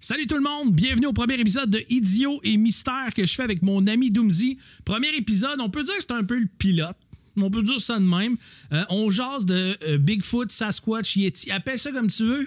Salut 0.00 0.28
tout 0.28 0.36
le 0.36 0.42
monde, 0.42 0.72
bienvenue 0.72 1.08
au 1.08 1.12
premier 1.12 1.34
épisode 1.34 1.70
de 1.70 1.82
Idiot 1.88 2.38
et 2.44 2.56
Mystère 2.56 3.12
que 3.16 3.26
je 3.26 3.34
fais 3.34 3.42
avec 3.42 3.62
mon 3.62 3.84
ami 3.88 4.12
Doomsy. 4.12 4.56
Premier 4.84 5.08
épisode, 5.08 5.60
on 5.60 5.70
peut 5.70 5.82
dire 5.82 5.96
que 5.96 6.02
c'est 6.02 6.12
un 6.12 6.22
peu 6.22 6.38
le 6.38 6.46
pilote. 6.46 6.96
On 7.36 7.50
peut 7.50 7.64
dire 7.64 7.80
ça 7.80 7.98
de 7.98 8.04
même. 8.04 8.36
Euh, 8.72 8.84
on 8.90 9.10
jase 9.10 9.44
de 9.44 9.76
euh, 9.82 9.98
Bigfoot, 9.98 10.52
Sasquatch, 10.52 11.16
Yeti. 11.16 11.50
Appelle 11.50 11.80
ça 11.80 11.90
comme 11.90 12.06
tu 12.06 12.22
veux. 12.22 12.46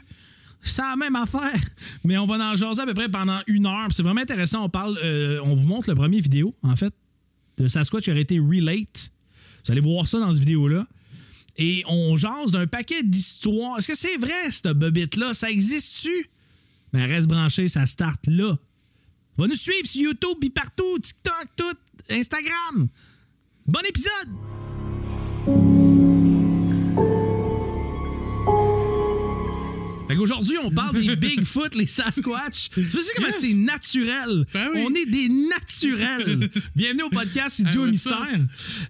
C'est 0.62 0.82
la 0.82 0.96
même 0.96 1.18
affaire. 1.18 1.60
Mais 2.06 2.18
on 2.18 2.26
va 2.26 2.36
en 2.36 2.56
jaser 2.56 2.84
à 2.84 2.86
peu 2.86 2.94
près 2.94 3.10
pendant 3.10 3.42
une 3.48 3.66
heure. 3.66 3.88
C'est 3.92 4.04
vraiment 4.04 4.22
intéressant. 4.22 4.64
On 4.64 4.70
parle, 4.70 4.98
euh, 5.04 5.42
on 5.44 5.54
vous 5.54 5.68
montre 5.68 5.90
le 5.90 5.96
premier 5.96 6.22
vidéo, 6.22 6.56
en 6.64 6.78
fait, 6.78 6.94
de 7.58 7.68
Sasquatch 7.68 8.06
qui 8.06 8.12
aurait 8.12 8.22
été 8.22 8.40
relate. 8.40 9.12
Vous 9.66 9.74
allez 9.74 9.82
voir 9.82 10.08
ça 10.08 10.22
dans 10.22 10.32
cette 10.32 10.40
vidéo-là. 10.40 10.88
Et 11.58 11.84
on 11.90 12.16
jase 12.16 12.52
d'un 12.54 12.66
paquet 12.66 13.04
d'histoires. 13.04 13.78
Est-ce 13.78 13.90
que 13.90 13.98
c'est 13.98 14.16
vrai, 14.16 14.52
cette 14.52 14.70
bobite-là? 14.70 15.34
Ça 15.34 15.52
existe-tu? 15.52 16.30
Ben, 16.94 17.06
reste 17.10 17.28
branché, 17.28 17.68
ça 17.68 17.86
start 17.86 18.20
là. 18.28 18.58
Va 19.38 19.48
nous 19.48 19.56
suivre 19.56 19.86
sur 19.86 20.02
YouTube, 20.02 20.38
puis 20.40 20.50
partout, 20.50 21.00
TikTok, 21.00 21.48
tout, 21.56 21.78
Instagram. 22.10 22.88
Bon 23.66 23.80
épisode! 23.88 24.28
Fait 30.08 30.18
qu'aujourd'hui, 30.18 30.58
on 30.62 30.70
parle 30.72 31.02
des 31.02 31.16
Bigfoot, 31.16 31.74
les 31.76 31.88
Sasquatch. 31.88 32.70
Tu 32.72 32.84
sais 32.90 33.00
comment 33.16 33.28
Yes. 33.28 33.38
c'est 33.40 33.54
naturel? 33.54 34.46
Ben 34.54 34.68
oui. 34.74 34.84
On 34.86 34.94
est 34.94 35.06
des 35.06 35.30
naturels. 35.30 36.50
Bienvenue 36.76 37.04
au 37.04 37.10
podcast 37.10 37.60
Idiot 37.60 37.88
et. 37.88 37.92
Mystère. 37.92 38.28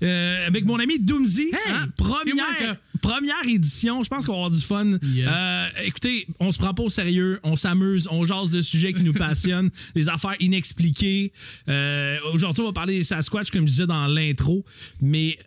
Euh, 0.02 0.48
avec 0.48 0.66
mon 0.66 0.80
ami 0.80 0.98
Doomsy. 0.98 1.50
Hey! 1.54 1.74
hein, 1.74 1.88
première. 1.96 2.78
Première 3.02 3.48
édition. 3.48 4.04
Je 4.04 4.10
pense 4.10 4.26
qu'on 4.26 4.34
va 4.34 4.38
avoir 4.46 4.52
du 4.52 4.62
fun. 4.62 4.92
Yes. 5.04 5.28
Euh, 5.30 5.68
écoutez, 5.84 6.28
on 6.40 6.52
se 6.52 6.58
prend 6.58 6.74
pas 6.74 6.84
au 6.84 6.90
sérieux. 6.90 7.40
On 7.44 7.56
s'amuse. 7.56 8.08
On 8.12 8.24
jase 8.26 8.52
de 8.52 8.62
sujets 8.62 8.94
qui 8.94 9.04
nous 9.04 9.14
passionnent. 9.14 9.70
des 9.96 10.10
affaires 10.10 10.36
inexpliquées. 10.40 11.32
Euh, 11.68 12.18
Aujourd'hui, 12.34 12.62
on 12.62 12.68
va 12.68 12.74
parler 12.74 12.94
des 12.96 13.04
Sasquatch, 13.04 13.52
comme 13.52 13.62
je 13.62 13.72
disais 13.72 13.88
dans 13.88 14.08
l'intro. 14.08 14.64
Mais 15.02 15.38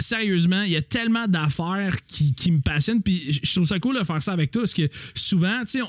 sérieusement, 0.00 0.62
il 0.62 0.70
y 0.72 0.76
a 0.76 0.82
tellement 0.82 1.26
d'affaires 1.26 1.96
qui, 2.06 2.34
qui 2.34 2.52
me 2.52 2.60
passionnent. 2.60 3.02
Puis 3.02 3.40
je 3.42 3.52
trouve 3.52 3.66
ça 3.66 3.78
cool 3.78 3.98
de 3.98 4.04
faire 4.04 4.22
ça 4.22 4.32
avec 4.32 4.50
toi 4.50 4.62
parce 4.62 4.74
que 4.74 4.88
souvent, 5.14 5.60
tu 5.60 5.78
sais, 5.78 5.80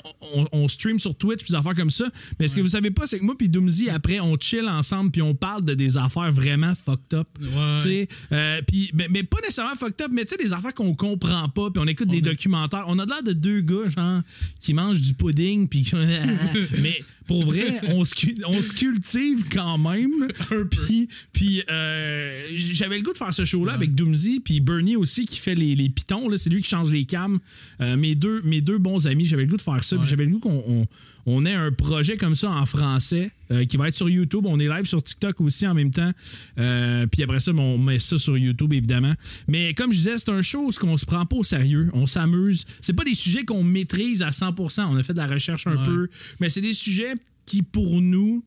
on, 0.51 0.67
stream 0.67 0.99
sur 0.99 1.15
Twitch 1.15 1.43
puis 1.43 1.51
des 1.51 1.55
affaires 1.55 1.75
comme 1.75 1.89
ça. 1.89 2.05
Mais 2.39 2.47
ce 2.47 2.55
que 2.55 2.61
vous 2.61 2.67
savez 2.69 2.91
pas, 2.91 3.05
c'est 3.07 3.19
que 3.19 3.23
moi 3.23 3.35
puis 3.37 3.49
Doomsy, 3.49 3.89
après, 3.89 4.19
on 4.19 4.37
chill 4.39 4.67
ensemble 4.67 5.11
puis 5.11 5.21
on 5.21 5.33
parle 5.35 5.65
de 5.65 5.73
des 5.73 5.97
affaires 5.97 6.31
vraiment 6.31 6.73
fucked 6.75 7.13
up. 7.13 7.27
Ouais. 7.41 7.47
Tu 7.77 7.83
sais, 7.83 8.07
euh, 8.31 8.61
puis, 8.67 8.91
mais, 8.93 9.07
mais 9.09 9.23
pas 9.23 9.39
nécessairement 9.41 9.75
fucked 9.75 10.01
up, 10.01 10.11
mais 10.11 10.25
tu 10.25 10.35
sais, 10.35 10.43
des 10.43 10.53
affaires 10.53 10.73
qu'on 10.73 10.93
comprend 10.93 11.47
pas 11.49 11.69
puis 11.69 11.81
on 11.83 11.87
écoute 11.87 12.09
des 12.09 12.17
est- 12.17 12.21
documentaires. 12.21 12.85
On 12.87 12.99
a 12.99 13.05
l'air 13.05 13.23
de 13.23 13.33
deux 13.33 13.61
gars, 13.61 13.87
genre, 13.87 14.21
qui 14.59 14.73
mangent 14.73 15.01
du 15.01 15.13
pudding 15.13 15.67
puis 15.67 15.85
mais 16.81 16.99
pour 17.27 17.45
vrai, 17.45 17.81
on 17.89 18.03
se, 18.05 18.73
cultive 18.73 19.43
quand 19.51 19.77
même. 19.77 20.27
Puis, 20.71 21.09
puis 21.33 21.61
euh, 21.69 22.41
j'avais 22.49 22.97
le 22.97 23.03
goût 23.03 23.11
de 23.11 23.17
faire 23.17 23.33
ce 23.33 23.45
show-là 23.45 23.73
avec 23.73 23.93
Doomsy, 23.93 24.39
puis 24.39 24.59
Bernie 24.59 24.95
aussi 24.95 25.25
qui 25.25 25.37
fait 25.37 25.55
les, 25.55 25.75
les 25.75 25.89
pitons. 25.89 26.29
là, 26.29 26.37
C'est 26.37 26.49
lui 26.49 26.61
qui 26.61 26.69
change 26.69 26.91
les 26.91 27.05
cams. 27.05 27.39
Euh, 27.81 27.97
mes, 27.97 28.15
deux, 28.15 28.41
mes 28.43 28.61
deux 28.61 28.77
bons 28.77 29.07
amis, 29.07 29.25
j'avais 29.25 29.43
le 29.43 29.49
goût 29.49 29.57
de 29.57 29.61
faire 29.61 29.83
ça. 29.83 29.97
Ouais. 29.97 30.05
j'avais 30.07 30.25
le 30.25 30.31
goût 30.31 30.39
qu'on 30.39 30.63
on, 30.67 30.87
on 31.25 31.45
ait 31.45 31.53
un 31.53 31.71
projet 31.71 32.17
comme 32.17 32.35
ça 32.35 32.49
en 32.49 32.65
français 32.65 33.31
euh, 33.51 33.65
qui 33.65 33.77
va 33.77 33.87
être 33.87 33.95
sur 33.95 34.09
YouTube. 34.09 34.45
On 34.45 34.59
est 34.59 34.67
live 34.67 34.85
sur 34.85 35.01
TikTok 35.01 35.39
aussi 35.41 35.65
en 35.67 35.73
même 35.73 35.91
temps. 35.91 36.11
Euh, 36.57 37.05
puis 37.07 37.23
après 37.23 37.39
ça, 37.39 37.53
ben, 37.53 37.61
on 37.63 37.77
met 37.77 37.99
ça 37.99 38.17
sur 38.17 38.37
YouTube, 38.37 38.73
évidemment. 38.73 39.13
Mais 39.47 39.73
comme 39.73 39.91
je 39.93 39.97
disais, 39.97 40.17
c'est 40.17 40.29
un 40.31 40.41
show 40.41 40.67
où 40.69 40.71
on 40.85 40.97
se 40.97 41.05
prend 41.05 41.25
pas 41.25 41.37
au 41.37 41.43
sérieux. 41.43 41.89
On 41.93 42.05
s'amuse. 42.05 42.65
C'est 42.81 42.93
pas 42.93 43.03
des 43.03 43.13
sujets 43.13 43.43
qu'on 43.43 43.63
maîtrise 43.63 44.21
à 44.23 44.31
100%. 44.31 44.85
On 44.89 44.95
a 44.97 45.03
fait 45.03 45.13
de 45.13 45.17
la 45.19 45.27
recherche 45.27 45.67
un 45.67 45.75
Ouais. 45.77 45.85
peu. 45.85 46.07
Mais 46.39 46.49
c'est 46.49 46.61
des 46.61 46.73
sujets 46.73 47.13
qui, 47.45 47.61
pour 47.61 48.01
nous, 48.01 48.43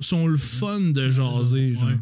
sont 0.00 0.26
le 0.26 0.36
fun 0.36 0.80
de 0.80 1.08
jaser. 1.08 1.74
genre. 1.74 1.84
Ouais. 1.84 1.96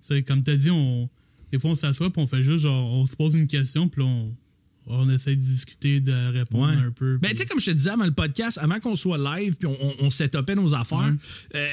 C'est 0.00 0.22
comme 0.22 0.42
t'as 0.42 0.56
dit, 0.56 0.70
on, 0.70 1.08
des 1.50 1.58
fois 1.58 1.70
on 1.70 1.74
s'assoit 1.76 2.12
puis 2.12 2.20
on 2.22 2.26
fait 2.26 2.42
juste 2.42 2.64
genre, 2.64 2.92
on 2.92 3.06
se 3.06 3.14
pose 3.16 3.34
une 3.34 3.46
question 3.46 3.88
puis 3.88 4.02
on, 4.02 4.34
on 4.86 5.08
essaie 5.10 5.36
de 5.36 5.40
discuter, 5.42 6.00
de 6.00 6.12
répondre 6.32 6.68
Ouais. 6.76 6.82
un 6.86 6.90
peu. 6.90 7.18
Ben, 7.18 7.28
puis- 7.28 7.30
tu 7.34 7.42
sais, 7.42 7.46
comme 7.46 7.60
je 7.60 7.66
te 7.66 7.70
disais 7.70 7.90
avant 7.90 8.04
le 8.04 8.12
podcast, 8.12 8.58
avant 8.60 8.80
qu'on 8.80 8.96
soit 8.96 9.18
live 9.38 9.56
puis 9.56 9.66
on, 9.66 9.76
on, 9.80 9.94
on 10.00 10.10
setupait 10.10 10.54
nos 10.54 10.74
affaires, 10.74 11.14
euh, 11.54 11.68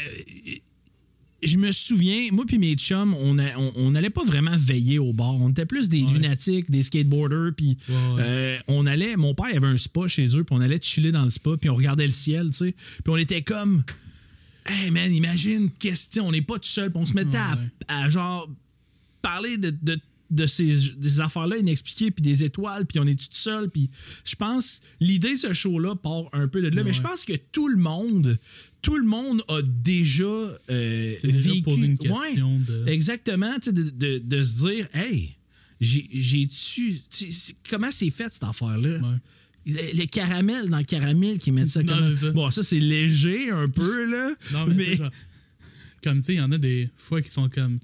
je 1.42 1.58
me 1.58 1.72
souviens, 1.72 2.28
moi 2.34 2.44
puis 2.46 2.58
mes 2.59 2.75
chums, 2.75 3.14
on 3.16 3.40
a- 3.40 3.56
on 3.58 3.72
on 3.78 3.92
n'allait 3.92 4.09
pas 4.09 4.24
vraiment 4.25 4.56
veiller 4.58 5.00
au 5.00 5.14
bar. 5.14 5.36
On 5.36 5.50
était 5.50 5.66
plus 5.66 5.88
des 5.88 6.03
Ouais. 6.03 6.12
lunatiques, 6.14 6.70
des 6.70 6.84
skateboarders, 6.84 7.53
puis 7.56 7.78
Ouais, 7.88 7.96
ouais. 7.96 8.22
euh, 8.25 8.58
on 8.68 8.86
allait. 8.86 9.16
Mon 9.16 9.34
père 9.34 9.46
avait 9.56 9.68
un 9.68 9.78
spa 9.78 10.08
chez 10.09 10.26
eux, 10.36 10.44
puis 10.44 10.56
on 10.58 10.59
allait 10.62 10.81
chiller 10.81 11.12
dans 11.14 11.24
le 11.24 11.30
spa, 11.30 11.52
puis 11.56 11.70
on 11.70 11.76
regardait 11.76 12.06
le 12.06 12.12
ciel, 12.12 12.47
tu 12.47 12.58
sais. 12.58 12.72
Puis 12.74 13.03
on 13.14 13.18
était 13.18 13.41
comme. 13.41 13.84
Hey 14.66 14.91
man, 14.91 15.12
imagine, 15.14 15.72
question, 15.72 16.28
on 16.28 16.31
n'est 16.31 16.41
pas 16.44 16.59
tout 16.59 16.68
seul, 16.68 16.90
puis 16.91 17.00
on 17.02 17.06
se 17.06 17.14
mettait 17.14 17.40
à, 17.88 18.09
genre 18.09 18.50
parler 19.22 19.58
de, 19.58 19.74
de, 19.81 19.97
de 20.31 20.45
ces 20.45 20.91
des 20.97 21.22
affaires-là 21.22 21.57
inexpliquées, 21.57 22.12
puis 22.12 22.22
des 22.22 22.44
étoiles, 22.44 22.85
puis 22.85 23.00
on 23.00 23.06
est 23.07 23.19
tout 23.19 23.28
seul. 23.31 23.69
Puis 23.69 23.90
je 24.23 24.35
pense, 24.35 24.81
l'idée 25.00 25.31
de 25.34 25.38
ce 25.38 25.53
show-là 25.53 25.95
part 25.95 26.29
un 26.34 26.47
peu 26.47 26.62
de 26.62 26.67
là, 26.67 26.84
mais 26.84 26.90
Ouais. 26.90 26.94
je 26.94 27.01
pense 27.01 27.23
que 27.23 27.34
tout 27.51 27.67
le 27.67 27.78
monde, 27.78 28.38
tout 28.81 28.97
le 28.97 29.06
monde 29.07 29.44
a 29.47 29.62
déjà, 29.63 30.23
euh, 30.23 31.16
déjà 31.23 31.50
vécu. 31.50 31.62
poser 31.63 31.85
une 31.85 31.91
Ouais, 31.94 31.97
question 31.97 32.59
de. 32.59 32.88
exactement, 32.88 33.53
tu 33.56 33.66
sais, 33.66 33.73
de, 33.73 33.90
de- 33.90 34.19
de 34.23 34.44
se 34.44 34.67
dire, 34.67 34.88
hey, 34.94 35.35
j'ai- 35.81 36.47
tu 36.47 37.01
Comment 37.69 37.91
c'est 37.91 38.09
fait 38.09 38.31
cette 38.34 38.44
affaire-là? 38.44 38.97
Ouais. 39.00 39.17
Les, 39.66 39.94
les 39.94 40.07
caramels 40.07 40.69
dans 40.69 40.78
le 40.79 40.84
caramel 40.84 41.38
qui 41.38 41.51
mettent 41.51 41.67
ça 41.67 41.84
comme. 41.84 42.16
ça. 42.17 42.31
Bon, 42.31 42.50
ça, 42.50 42.63
c'est 42.63 42.79
léger 42.79 43.50
un 43.51 43.67
peu, 43.69 44.06
là. 44.09 44.31
Non, 44.53 44.66
mais, 44.67 44.75
mais- 44.75 45.00
comme 46.03 46.19
tu 46.19 46.25
sais, 46.25 46.34
il 46.35 46.38
y 46.38 46.41
en 46.41 46.51
a 46.51 46.57
des 46.57 46.90
fois 46.97 47.22
qui 47.22 47.29
sont 47.29 47.50
comme. 47.50 47.79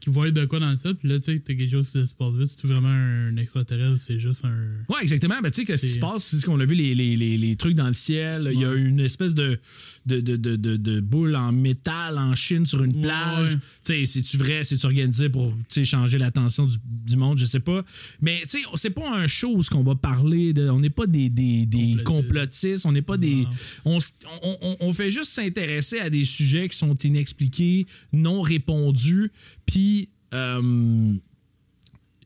Qui 0.00 0.10
voient 0.10 0.30
de 0.30 0.44
quoi 0.44 0.60
dans 0.60 0.70
le 0.70 0.76
ciel, 0.76 0.94
puis 0.94 1.08
là, 1.08 1.18
tu 1.18 1.24
sais, 1.26 1.38
t'as 1.40 1.54
quelque 1.54 1.70
chose 1.70 1.90
qui 1.90 2.06
se 2.06 2.14
passe 2.14 2.34
vite. 2.34 2.48
C'est 2.48 2.66
vraiment 2.66 2.88
un 2.88 3.36
extraterrestre 3.36 3.94
ou 3.94 3.98
c'est 3.98 4.18
juste 4.20 4.44
un. 4.44 4.58
Ouais, 4.92 5.00
exactement. 5.02 5.34
Ben, 5.42 5.50
tu 5.50 5.60
sais, 5.62 5.64
que 5.66 5.76
ce 5.76 5.86
qui 5.86 5.92
se 5.92 5.98
passe, 5.98 6.24
c'est 6.24 6.44
qu'on 6.46 6.60
a 6.60 6.64
vu 6.64 6.74
les, 6.74 6.94
les, 6.94 7.16
les, 7.16 7.36
les 7.36 7.56
trucs 7.56 7.74
dans 7.74 7.86
le 7.86 7.92
ciel. 7.92 8.50
Il 8.54 8.60
y 8.60 8.64
a 8.64 8.72
une 8.74 9.00
espèce 9.00 9.34
de, 9.34 9.58
de, 10.06 10.20
de, 10.20 10.36
de, 10.36 10.56
de, 10.56 11.00
boule 11.00 11.34
en 11.36 11.52
métal 11.52 12.18
en 12.18 12.34
Chine 12.34 12.64
sur 12.66 12.82
une 12.84 12.94
Ouais. 12.96 13.02
plage. 13.02 13.58
Tu 13.84 13.92
sais, 13.94 14.06
c'est-tu 14.06 14.36
vrai? 14.36 14.64
C'est-tu 14.64 14.86
organisé 14.86 15.28
pour 15.28 15.52
changer 15.84 16.18
l'attention 16.18 16.66
du, 16.66 16.76
du 17.06 17.16
monde? 17.16 17.38
Je 17.38 17.46
sais 17.46 17.60
pas. 17.60 17.84
Mais, 18.20 18.40
tu 18.42 18.58
sais, 18.58 18.64
c'est 18.76 18.90
pas 18.90 19.10
un 19.16 19.26
où 19.46 19.62
qu'on 19.70 19.82
va 19.82 19.94
parler 19.94 20.52
de. 20.52 20.68
On 20.68 20.78
n'est 20.80 20.90
pas 20.90 21.06
des, 21.06 21.28
des, 21.28 21.66
des 21.66 21.96
Complotistes. 22.04 22.86
On 22.86 22.92
n'est 22.92 23.02
pas 23.02 23.16
des. 23.16 23.46
On, 23.84 23.98
on- 24.42 24.76
on 24.80 24.92
fait 24.92 25.10
juste 25.10 25.32
s'intéresser 25.32 25.98
à 26.00 26.10
des 26.10 26.24
sujets 26.24 26.68
qui 26.68 26.76
sont 26.76 26.94
inexpliqués, 26.94 27.86
non 28.12 28.40
répondus, 28.42 29.30
puis 29.66 29.97
euh, 30.34 31.14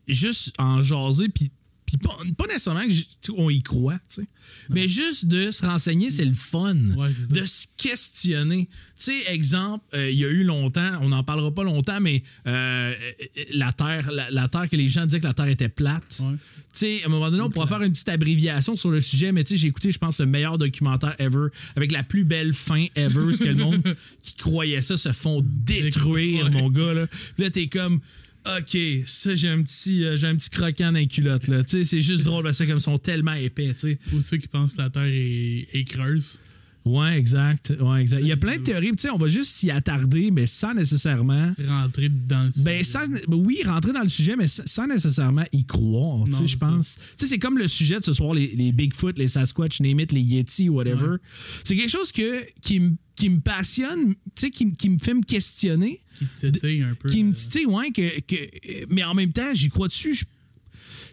juste 0.07 0.53
en 0.59 0.81
jaser, 0.81 1.29
puis 1.29 1.51
puis 1.97 2.07
pas, 2.07 2.17
pas 2.37 2.47
nécessairement 2.47 2.85
que 2.85 2.91
j- 2.91 3.07
tu 3.21 3.31
sais, 3.31 3.37
on 3.37 3.49
y 3.49 3.61
croit, 3.61 3.99
tu 4.09 4.21
sais. 4.21 4.27
mais 4.69 4.87
juste 4.87 5.25
de 5.27 5.51
se 5.51 5.65
renseigner, 5.65 6.09
c'est 6.11 6.25
le 6.25 6.33
fun. 6.33 6.75
Ouais, 6.97 7.09
de 7.29 7.45
se 7.45 7.67
questionner. 7.77 8.67
Tu 8.67 8.71
sais, 8.95 9.31
exemple, 9.33 9.83
euh, 9.93 10.09
il 10.09 10.17
y 10.17 10.25
a 10.25 10.29
eu 10.29 10.43
longtemps, 10.43 10.91
on 11.01 11.09
n'en 11.09 11.23
parlera 11.23 11.53
pas 11.53 11.63
longtemps, 11.63 11.99
mais 12.01 12.23
euh, 12.47 12.93
euh, 12.93 13.43
la 13.53 13.71
Terre, 13.73 14.11
la, 14.11 14.29
la 14.31 14.47
Terre 14.47 14.69
que 14.69 14.75
les 14.75 14.87
gens 14.89 15.05
disaient 15.05 15.19
que 15.19 15.27
la 15.27 15.33
Terre 15.33 15.47
était 15.47 15.69
plate. 15.69 16.21
Ouais. 16.21 16.33
Tu 16.33 16.39
sais, 16.79 17.03
à 17.03 17.07
un 17.07 17.09
moment 17.09 17.29
donné, 17.29 17.41
on 17.43 17.49
pourra 17.49 17.67
faire 17.67 17.81
une 17.81 17.91
petite 17.91 18.09
abréviation 18.09 18.75
sur 18.75 18.89
le 18.91 19.01
sujet, 19.01 19.31
mais 19.31 19.43
tu 19.43 19.49
sais, 19.49 19.57
j'ai 19.57 19.67
écouté, 19.67 19.91
je 19.91 19.99
pense, 19.99 20.19
le 20.19 20.25
meilleur 20.25 20.57
documentaire 20.57 21.15
ever, 21.19 21.47
avec 21.75 21.91
la 21.91 22.03
plus 22.03 22.23
belle 22.23 22.53
fin 22.53 22.85
ever, 22.95 23.33
ce 23.33 23.39
que 23.39 23.49
le 23.49 23.55
monde 23.55 23.81
qui 24.21 24.33
croyait 24.35 24.81
ça 24.81 24.97
se 24.97 25.11
font 25.11 25.41
détruire, 25.43 26.49
mon 26.51 26.69
gars. 26.69 26.93
Là, 26.93 27.07
Puis 27.07 27.43
là 27.43 27.49
t'es 27.51 27.67
comme. 27.67 27.99
OK, 28.45 28.77
ça, 29.05 29.35
j'ai 29.35 29.49
un 29.49 29.61
petit, 29.61 30.03
euh, 30.03 30.15
j'ai 30.17 30.27
un 30.27 30.35
petit 30.35 30.49
croquant 30.49 30.91
dans 30.91 30.99
les 30.99 31.07
culottes, 31.07 31.47
là. 31.47 31.63
Tu 31.63 31.77
sais, 31.77 31.83
c'est 31.85 32.01
juste 32.01 32.23
drôle 32.25 32.43
parce 32.43 32.57
que 32.59 32.63
comme 32.65 32.77
ils 32.77 32.81
sont 32.81 32.97
tellement 32.97 33.33
épais, 33.33 33.73
tu 33.73 33.79
sais. 33.79 33.99
Ou 34.13 34.21
ceux 34.21 34.37
qui 34.37 34.47
pensent 34.47 34.73
que 34.73 34.81
la 34.81 34.89
Terre 34.89 35.03
est, 35.05 35.67
est 35.73 35.83
creuse. 35.85 36.39
Ouais, 36.85 37.17
exact. 37.17 37.73
Ouais, 37.79 38.01
exact. 38.01 38.19
Il 38.19 38.27
y 38.27 38.33
a 38.33 38.35
plein 38.35 38.57
de 38.57 38.63
théories, 38.63 38.91
tu 38.91 39.03
sais, 39.03 39.09
on 39.09 39.17
va 39.17 39.29
juste 39.29 39.51
s'y 39.51 39.71
attarder, 39.71 40.31
mais 40.31 40.45
sans 40.45 40.73
nécessairement. 40.73 41.53
Rentrer 41.65 42.09
dans 42.09 42.43
le 42.43 42.51
Ben, 42.61 42.83
sans, 42.83 43.07
ben 43.07 43.21
oui, 43.45 43.61
rentrer 43.65 43.93
dans 43.93 44.01
le 44.03 44.09
sujet, 44.09 44.35
mais 44.35 44.47
sans 44.47 44.87
nécessairement 44.87 45.45
y 45.53 45.63
croire, 45.63 46.25
tu 46.25 46.33
sais, 46.33 46.47
je 46.47 46.57
pense. 46.57 46.95
Tu 47.17 47.23
sais, 47.23 47.27
c'est 47.27 47.39
comme 47.39 47.57
le 47.57 47.69
sujet 47.69 47.99
de 47.99 48.03
ce 48.03 48.11
soir, 48.11 48.33
les, 48.33 48.47
les 48.57 48.73
Bigfoot, 48.73 49.17
les 49.17 49.29
Sasquatch, 49.29 49.79
it, 49.79 50.11
les 50.11 50.19
Yeti, 50.19 50.67
whatever. 50.67 51.07
Ouais. 51.07 51.17
C'est 51.63 51.77
quelque 51.77 51.89
chose 51.89 52.11
que, 52.11 52.45
qui, 52.61 52.81
me- 52.81 52.95
qui 53.15 53.29
me 53.29 53.39
passionne, 53.39 54.13
tu 54.13 54.17
sais, 54.35 54.49
qui, 54.49 54.65
me- 54.65 54.75
qui 54.75 54.89
me 54.89 54.97
fait 54.99 55.13
me 55.13 55.21
questionner, 55.23 55.99
qui 56.19 56.25
titille 56.51 56.81
un 56.81 56.95
peu. 56.95 57.09
qui 57.09 57.23
me 57.23 57.31
euh, 57.31 57.33
titille, 57.33 57.65
ouais, 57.65 57.91
que, 57.91 58.19
que, 58.21 58.85
mais 58.89 59.03
en 59.03 59.13
même 59.13 59.31
temps, 59.31 59.53
j'y 59.53 59.69
crois 59.69 59.87
dessus. 59.87 60.23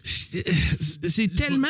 je- 0.03 0.39
c'est 1.07 1.27
tellement. 1.35 1.67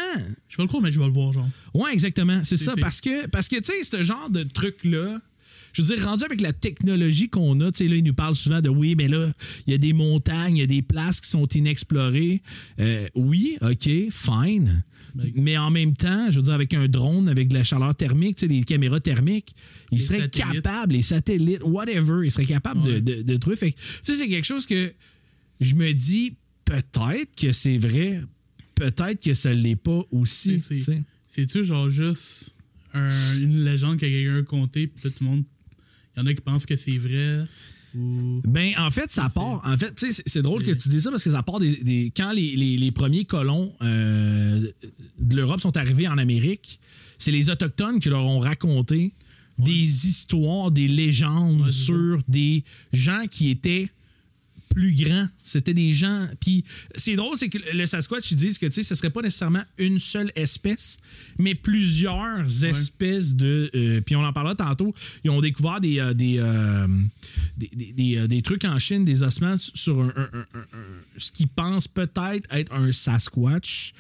Je 0.47 0.57
vais 0.57 0.63
le 0.63 0.67
croire, 0.67 0.81
mais 0.81 0.91
je 0.91 0.99
vais 0.99 1.05
le 1.05 1.11
voir, 1.11 1.33
genre. 1.33 1.49
Ouais, 1.73 1.91
exactement. 1.93 2.43
C'est 2.43 2.57
ça. 2.57 2.73
fait. 2.75 2.81
Parce 2.81 3.01
que, 3.01 3.27
parce 3.27 3.47
que 3.47 3.57
tu 3.57 3.71
sais, 3.73 3.83
ce 3.83 4.01
genre 4.03 4.29
de 4.29 4.43
truc-là, 4.43 5.19
je 5.73 5.81
veux 5.81 5.95
dire, 5.95 6.05
rendu 6.05 6.23
avec 6.23 6.41
la 6.41 6.53
technologie 6.53 7.29
qu'on 7.29 7.59
a, 7.61 7.71
tu 7.71 7.79
sais, 7.79 7.87
là, 7.87 7.95
il 7.95 8.03
nous 8.03 8.13
parle 8.13 8.35
souvent 8.35 8.61
de 8.61 8.69
oui, 8.69 8.95
mais 8.95 9.07
là, 9.07 9.31
il 9.67 9.71
y 9.71 9.73
a 9.73 9.77
des 9.77 9.93
montagnes, 9.93 10.57
il 10.57 10.59
y 10.61 10.63
a 10.63 10.67
des 10.67 10.81
places 10.81 11.21
qui 11.21 11.29
sont 11.29 11.45
inexplorées. 11.47 12.41
Euh, 12.79 13.07
oui, 13.15 13.57
OK, 13.61 13.89
fine. 14.11 14.83
Mais- 15.35 15.57
en 15.57 15.69
même 15.71 15.93
temps, 15.93 16.31
je 16.31 16.37
veux 16.37 16.43
dire, 16.43 16.53
avec 16.53 16.73
un 16.73 16.87
drone, 16.87 17.27
avec 17.27 17.49
de 17.49 17.53
la 17.55 17.63
chaleur 17.63 17.93
thermique, 17.95 18.37
tu 18.37 18.47
sais, 18.47 18.53
les 18.53 18.63
caméras 18.63 18.99
thermiques, 19.01 19.53
il 19.91 19.97
Les 19.97 20.03
serait 20.03 20.19
satellites. 20.21 20.53
capable, 20.63 20.93
les 20.93 21.01
satellites, 21.01 21.61
whatever, 21.63 22.21
il 22.25 22.31
serait 22.31 22.45
capable 22.45 22.81
de, 22.83 22.91
Ouais. 22.93 23.01
de, 23.01 23.21
de 23.21 23.35
trucs. 23.37 23.57
Fait 23.57 23.71
tu 23.71 23.77
sais, 24.03 24.15
c'est 24.15 24.29
quelque 24.29 24.45
chose 24.47 24.65
que 24.65 24.93
je 25.59 25.75
me 25.75 25.91
dis, 25.93 26.35
peut-être 26.63 27.35
que 27.35 27.51
c'est 27.51 27.77
vrai, 27.77 28.21
peut-être 28.75 29.21
que 29.21 29.33
ça 29.33 29.53
l'est 29.53 29.75
pas 29.75 30.01
aussi. 30.11 30.57
C'est-tu 31.27 31.65
genre 31.65 31.89
juste 31.89 32.55
un- 32.93 33.37
une 33.39 33.63
légende 33.65 33.95
que 33.97 34.05
quelqu'un 34.05 34.37
a 34.39 34.43
contée, 34.43 34.87
puis 34.87 35.01
tout 35.11 35.13
le 35.21 35.27
monde. 35.27 35.43
Il 36.15 36.19
y 36.19 36.23
en 36.23 36.25
a 36.25 36.33
qui 36.33 36.41
pensent 36.41 36.65
que 36.65 36.75
c'est 36.75 36.97
vrai, 36.97 37.45
ou. 37.95 38.41
Ben, 38.45 38.73
en 38.77 38.89
fait, 38.89 39.11
ça 39.11 39.27
C'est- 39.27 39.33
part. 39.35 39.61
En 39.65 39.77
fait, 39.77 39.93
tu 39.95 40.11
sais, 40.11 40.23
c'est- 40.25 40.41
drôle 40.41 40.63
que 40.63 40.71
tu 40.71 40.89
dis 40.89 41.01
ça 41.01 41.09
parce 41.09 41.23
que 41.23 41.31
ça 41.31 41.43
part 41.43 41.59
des. 41.59 41.77
des- 41.83 42.11
quand 42.15 42.31
les, 42.31 42.55
les- 42.55 42.77
les 42.77 42.91
premiers 42.91 43.25
colons 43.25 43.73
euh, 43.81 44.71
de 45.19 45.35
l'Europe 45.35 45.59
sont 45.61 45.75
arrivés 45.77 46.07
en 46.07 46.17
Amérique, 46.17 46.79
c'est 47.17 47.31
les 47.31 47.49
Autochtones 47.49 47.99
qui 47.99 48.09
leur 48.09 48.25
ont 48.25 48.39
raconté 48.39 49.11
des 49.59 50.07
histoires, 50.07 50.71
des 50.71 50.87
légendes 50.87 51.61
Ouais, 51.61 51.69
sur 51.71 52.19
des 52.27 52.63
gens 52.93 53.25
qui 53.29 53.49
étaient 53.51 53.89
plus 54.73 54.93
grands. 55.03 55.27
C'était 55.43 55.73
des 55.73 55.91
gens. 55.91 56.27
Puis 56.39 56.63
c'est 56.95 57.15
drôle, 57.15 57.37
c'est 57.37 57.49
que 57.49 57.57
le 57.73 57.85
Sasquatch, 57.85 58.31
ils 58.31 58.35
disent 58.37 58.57
que 58.57 58.65
tu 58.65 58.73
sais, 58.73 58.83
ce 58.83 58.95
serait 58.95 59.09
pas 59.09 59.21
nécessairement 59.21 59.63
une 59.77 59.99
seule 59.99 60.31
espèce, 60.35 60.97
mais 61.37 61.55
plusieurs 61.55 62.63
espèces 62.63 63.35
de. 63.35 63.69
euh, 63.75 64.01
puis 64.01 64.15
on 64.15 64.23
en 64.23 64.33
parlera 64.33 64.55
tantôt. 64.55 64.93
Ils 65.23 65.29
ont 65.29 65.41
découvert 65.41 65.79
des, 65.81 65.99
euh, 65.99 66.13
des, 66.13 66.37
euh, 66.39 66.87
des, 67.57 67.69
des- 67.73 67.93
des, 67.93 68.27
des 68.27 68.41
trucs 68.41 68.65
en 68.65 68.77
Chine, 68.79 69.03
des 69.03 69.23
ossements 69.23 69.55
sur 69.57 70.01
un, 70.01 70.13
ce 71.17 71.31
qu'ils 71.31 71.47
pensent 71.47 71.87
peut-être 71.87 72.47
être 72.51 72.73
un 72.73 72.91
Sasquatch, 72.91 73.93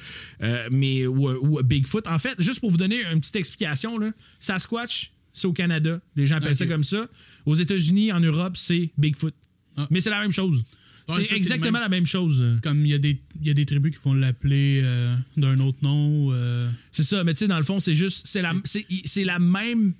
mais 0.71 1.05
ou, 1.07 1.61
Bigfoot. 1.63 2.07
En 2.07 2.17
fait, 2.17 2.35
juste 2.39 2.59
pour 2.59 2.71
vous 2.71 2.77
donner 2.77 3.03
une 3.11 3.19
petite 3.19 3.35
explication, 3.35 3.97
là, 3.97 4.11
Sasquatch, 4.39 5.11
c'est 5.33 5.47
au 5.47 5.53
Canada. 5.53 6.01
Les 6.15 6.25
gens 6.25 6.35
appellent 6.37 6.55
ça 6.55 6.65
comme 6.65 6.83
ça. 6.83 7.07
Aux 7.45 7.55
États-Unis, 7.55 8.11
en 8.11 8.19
Europe, 8.19 8.57
c'est 8.57 8.89
Bigfoot. 8.97 9.33
Ah. 9.83 9.87
Mais 9.89 9.99
c'est 9.99 10.09
la 10.09 10.19
même 10.21 10.31
chose. 10.31 10.63
C'est 11.07 11.35
exactement 11.35 11.79
la 11.79 11.89
même 11.89 12.05
chose. 12.05 12.41
Comme 12.63 12.85
il 12.85 12.91
y, 12.91 12.93
a 12.93 12.97
des- 12.97 13.19
y 13.43 13.49
a 13.49 13.53
des 13.53 13.65
tribus 13.65 13.91
qui 13.97 14.01
vont 14.03 14.13
l'appeler 14.13 14.81
euh, 14.83 15.13
d'un 15.35 15.59
autre 15.59 15.79
nom. 15.81 16.29
euh, 16.31 16.69
C'est 16.91 17.03
ça, 17.03 17.23
mais 17.23 17.33
tu 17.33 17.39
sais, 17.39 17.47
dans 17.47 17.57
le 17.57 17.63
fond, 17.63 17.79
c'est 17.81 17.95
juste, 17.95 18.27
c'est 18.27 18.41
la, 18.41 18.53
c'est, 18.63 19.23
la 19.25 19.39
même 19.39 19.93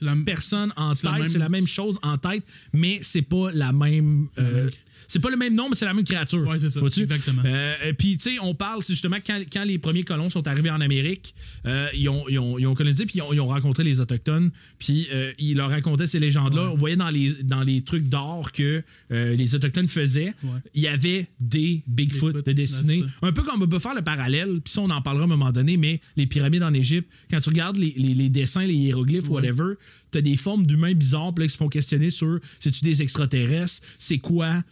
la 0.00 0.14
personne 0.24 0.72
en 0.76 0.94
tête, 0.94 1.28
c'est 1.28 1.38
la 1.38 1.48
même 1.48 1.66
chose 1.66 1.98
en 2.02 2.16
tête, 2.18 2.44
mais 2.72 3.00
c'est 3.02 3.22
pas 3.22 3.50
la 3.52 3.72
même. 3.72 4.28
euh, 4.38 4.64
même- 4.64 4.70
c'est 5.08 5.20
pas 5.20 5.30
le 5.30 5.36
même 5.36 5.54
nom, 5.54 5.68
mais 5.68 5.74
c'est 5.74 5.84
la 5.86 5.94
même 5.94 6.04
créature. 6.04 6.46
Ouais, 6.46 6.58
c'est 6.58 6.70
ça, 6.70 6.80
exactement. 7.00 7.42
Euh, 7.44 7.92
Puis, 7.98 8.16
tu 8.18 8.30
sais, 8.34 8.38
on 8.40 8.54
parle, 8.54 8.82
c'est 8.82 8.92
justement 8.92 9.16
quand, 9.26 9.40
quand 9.52 9.64
les 9.64 9.78
premiers 9.78 10.04
colons 10.04 10.30
sont 10.30 10.46
arrivés 10.46 10.70
en 10.70 10.80
Amérique, 10.80 11.34
euh, 11.66 11.88
ils, 11.94 12.08
ont, 12.08 12.24
ils, 12.28 12.38
ont, 12.38 12.58
ils 12.58 12.66
ont 12.66 12.74
colonisé, 12.74 13.04
puis 13.06 13.14
ils 13.16 13.22
ont, 13.22 13.32
ils 13.32 13.40
ont 13.40 13.46
rencontré 13.48 13.82
les 13.82 14.00
Autochtones, 14.00 14.50
puis 14.78 15.08
euh, 15.12 15.32
ils 15.38 15.56
leur 15.56 15.70
racontaient 15.70 16.06
ces 16.06 16.18
légendes-là. 16.20 16.64
Ouais. 16.66 16.70
On 16.72 16.76
voyait 16.76 16.96
dans 16.96 17.08
les, 17.10 17.34
dans 17.42 17.62
les 17.62 17.82
trucs 17.82 18.08
d'or 18.08 18.52
que 18.52 18.82
les 19.10 19.54
Autochtones 19.54 19.88
faisaient, 19.88 20.34
Ouais. 20.44 20.50
il 20.74 20.82
y 20.82 20.88
avait 20.88 21.26
des 21.40 21.82
Bigfoot, 21.88 22.32
Bigfoot, 22.34 22.46
de 22.46 22.52
dessinés. 22.52 23.02
c'est 23.20 23.26
Un 23.26 23.32
peu 23.32 23.42
comme 23.42 23.62
on 23.62 23.66
peut 23.68 23.78
faire 23.78 23.94
le 23.94 24.02
parallèle, 24.02 24.60
puis 24.62 24.72
ça, 24.72 24.82
on 24.82 24.90
en 24.90 25.00
parlera 25.02 25.24
à 25.24 25.26
un 25.26 25.30
moment 25.30 25.50
donné, 25.50 25.76
mais 25.76 26.00
les 26.16 26.26
pyramides 26.26 26.62
en 26.62 26.74
Égypte, 26.74 27.08
quand 27.30 27.40
tu 27.40 27.48
regardes 27.48 27.76
les, 27.78 27.94
les- 27.96 28.14
les 28.14 28.28
dessins, 28.28 28.62
les 28.64 28.74
hiéroglyphes, 28.74 29.28
Ouais. 29.30 29.36
whatever, 29.36 29.74
t'as 30.10 30.20
des 30.20 30.36
formes 30.36 30.66
d'humains 30.66 30.92
bizarres, 30.94 31.34
puis 31.34 31.44
là, 31.44 31.48
qui 31.48 31.52
se 31.54 31.58
font 31.58 31.68
questionner 31.68 32.10
sur 32.10 32.38
c'est-tu 32.60 32.82
des 32.84 33.00
extraterrestres, 33.02 33.86
c'est 33.98 34.18
quoi? 34.18 34.62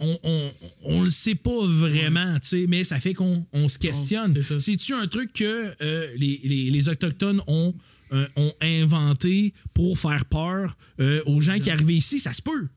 On, 0.00 0.18
on, 0.22 0.50
on 0.84 1.02
le 1.02 1.10
sait 1.10 1.34
pas 1.34 1.66
vraiment, 1.66 2.36
mais 2.68 2.84
ça 2.84 3.00
fait 3.00 3.14
qu'on 3.14 3.44
on 3.52 3.68
se 3.68 3.78
questionne. 3.78 4.34
C'est-tu 4.60 4.94
un 4.94 5.06
truc 5.08 5.32
que 5.32 5.74
euh, 5.80 6.12
les, 6.16 6.40
les- 6.44 6.70
les 6.70 6.88
Autochtones 6.88 7.40
ont, 7.46 7.74
euh, 8.12 8.26
ont 8.36 8.52
inventé 8.60 9.52
pour 9.72 9.98
faire 9.98 10.24
peur 10.26 10.76
euh, 11.00 11.22
aux 11.26 11.40
gens 11.40 11.58
qui 11.58 11.70
arrivaient 11.70 11.94
ici? 11.96 12.18
Ça 12.20 12.32
se 12.32 12.42
peut. 12.42 12.68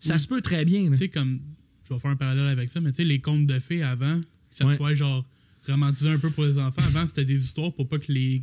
Ça 0.00 0.14
Oui. 0.14 0.20
se 0.20 0.26
peut 0.28 0.40
très 0.42 0.64
bien. 0.64 0.84
là. 0.84 0.90
Tu 0.90 0.96
sais, 0.98 1.08
comme. 1.08 1.40
Je 1.88 1.94
vais 1.94 2.00
faire 2.00 2.10
un 2.10 2.16
parallèle 2.16 2.48
avec 2.48 2.68
ça, 2.68 2.80
mais 2.82 2.92
tu 2.92 3.02
les 3.04 3.18
contes 3.20 3.46
de 3.46 3.58
fées 3.58 3.82
avant, 3.82 4.20
ça 4.50 4.66
Ouais. 4.66 4.76
soit 4.76 4.92
genre 4.94 5.24
romantisé 5.66 6.10
un 6.10 6.18
peu 6.18 6.30
pour 6.30 6.44
les 6.44 6.58
enfants. 6.58 6.82
Avant, 6.82 7.06
c'était 7.06 7.24
des 7.24 7.42
histoires 7.42 7.72
pour 7.72 7.88
pas 7.88 7.98
que 7.98 8.12
les, 8.12 8.42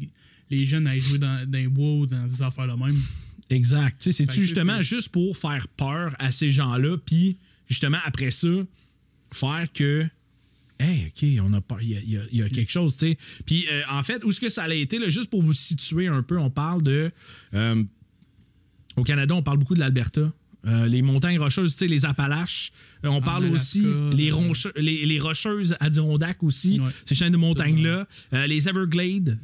les 0.49 0.65
jeunes 0.65 0.87
aillent 0.87 0.99
jouer 0.99 1.19
dans, 1.19 1.47
dans 1.47 1.57
les 1.59 1.67
bois 1.67 1.91
ou 1.93 2.05
dans 2.07 2.25
des 2.25 2.41
affaires 2.41 2.67
de 2.67 2.83
même. 2.83 2.99
Exact. 3.51 3.97
C'est-tu 4.01 4.41
justement 4.41 4.81
juste 4.81 5.09
pour 5.09 5.37
faire 5.37 5.67
peur 5.67 6.15
à 6.17 6.31
ces 6.31 6.49
gens-là, 6.49 6.97
puis 7.05 7.37
justement 7.67 7.99
après 8.05 8.31
ça, 8.31 8.47
faire 9.31 9.65
que. 9.73 10.05
Hey, 10.77 11.07
OK, 11.07 11.45
on 11.45 11.53
a 11.53 11.61
pas. 11.61 11.77
Il 11.81 12.19
y 12.31 12.41
a, 12.41 12.49
quelque 12.49 12.71
chose, 12.71 12.97
tu 12.97 13.11
sais. 13.11 13.17
Puis 13.45 13.65
euh, 13.71 13.81
en 13.89 14.03
fait, 14.03 14.23
où 14.23 14.29
est-ce 14.29 14.41
que 14.41 14.49
ça 14.49 14.63
a 14.63 14.73
été, 14.73 14.99
là, 14.99 15.07
juste 15.07 15.29
pour 15.29 15.41
vous 15.41 15.53
situer 15.53 16.07
un 16.07 16.21
peu, 16.21 16.37
on 16.37 16.49
parle 16.49 16.83
de. 16.83 17.11
euh, 17.53 17.83
au 18.97 19.03
Canada, 19.03 19.35
on 19.35 19.43
parle 19.43 19.57
beaucoup 19.57 19.75
de 19.75 19.79
l'Alberta. 19.79 20.31
Euh, 20.67 20.87
les 20.87 21.01
montagnes 21.01 21.39
rocheuses, 21.39 21.73
tu 21.73 21.79
sais, 21.79 21.87
les 21.87 22.05
Appalaches. 22.05 22.71
Euh, 23.03 23.09
on 23.09 23.21
parle 23.21 23.45
aussi 23.45 23.83
les, 24.13 24.31
ronche- 24.31 24.67
les, 24.75 25.05
les 25.05 25.19
rocheuses 25.19 25.75
Adirondack 25.79 26.41
aussi, 26.43 26.79
Ouais. 26.79 26.89
ces 27.05 27.13
chaînes 27.15 27.31
de 27.33 27.37
montagnes-là. 27.37 28.07
Euh, 28.33 28.47
les 28.47 28.67
Everglades, 28.67 29.37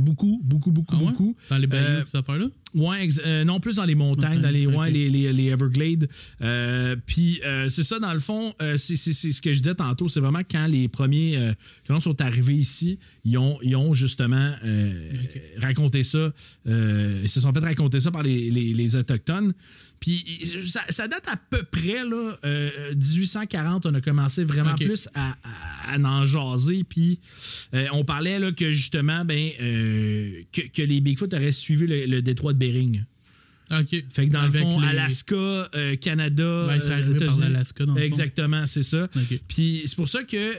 beaucoup, 0.00 0.40
beaucoup, 0.44 0.70
beaucoup, 0.70 0.94
Ah 0.96 1.02
ouais? 1.02 1.10
beaucoup. 1.10 1.36
Dans 1.50 1.58
les 1.58 1.66
bayous, 1.66 2.04
cette 2.06 2.14
affaire-là? 2.16 2.46
Ouais, 2.74 3.04
ex- 3.04 3.20
non 3.46 3.60
plus 3.60 3.76
dans 3.76 3.84
les 3.84 3.94
montagnes, 3.94 4.40
dans 4.40 4.50
les, 4.50 4.66
ouais, 4.66 4.90
les, 4.90 5.08
les, 5.10 5.44
Everglades. 5.46 6.08
Puis 7.06 7.40
c'est 7.68 7.82
ça, 7.84 7.98
dans 7.98 8.12
le 8.12 8.18
fond, 8.20 8.54
c'est 8.76 8.96
c'est- 8.96 9.12
c'est 9.12 9.32
ce 9.32 9.40
que 9.42 9.52
je 9.52 9.60
disais 9.60 9.74
tantôt. 9.74 10.08
C'est 10.08 10.20
vraiment 10.20 10.40
quand 10.48 10.66
les 10.66 10.88
premiers 10.88 11.52
colons 11.86 12.00
sont 12.00 12.20
arrivés 12.20 12.54
ici, 12.54 12.98
ils 13.24 13.38
ont, 13.38 13.58
ils 13.62 13.76
ont 13.76 13.94
justement 13.94 14.52
raconté 15.58 16.02
ça. 16.02 16.32
ils 16.66 17.28
se 17.28 17.40
sont 17.40 17.52
fait 17.52 17.60
raconter 17.60 18.00
ça 18.00 18.10
par 18.10 18.22
les, 18.22 18.50
les- 18.50 18.74
les 18.74 18.96
Autochtones. 18.96 19.52
Puis 20.04 20.22
ça, 20.66 20.82
ça 20.90 21.08
date 21.08 21.26
à 21.28 21.36
peu 21.36 21.62
près, 21.62 22.04
là, 22.04 22.36
euh, 22.44 22.92
1840, 22.94 23.86
on 23.86 23.94
a 23.94 24.02
commencé 24.02 24.44
vraiment 24.44 24.74
plus 24.74 25.08
à, 25.14 25.30
à- 25.42 25.94
à 25.94 25.98
en 25.98 26.26
jaser. 26.26 26.84
Puis 26.86 27.20
euh, 27.72 27.86
on 27.92 28.04
parlait 28.04 28.38
là, 28.38 28.52
que 28.52 28.70
justement, 28.70 29.24
ben, 29.24 29.50
euh, 29.62 30.42
que, 30.52 30.60
que 30.60 30.82
les 30.82 31.00
Bigfoot 31.00 31.32
auraient 31.32 31.52
suivi 31.52 31.86
le, 31.86 32.04
le 32.04 32.20
détroit 32.20 32.52
de 32.52 32.58
Bering. 32.58 33.02
OK. 33.70 34.04
Fait 34.12 34.26
que 34.28 34.30
dans 34.32 34.40
Avec 34.40 34.62
le 34.62 34.70
fond, 34.72 34.80
les- 34.80 34.88
Alaska, 34.88 35.34
euh, 35.36 35.96
Canada. 35.96 36.66
C'est 36.80 36.90
euh, 36.90 36.92
arrivé 36.92 37.14
par 37.14 37.22
États-Unis. 37.22 37.40
l'Alaska, 37.40 37.86
dans 37.86 37.94
le 37.94 37.98
fond. 38.00 38.04
Exactement, 38.06 38.66
c'est 38.66 38.82
ça. 38.82 39.04
OK. 39.04 39.40
Puis 39.48 39.82
c'est 39.86 39.96
pour 39.96 40.08
ça 40.08 40.22
que 40.22 40.54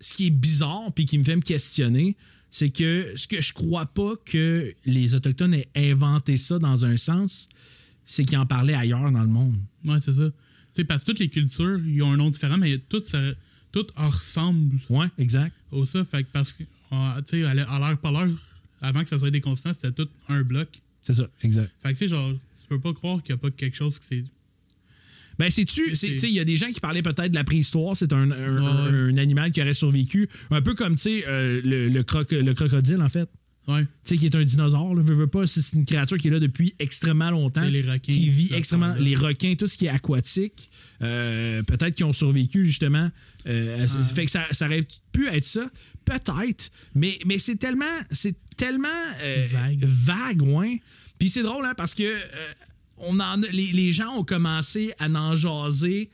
ce 0.00 0.12
qui 0.12 0.26
est 0.26 0.30
bizarre 0.30 0.92
puis 0.94 1.06
qui 1.06 1.16
me 1.16 1.24
fait 1.24 1.36
me 1.36 1.40
questionner, 1.40 2.14
c'est 2.50 2.68
que 2.68 3.12
ce 3.16 3.26
que 3.26 3.40
je 3.40 3.54
crois 3.54 3.86
pas 3.86 4.12
que 4.26 4.74
les 4.84 5.14
Autochtones 5.14 5.54
aient 5.54 5.68
inventé 5.76 6.36
ça 6.36 6.58
dans 6.58 6.84
un 6.84 6.98
sens, 6.98 7.48
c'est 8.04 8.24
qu'ils 8.24 8.38
en 8.38 8.46
parlaient 8.46 8.74
ailleurs 8.74 9.10
dans 9.10 9.22
le 9.22 9.28
monde. 9.28 9.56
Ouais, 9.84 9.98
c'est 10.00 10.12
ça. 10.14 10.30
Sais, 10.72 10.84
parce 10.84 11.04
que 11.04 11.10
toutes 11.10 11.18
les 11.18 11.28
cultures, 11.28 11.78
ils 11.84 12.02
ont 12.02 12.12
un 12.12 12.16
nom 12.16 12.30
différent, 12.30 12.56
mais 12.58 12.78
tout, 12.78 13.02
ça, 13.04 13.20
tout 13.72 13.86
ressemble 13.96 14.78
Ouais, 14.88 15.06
exact. 15.18 15.54
au 15.70 15.84
ça. 15.86 16.04
Fait 16.04 16.22
que 16.24 16.28
parce 16.32 16.52
que, 16.54 16.64
ah, 16.90 17.16
tu 17.26 17.40
sais, 17.40 17.44
à 17.46 17.54
l'heure 17.54 17.70
à 17.70 17.78
l'heure 17.78 17.98
avant 18.80 19.02
que 19.02 19.08
ça 19.08 19.18
soit 19.18 19.30
des 19.30 19.40
c'était 19.74 19.92
tout 19.92 20.08
un 20.28 20.42
bloc. 20.42 20.68
C'est 21.02 21.14
ça, 21.14 21.28
exact. 21.42 21.70
Fait 21.82 21.88
que, 21.88 21.98
tu 21.98 21.98
sais, 21.98 22.08
genre, 22.08 22.32
tu 22.32 22.66
peux 22.68 22.80
pas 22.80 22.92
croire 22.94 23.22
qu'il 23.22 23.30
y 23.30 23.34
a 23.34 23.36
pas 23.38 23.50
quelque 23.50 23.76
chose 23.76 23.98
qui 23.98 24.06
s'est. 24.06 24.24
Ben, 25.38 25.50
sais-tu, 25.50 25.88
Mais 25.88 25.94
c'est- 25.94 26.06
c'est- 26.08 26.12
tu 26.12 26.18
sais, 26.20 26.28
il 26.28 26.34
y 26.34 26.40
a 26.40 26.44
des 26.44 26.56
gens 26.56 26.70
qui 26.70 26.78
parlaient 26.80 27.02
peut-être 27.02 27.30
de 27.30 27.34
la 27.34 27.44
préhistoire, 27.44 27.96
c'est 27.96 28.12
un, 28.12 28.30
un- 28.30 28.58
Ouais. 28.60 28.90
un- 28.90 29.08
un 29.14 29.16
animal 29.16 29.50
qui 29.50 29.60
aurait 29.62 29.72
survécu, 29.74 30.28
un 30.50 30.60
peu 30.62 30.74
comme, 30.74 30.94
tu 30.96 31.02
sais, 31.02 31.24
euh, 31.26 31.60
le, 31.64 31.88
le 31.88 32.02
croc- 32.02 32.32
le 32.32 32.54
crocodile, 32.54 33.00
en 33.02 33.08
fait. 33.08 33.28
Ouais. 33.68 33.82
tu 33.82 33.88
sais, 34.04 34.16
qui 34.16 34.26
est 34.26 34.34
un 34.34 34.42
dinosaure, 34.42 34.92
là, 34.94 35.02
veux, 35.02 35.14
veux 35.14 35.26
pas, 35.28 35.46
c'est 35.46 35.76
une 35.76 35.86
créature 35.86 36.18
qui 36.18 36.26
est 36.28 36.30
là 36.32 36.40
depuis 36.40 36.74
extrêmement 36.80 37.30
longtemps, 37.30 37.62
les 37.62 37.80
requins, 37.82 38.12
qui 38.12 38.28
vit 38.28 38.52
extrêmement, 38.54 38.94
les 38.94 39.14
requins, 39.14 39.54
tout 39.56 39.68
ce 39.68 39.78
qui 39.78 39.86
est 39.86 39.90
aquatique, 39.90 40.68
euh, 41.00 41.62
peut-être 41.62 41.94
qu'ils 41.94 42.04
ont 42.06 42.12
survécu 42.12 42.66
justement. 42.66 43.08
euh, 43.46 43.86
Ah. 43.88 44.02
Fait 44.02 44.24
que 44.24 44.30
ça, 44.32 44.46
ça 44.50 44.66
aurait 44.66 44.84
pu 45.12 45.28
être 45.28 45.44
ça, 45.44 45.70
peut-être, 46.04 46.70
mais, 46.94 47.18
mais 47.24 47.38
c'est 47.38 47.54
tellement, 47.56 47.84
c'est 48.10 48.34
tellement 48.56 48.88
euh, 49.20 49.46
Vague. 49.48 49.84
vague, 49.84 50.42
ouais. 50.42 50.80
Puis 51.18 51.28
c'est 51.28 51.42
drôle, 51.44 51.64
hein, 51.64 51.74
parce 51.76 51.94
que 51.94 52.02
euh, 52.02 52.52
on 52.96 53.20
en 53.20 53.36
les, 53.52 53.72
les 53.72 53.92
gens 53.92 54.10
ont 54.16 54.24
commencé 54.24 54.92
à 54.98 55.06
en 55.08 55.34
jaser 55.36 56.10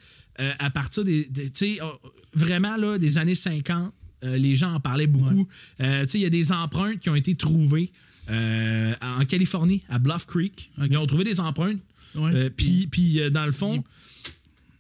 à 0.61 0.71
partir 0.71 1.03
des, 1.03 1.25
des- 1.25 1.51
tu 1.51 1.77
sais, 1.77 1.79
vraiment 2.33 2.77
là, 2.77 2.97
des 2.99 3.19
années 3.19 3.35
50. 3.35 3.93
Euh, 4.25 4.37
les 4.37 4.57
gens 4.57 4.75
en 4.75 4.81
parlaient 4.81 5.07
beaucoup. 5.07 5.47
Euh, 5.81 6.05
il 6.13 6.21
y 6.21 6.27
a 6.27 6.31
des 6.31 6.53
empreintes 6.53 7.01
qui 7.01 7.11
ont 7.11 7.15
été 7.15 7.35
trouvées 7.35 7.91
euh, 8.31 8.95
en 9.01 9.25
Californie, 9.25 9.83
à 9.89 9.99
Bluff 9.99 10.27
Creek. 10.27 10.71
Ils 10.79 10.97
ont 10.97 11.07
trouvé 11.07 11.25
des 11.25 11.41
empreintes. 11.41 11.79
Puis, 12.57 13.21
dans 13.31 13.47
le 13.47 13.53
fond, 13.53 13.85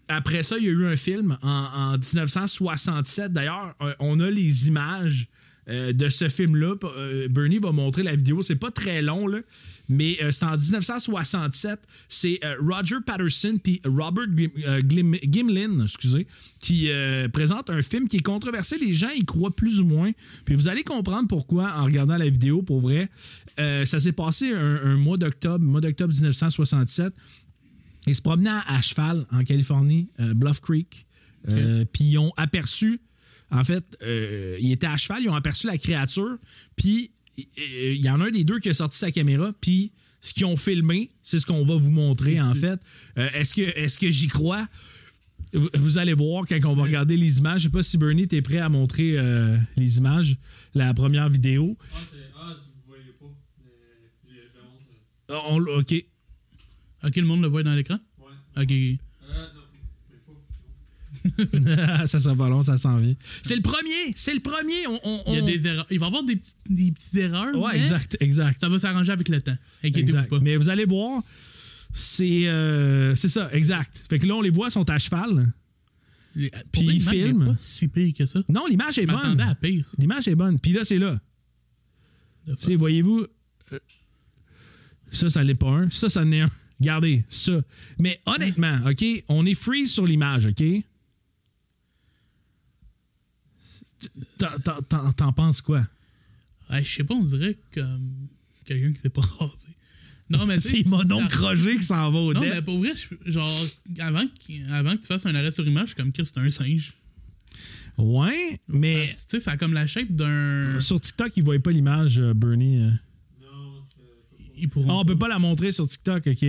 après 0.09 0.42
ça, 0.42 0.57
il 0.59 0.64
y 0.64 0.68
a 0.68 0.71
eu 0.71 0.87
un 0.87 0.97
film 0.97 1.38
en, 1.42 1.49
en 1.49 1.92
1967. 1.92 3.33
D'ailleurs, 3.33 3.75
on 4.00 4.21
a 4.21 4.30
les 4.30 4.68
images 4.68 5.28
euh, 5.68 5.92
de 5.92 6.08
ce 6.08 6.28
film-là. 6.28 6.75
Euh, 6.84 7.28
Bernie 7.28 7.58
va 7.58 7.72
montrer 7.72 8.02
la 8.02 8.14
vidéo. 8.16 8.42
C'est 8.42 8.56
pas 8.56 8.70
très 8.70 9.02
long, 9.02 9.26
là, 9.26 9.40
mais 9.88 10.16
euh, 10.22 10.30
c'est 10.30 10.44
en 10.44 10.56
1967. 10.56 11.80
C'est 12.08 12.40
Roger 12.60 12.96
Patterson 13.04 13.58
puis 13.62 13.80
Robert 13.84 14.26
Glim- 14.28 15.18
Gimlin, 15.22 15.82
excusez, 15.84 16.26
qui 16.58 16.88
présente 17.32 17.70
un 17.70 17.82
film 17.82 18.08
qui 18.08 18.16
est 18.16 18.22
controversé. 18.22 18.78
Les 18.78 18.92
gens 18.92 19.10
y 19.10 19.25
croient 19.25 19.54
plus 19.54 19.80
ou 19.80 19.84
moins. 19.87 20.10
Puis 20.44 20.54
vous 20.54 20.68
allez 20.68 20.84
comprendre 20.84 21.28
pourquoi 21.28 21.72
en 21.76 21.84
regardant 21.84 22.16
la 22.16 22.28
vidéo, 22.28 22.62
pour 22.62 22.80
vrai. 22.80 23.08
Ça 23.56 23.98
s'est 23.98 24.12
passé 24.12 24.52
un, 24.52 24.76
un 24.84 24.96
mois 24.96 25.16
d'octobre, 25.16 25.64
mois 25.64 25.80
d'octobre 25.80 26.12
1967. 26.14 27.12
Ils 28.06 28.14
se 28.14 28.22
promenaient 28.22 28.50
à 28.66 28.80
cheval 28.80 29.26
en 29.32 29.42
Californie, 29.44 30.08
Bluff 30.18 30.60
Creek. 30.60 31.04
Euh, 31.50 31.84
Puis 31.92 32.04
ils 32.04 32.18
ont 32.18 32.32
aperçu, 32.37 33.00
en 33.50 33.64
fait, 33.64 33.85
euh, 34.02 34.57
ils 34.61 34.73
étaient 34.73 34.87
à 34.87 34.97
cheval, 34.97 35.23
ils 35.23 35.28
ont 35.28 35.35
aperçu 35.35 35.67
la 35.67 35.78
créature. 35.78 36.37
Puis 36.76 37.11
euh, 37.38 37.95
il 37.95 38.05
y 38.05 38.11
en 38.11 38.21
a 38.21 38.26
un 38.26 38.31
des 38.31 38.45
deux 38.45 38.59
qui 38.59 38.69
a 38.69 38.75
sorti 38.75 38.99
sa 38.99 39.11
caméra. 39.11 39.52
Puis 39.61 39.93
ce 40.21 40.35
qu'ils 40.35 40.45
ont 40.47 40.57
filmé, 40.57 41.09
c'est 41.23 41.38
ce 41.38 41.47
qu'on 41.47 41.64
va 41.64 41.76
vous 41.76 41.90
montrer, 41.90 42.40
en 42.40 42.55
fait. 42.55 42.78
Euh, 43.17 43.28
est-ce 43.35 43.55
que, 43.55 43.62
est 43.62 43.99
que 43.99 44.11
j'y 44.11 44.26
crois? 44.28 44.69
Vous- 45.55 45.71
Vous 45.75 45.97
allez 45.99 46.12
voir 46.12 46.45
quand 46.47 46.59
on 46.67 46.75
va 46.75 46.83
regarder 46.83 47.17
les 47.17 47.38
images. 47.38 47.61
Je 47.62 47.67
sais 47.69 47.71
pas 47.73 47.83
si 47.83 47.97
Bernie, 47.97 48.28
t'es 48.28 48.43
prêt 48.43 48.59
à 48.59 48.69
montrer 48.69 49.17
euh, 49.19 49.57
les 49.76 49.97
images, 49.99 50.37
la 50.75 50.93
première 50.93 51.28
vidéo. 51.28 51.78
Ah, 52.37 52.55
si 52.59 52.71
vous 52.75 52.83
voyez 52.88 53.12
pas. 53.19 53.26
Ah, 55.31 55.40
on- 55.50 55.61
OK. 55.78 55.95
Ok, 57.05 57.17
le 57.17 57.23
monde 57.25 57.43
le 57.43 57.49
voit 57.49 57.62
dans 57.62 57.75
l'écran? 57.75 57.99
Euh, 58.59 58.62
Ok. 58.62 58.99
ça 62.06 62.18
sera 62.18 62.34
pas 62.34 62.48
long, 62.48 62.62
ça 62.62 62.76
s'en 62.76 62.98
vient. 62.98 63.14
C'est 63.42 63.56
le 63.56 63.62
premier, 63.62 64.12
c'est 64.16 64.34
le 64.34 64.40
premier. 64.40 64.87
On, 64.87 65.00
on- 65.04 65.22
Il 65.28 65.34
y 65.34 65.38
a 65.38 65.42
on- 65.42 65.46
des 65.46 65.66
erreurs. 65.66 65.87
Il 65.90 65.98
va 65.98 66.06
y 66.06 66.08
avoir 66.08 66.25
des, 66.25 66.37
petits- 66.37 66.54
des 66.68 66.92
petites 66.92 67.14
erreurs. 67.16 67.54
Ouais, 67.58 67.72
mais 67.75 67.78
exact, 67.78 68.16
exact. 68.20 68.60
Ça 68.60 68.68
va 68.68 68.78
s'arranger 68.78 69.12
avec 69.12 69.28
le 69.28 69.40
temps. 69.40 69.56
Inquiétez-vous 69.84 70.25
pas. 70.26 70.40
Mais 70.40 70.56
vous 70.56 70.68
allez 70.68 70.84
voir, 70.84 71.22
c'est 71.92 72.46
euh, 72.48 73.14
c'est 73.16 73.28
ça, 73.28 73.48
exact. 73.52 74.04
Fait 74.10 74.18
que 74.18 74.26
là, 74.26 74.34
on 74.34 74.40
les 74.42 74.50
voit, 74.50 74.68
ils 74.68 74.72
sont 74.72 74.88
à 74.90 74.98
cheval. 74.98 75.52
Les- 76.37 76.50
Puis 76.50 76.60
pour 76.72 76.82
vrai, 76.84 76.94
il 76.94 76.98
l'image 76.98 77.14
est 77.14 77.26
filme. 77.26 77.44
pas 77.46 77.54
si 77.56 77.88
pire 77.88 78.14
que 78.16 78.26
ça. 78.26 78.40
Non, 78.48 78.66
l'image 78.68 78.98
est 78.98 79.06
bonne. 79.06 79.16
m'attendais 79.16 79.42
à 79.42 79.54
pire. 79.54 79.84
L'image 79.98 80.28
est 80.28 80.34
bonne. 80.34 80.58
Puis 80.60 80.72
là, 80.72 80.84
c'est 80.84 80.98
là. 80.98 81.20
Tu 82.46 82.54
sais, 82.56 82.75
voyez-vous, 82.76 83.26
euh, 83.72 83.78
ça, 85.10 85.28
ça 85.28 85.42
l'est 85.42 85.54
pas 85.54 85.68
un. 85.70 85.90
Ça, 85.90 86.08
ça 86.08 86.22
en 86.22 86.30
est 86.32 86.40
un. 86.40 86.50
Regardez, 86.80 87.25
ça. 87.28 87.60
Mais 87.98 88.20
honnêtement, 88.25 88.78
OK, 88.87 89.04
on 89.28 89.44
est 89.46 89.54
freeze 89.54 89.90
sur 89.92 90.06
l'image, 90.06 90.46
OK? 90.46 90.62
T'en- 94.38 94.59
t'en- 94.64 94.83
T'en 94.83 95.12
t'en 95.12 95.33
penses 95.33 95.61
quoi? 95.61 95.87
Ouais, 96.71 96.85
je 96.85 96.90
sais 96.90 97.05
pas, 97.05 97.14
on 97.14 97.25
dirait 97.25 97.57
comme 97.75 98.11
quelqu'un 98.64 98.93
qui 98.93 99.00
s'est 99.00 99.09
pas 99.09 99.23
rasé. 99.40 99.69
Non, 100.31 100.45
mais 100.47 100.61
C'est 100.61 100.85
Monon 100.87 101.21
ça- 101.21 101.28
Croger 101.28 101.76
qui 101.76 101.83
s'en 101.83 102.11
va 102.11 102.19
au 102.19 102.33
Non, 102.35 102.40
mais 102.43 102.61
pour 102.62 102.78
vrai, 102.78 102.93
genre, 103.26 103.67
avant, 103.99 104.25
avant 104.71 104.97
que 104.97 105.00
tu 105.00 105.07
fasses 105.07 105.25
un 105.26 105.35
arrêt 105.35 105.50
sur 105.52 105.67
image, 105.67 105.83
je 105.85 105.87
suis 105.88 105.97
comme 105.97 106.12
Chris, 106.12 106.26
c'est 106.26 106.38
un 106.38 106.50
singe. 106.50 106.93
Ouais, 107.97 108.61
mais 108.69 109.07
Tu 109.09 109.14
sais, 109.26 109.40
ça 109.40 109.52
a 109.52 109.57
comme 109.57 109.73
la 109.73 109.87
shape 109.87 110.11
d'un. 110.12 110.78
sur 110.78 111.00
TikTok, 111.00 111.37
ils 111.37 111.43
voyaient 111.43 111.59
pas 111.61 111.73
l'image, 111.73 112.21
euh, 112.21 112.33
Bernie. 112.35 112.83
euh. 112.83 112.90
Ils 114.61 114.69
pourront. 114.69 114.90
Ah, 114.90 114.95
on 115.00 115.05
peut 115.05 115.17
pas 115.17 115.28
la 115.28 115.38
montrer 115.38 115.71
sur 115.73 115.87
TikTok, 115.88 116.26
OK? 116.26 116.45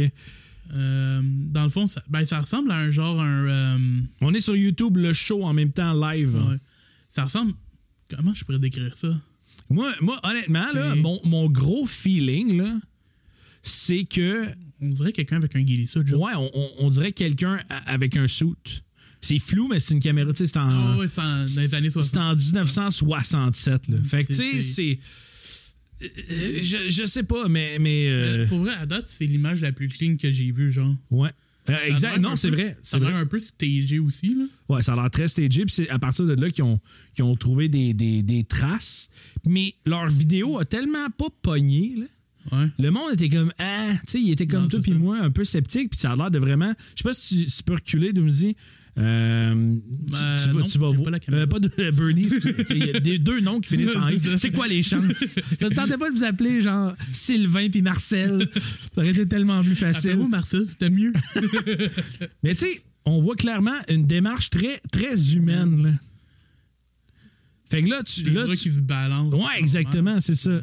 Euh, 0.74 1.22
dans 1.24 1.64
le 1.64 1.70
fond, 1.70 1.88
ça, 1.88 2.04
ben, 2.10 2.26
ça 2.26 2.42
ressemble 2.42 2.72
à 2.72 2.78
un 2.78 2.92
genre. 2.92 3.20
Un, 3.22 3.48
euh, 3.48 3.78
On 4.22 4.34
est 4.34 4.40
sur 4.40 4.56
YouTube, 4.56 4.98
le 4.98 5.14
show 5.14 5.44
en 5.44 5.54
même 5.54 5.72
temps 5.72 5.94
live. 5.94 6.36
ouais. 6.36 6.58
Ça 7.10 7.26
ressemble. 7.26 7.54
Comment 8.10 8.34
je 8.34 8.44
pourrais 8.46 8.60
décrire 8.60 8.96
ça? 8.96 9.20
Moi, 9.70 9.94
moi, 10.02 10.20
honnêtement, 10.24 10.66
là, 10.74 10.94
C'est- 10.94 11.00
mon, 11.02 11.20
mon 11.26 11.50
gros 11.50 11.86
feeling, 11.86 12.58
là, 12.58 12.80
c'est 13.62 14.06
que, 14.06 14.48
On 14.82 14.90
dirait 14.90 15.12
quelqu'un 15.12 15.36
avec 15.36 15.56
un 15.58 15.62
ghillie 15.62 15.90
ouais, 15.96 16.32
on, 16.38 16.50
on- 16.54 16.72
on 16.80 16.90
dirait 16.90 17.12
quelqu'un 17.12 17.60
avec 17.86 18.16
un 18.16 18.28
suit. 18.28 18.54
C'est 19.22 19.38
flou, 19.38 19.68
mais 19.68 19.80
c'est 19.82 19.94
une 19.94 20.00
caméra, 20.00 20.32
tu 20.32 20.38
sais, 20.38 20.46
c'est 20.46 20.58
en, 20.58 20.98
ouais, 20.98 21.08
c'est 21.10 21.20
en- 21.20 21.40
dans 21.44 21.62
les 21.62 21.74
années 21.76 21.90
c'est 21.90 22.02
60. 22.02 22.18
en 22.18 22.36
1967, 22.36 23.90
là. 23.90 23.98
Fait 24.06 24.24
que, 24.24 24.28
tu 24.28 24.34
sais, 24.36 24.62
C'est- 24.62 25.00
c'est... 26.02 26.06
euh, 26.32 26.60
Je, 26.62 26.90
je 26.90 27.06
sais 27.06 27.24
pas, 27.24 27.50
mais... 27.50 27.78
mais 27.80 28.08
euh, 28.08 28.38
Euh, 28.38 28.48
Pour 28.48 28.60
vrai, 28.60 28.74
à 28.76 28.86
date, 28.86 29.06
c'est 29.08 29.26
l'image 29.26 29.60
la 29.62 29.74
plus 29.74 29.90
clean 29.90 30.16
que 30.16 30.32
j'ai 30.32 30.52
vue, 30.52 30.72
genre. 30.72 30.96
ouais. 31.12 31.32
Euh, 31.70 31.78
exact, 31.86 32.18
non, 32.20 32.36
c'est 32.36 32.50
vrai. 32.50 32.78
Ça 32.84 32.98
a 32.98 33.00
l'air 33.00 33.16
un 33.16 33.26
peu 33.26 33.40
stagé 33.40 34.00
aussi, 34.00 34.30
là. 34.36 34.46
Ouais, 34.70 34.82
ça 34.82 34.94
a 34.94 34.96
l'air 34.96 35.10
très 35.12 35.28
stagé. 35.28 35.66
Puis 35.66 35.74
c'est 35.74 35.90
à 35.90 36.00
partir 36.00 36.26
de 36.26 36.34
là 36.34 36.50
qu'ils 36.50 36.64
ont, 36.64 36.80
qu'ils 37.16 37.24
ont 37.24 37.36
trouvé 37.36 37.70
des, 37.70 37.94
des- 37.94 38.24
des 38.24 38.44
traces. 38.44 39.10
Mais 39.48 39.76
leur 39.86 40.08
vidéo 40.08 40.58
a 40.60 40.66
tellement 40.66 41.10
pas 41.18 41.28
pogné. 41.42 41.96
là. 41.98 42.06
Ouais. 42.58 42.68
Le 42.80 42.90
monde 42.90 43.14
était 43.14 43.30
comme 43.30 43.52
ah, 43.60 43.90
tu 44.02 44.12
sais, 44.14 44.22
il 44.22 44.32
était 44.32 44.48
comme 44.48 44.64
Non, 44.64 44.68
toi 44.70 44.80
puis 44.82 44.94
moi 44.94 45.20
un 45.20 45.30
peu 45.32 45.44
sceptique. 45.46 45.92
Puis 45.92 46.00
ça 46.00 46.14
a 46.14 46.16
l'air 46.16 46.32
de 46.32 46.40
vraiment. 46.40 46.74
Je 46.96 47.04
sais 47.04 47.10
pas 47.10 47.14
si 47.14 47.46
tu, 47.46 47.52
tu 47.52 47.64
peux 47.64 47.74
reculer, 47.74 48.14
Doomsy. 48.14 48.56
Euh, 49.00 49.54
tu- 49.54 50.12
Ben, 50.12 50.36
tu, 50.38 50.48
vas, 50.50 50.60
non, 50.60 50.66
tu 50.66 50.78
vas 50.78 50.88
j'ai 50.92 50.98
voir- 50.98 51.12
pas 51.20 51.32
euh, 51.34 51.48
pas 51.48 51.60
de 51.60 51.92
Bernie. 51.92 52.26
excuse- 52.26 52.66
Il 52.72 52.86
y 52.86 52.90
a 52.90 53.00
des 53.00 53.18
deux 53.18 53.40
noms 53.40 53.62
qui 53.62 53.70
finissent 53.78 53.96
en 53.96 54.10
I. 54.10 54.20
C'est 54.38 54.52
quoi 54.52 54.68
les 54.68 54.82
chances? 54.82 55.40
Je 55.60 55.66
ne 55.66 55.70
tentais 55.74 55.98
pas 55.98 56.10
de 56.10 56.16
vous 56.16 56.24
appeler 56.26 56.60
genre 56.60 56.94
Sylvain 57.14 57.70
puis 57.70 57.82
Marcel. 57.82 58.50
Ça 58.94 59.02
aurait 59.02 59.12
été 59.12 59.26
tellement 59.28 59.64
plus 59.64 59.76
facile. 59.76 60.10
Appelle-moi 60.12 60.28
Marcel, 60.30 60.66
c'était 60.68 60.90
mieux. 60.90 61.14
Mais 62.44 62.56
tu 62.56 62.66
sais, 62.66 62.82
on 63.06 63.22
voit 63.22 63.36
clairement 63.36 63.76
une 63.88 64.06
démarche 64.06 64.50
très, 64.50 64.82
très 64.92 65.34
humaine. 65.34 65.84
là. 65.84 65.92
Fait 67.70 67.84
que 67.84 67.90
là, 67.90 68.02
tu. 68.04 68.24
Là, 68.24 68.44
bras 68.46 68.56
tu- 68.56 68.64
qui 68.64 68.70
se 68.72 68.80
balancent. 68.82 69.34
Ouais, 69.34 69.60
exactement, 69.60 70.20
c'est 70.20 70.36
ça. 70.36 70.60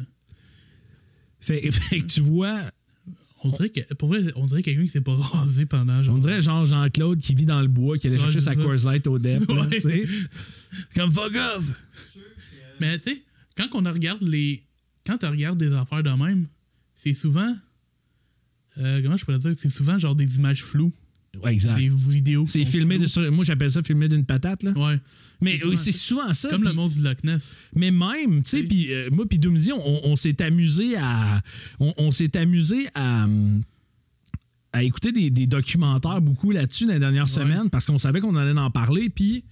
Fait, 1.39 1.71
fait 1.71 2.01
que 2.01 2.05
tu 2.05 2.21
vois, 2.21 2.59
On 3.43 3.49
dirait 3.49 3.69
que, 3.69 3.93
pour 3.93 4.09
vrai, 4.09 4.21
on 4.35 4.45
dirait 4.45 4.63
quelqu'un 4.63 4.81
qui 4.83 4.89
s'est 4.89 5.01
pas 5.01 5.15
rasé 5.15 5.65
pendant 5.65 6.01
genre. 6.01 6.15
on 6.15 6.19
dirait 6.19 6.41
genre 6.41 6.65
Jean-Claude 6.65 7.19
qui 7.19 7.35
vit 7.35 7.45
dans 7.45 7.61
le 7.61 7.67
bois, 7.67 7.97
qui 7.97 8.07
allait 8.07 8.17
chercher 8.17 8.41
sa. 8.41 8.55
Coors 8.55 8.83
Light 8.85 9.05
au 9.07 9.19
DEP. 9.19 9.47
Ouais. 9.49 9.79
sais. 9.79 10.05
Comme 10.95 11.11
fuck 11.11 11.33
off! 11.35 11.65
Mais 12.79 12.97
tu 12.99 13.11
sais, 13.11 13.21
quand 13.55 13.67
on 13.73 13.83
regarde 13.91 14.23
les. 14.23 14.63
Quand 15.05 15.17
tu 15.17 15.25
regardes 15.25 15.57
des 15.59 15.71
affaires 15.73 16.03
de 16.03 16.09
même, 16.09 16.47
c'est 16.95 17.13
souvent. 17.13 17.55
euh, 18.79 19.01
comment 19.01 19.17
je 19.17 19.23
pourrais 19.25 19.37
dire? 19.39 19.53
C'est 19.55 19.69
souvent 19.69 19.97
genre 19.97 20.15
des 20.15 20.37
images 20.37 20.63
floues. 20.63 20.91
Ouais, 21.43 21.53
exact. 21.53 21.77
Des 21.77 21.89
vidéos. 21.89 22.45
C'est 22.47 22.65
filmé 22.65 22.97
de 22.97 23.05
sur- 23.05 23.31
Moi, 23.31 23.43
j'appelle 23.45 23.71
ça 23.71 23.81
filmé 23.83 24.07
d'une 24.07 24.25
patate, 24.25 24.63
là. 24.63 24.71
Ouais. 24.71 24.99
Mais 25.41 25.57
c'est 25.75 25.91
souvent 25.91 26.27
ça. 26.27 26.33
souvent 26.33 26.33
ça. 26.33 26.49
Comme 26.49 26.63
le 26.63 26.73
monstre 26.73 26.97
du 26.97 27.03
Loch 27.03 27.23
Ness. 27.23 27.57
Mais 27.75 27.91
même, 27.91 28.41
tu 28.43 28.49
sais, 28.49 28.63
puis 28.63 28.91
euh, 28.91 29.09
moi, 29.11 29.25
puis 29.29 29.37
Doomsy, 29.39 29.71
on, 29.71 30.07
on 30.07 30.15
s'est 30.15 30.41
amusé 30.41 30.95
à. 30.97 31.41
On, 31.79 31.93
on 31.97 32.11
s'est 32.11 32.35
amusé 32.37 32.87
à. 32.95 33.27
à 34.73 34.83
écouter 34.83 35.11
des, 35.11 35.29
des 35.29 35.47
documentaires 35.47 36.21
beaucoup 36.21 36.51
là-dessus 36.51 36.85
dans 36.85 36.93
les 36.93 36.99
dernières 36.99 37.29
semaines 37.29 37.69
parce 37.69 37.85
qu'on 37.85 37.97
savait 37.97 38.19
qu'on 38.19 38.35
allait 38.35 38.59
en 38.59 38.71
parler. 38.71 39.09
Puis 39.09 39.43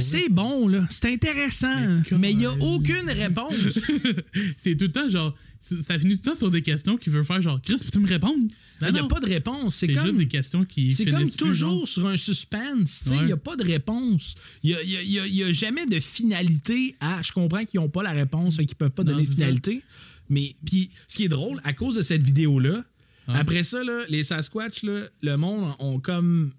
c'est 0.00 0.28
bon, 0.30 0.68
là. 0.68 0.86
C'est 0.90 1.12
intéressant. 1.12 2.00
Mais 2.18 2.30
il 2.32 2.38
n'y 2.38 2.46
a 2.46 2.52
aucune 2.52 3.08
réponse. 3.10 3.54
c'est 4.56 4.76
tout 4.76 4.84
le 4.84 4.92
temps 4.92 5.08
genre. 5.08 5.34
Ça 5.60 5.98
finit 5.98 6.18
tout 6.18 6.22
le 6.26 6.30
temps 6.32 6.36
sur 6.38 6.50
des 6.50 6.60
questions 6.62 6.96
qui 6.98 7.08
veulent 7.10 7.24
faire 7.24 7.40
genre 7.40 7.60
Chris, 7.62 7.76
peux-tu 7.82 7.98
me 7.98 8.06
répondre? 8.06 8.46
Il 8.82 8.92
n'y 8.92 8.98
a 8.98 9.04
pas 9.04 9.20
de 9.20 9.26
réponse. 9.26 9.76
C'est 9.76 9.86
comme. 9.94 10.04
juste 10.06 10.18
des 10.18 10.28
questions 10.28 10.64
qui. 10.64 10.92
C'est 10.92 11.04
comme 11.06 11.30
toujours 11.38 11.88
sur 11.88 12.06
un 12.06 12.16
suspense. 12.16 13.04
Il 13.20 13.26
n'y 13.26 13.32
a 13.32 13.36
pas 13.36 13.56
de 13.56 13.64
réponse. 13.64 14.34
Il 14.62 14.70
n'y 14.70 14.74
a, 14.76 14.82
il 14.82 14.90
y 14.90 14.96
a- 14.96 15.02
il 15.02 15.10
y 15.10 15.20
a- 15.20 15.26
il 15.26 15.34
y 15.36 15.42
a 15.42 15.52
jamais 15.52 15.86
de 15.86 15.98
finalité 16.00 16.94
à. 17.00 17.22
Je 17.22 17.32
comprends 17.32 17.64
qu'ils 17.64 17.80
n'ont 17.80 17.88
pas 17.88 18.02
la 18.02 18.12
réponse, 18.12 18.56
qu'ils 18.56 18.66
ne 18.66 18.74
peuvent 18.74 18.90
pas 18.90 19.04
donner 19.04 19.22
de 19.22 19.28
finalité. 19.30 19.82
Mais 20.28 20.54
puis, 20.66 20.90
ce 21.08 21.16
qui 21.16 21.24
est 21.24 21.28
drôle, 21.28 21.60
à 21.64 21.72
cause 21.72 21.96
de 21.96 22.02
cette 22.02 22.22
vidéo-là, 22.22 22.84
après 23.28 23.62
ça, 23.62 23.82
là, 23.82 24.04
les 24.10 24.22
Sasquatch, 24.22 24.82
le 24.82 25.36
monde 25.36 25.74
ont 25.78 25.98
comme. 25.98 26.52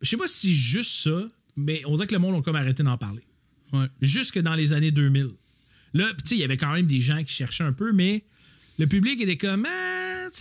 Je 0.00 0.08
sais 0.08 0.16
pas 0.16 0.28
si 0.28 0.54
juste 0.54 0.92
ça, 1.02 1.26
mais 1.56 1.82
on 1.86 1.94
dirait 1.94 2.06
que 2.06 2.14
le 2.14 2.18
monde 2.20 2.34
ont 2.34 2.42
comme 2.42 2.56
arrêté 2.56 2.82
d'en 2.82 2.96
parler. 2.98 3.22
Ouais. 3.72 3.86
Jusque 4.00 4.38
dans 4.38 4.54
les 4.54 4.72
années 4.72 4.90
2000. 4.90 5.28
Là, 5.94 6.06
tu 6.14 6.14
sais, 6.24 6.34
il 6.36 6.40
y 6.40 6.44
avait 6.44 6.56
quand 6.56 6.72
même 6.72 6.86
des 6.86 7.00
gens 7.00 7.22
qui 7.24 7.32
cherchaient 7.34 7.64
un 7.64 7.72
peu, 7.72 7.92
mais 7.92 8.24
le 8.78 8.86
public 8.86 9.20
était 9.20 9.36
comme, 9.36 9.66
ah, 9.68 10.26
tu 10.32 10.38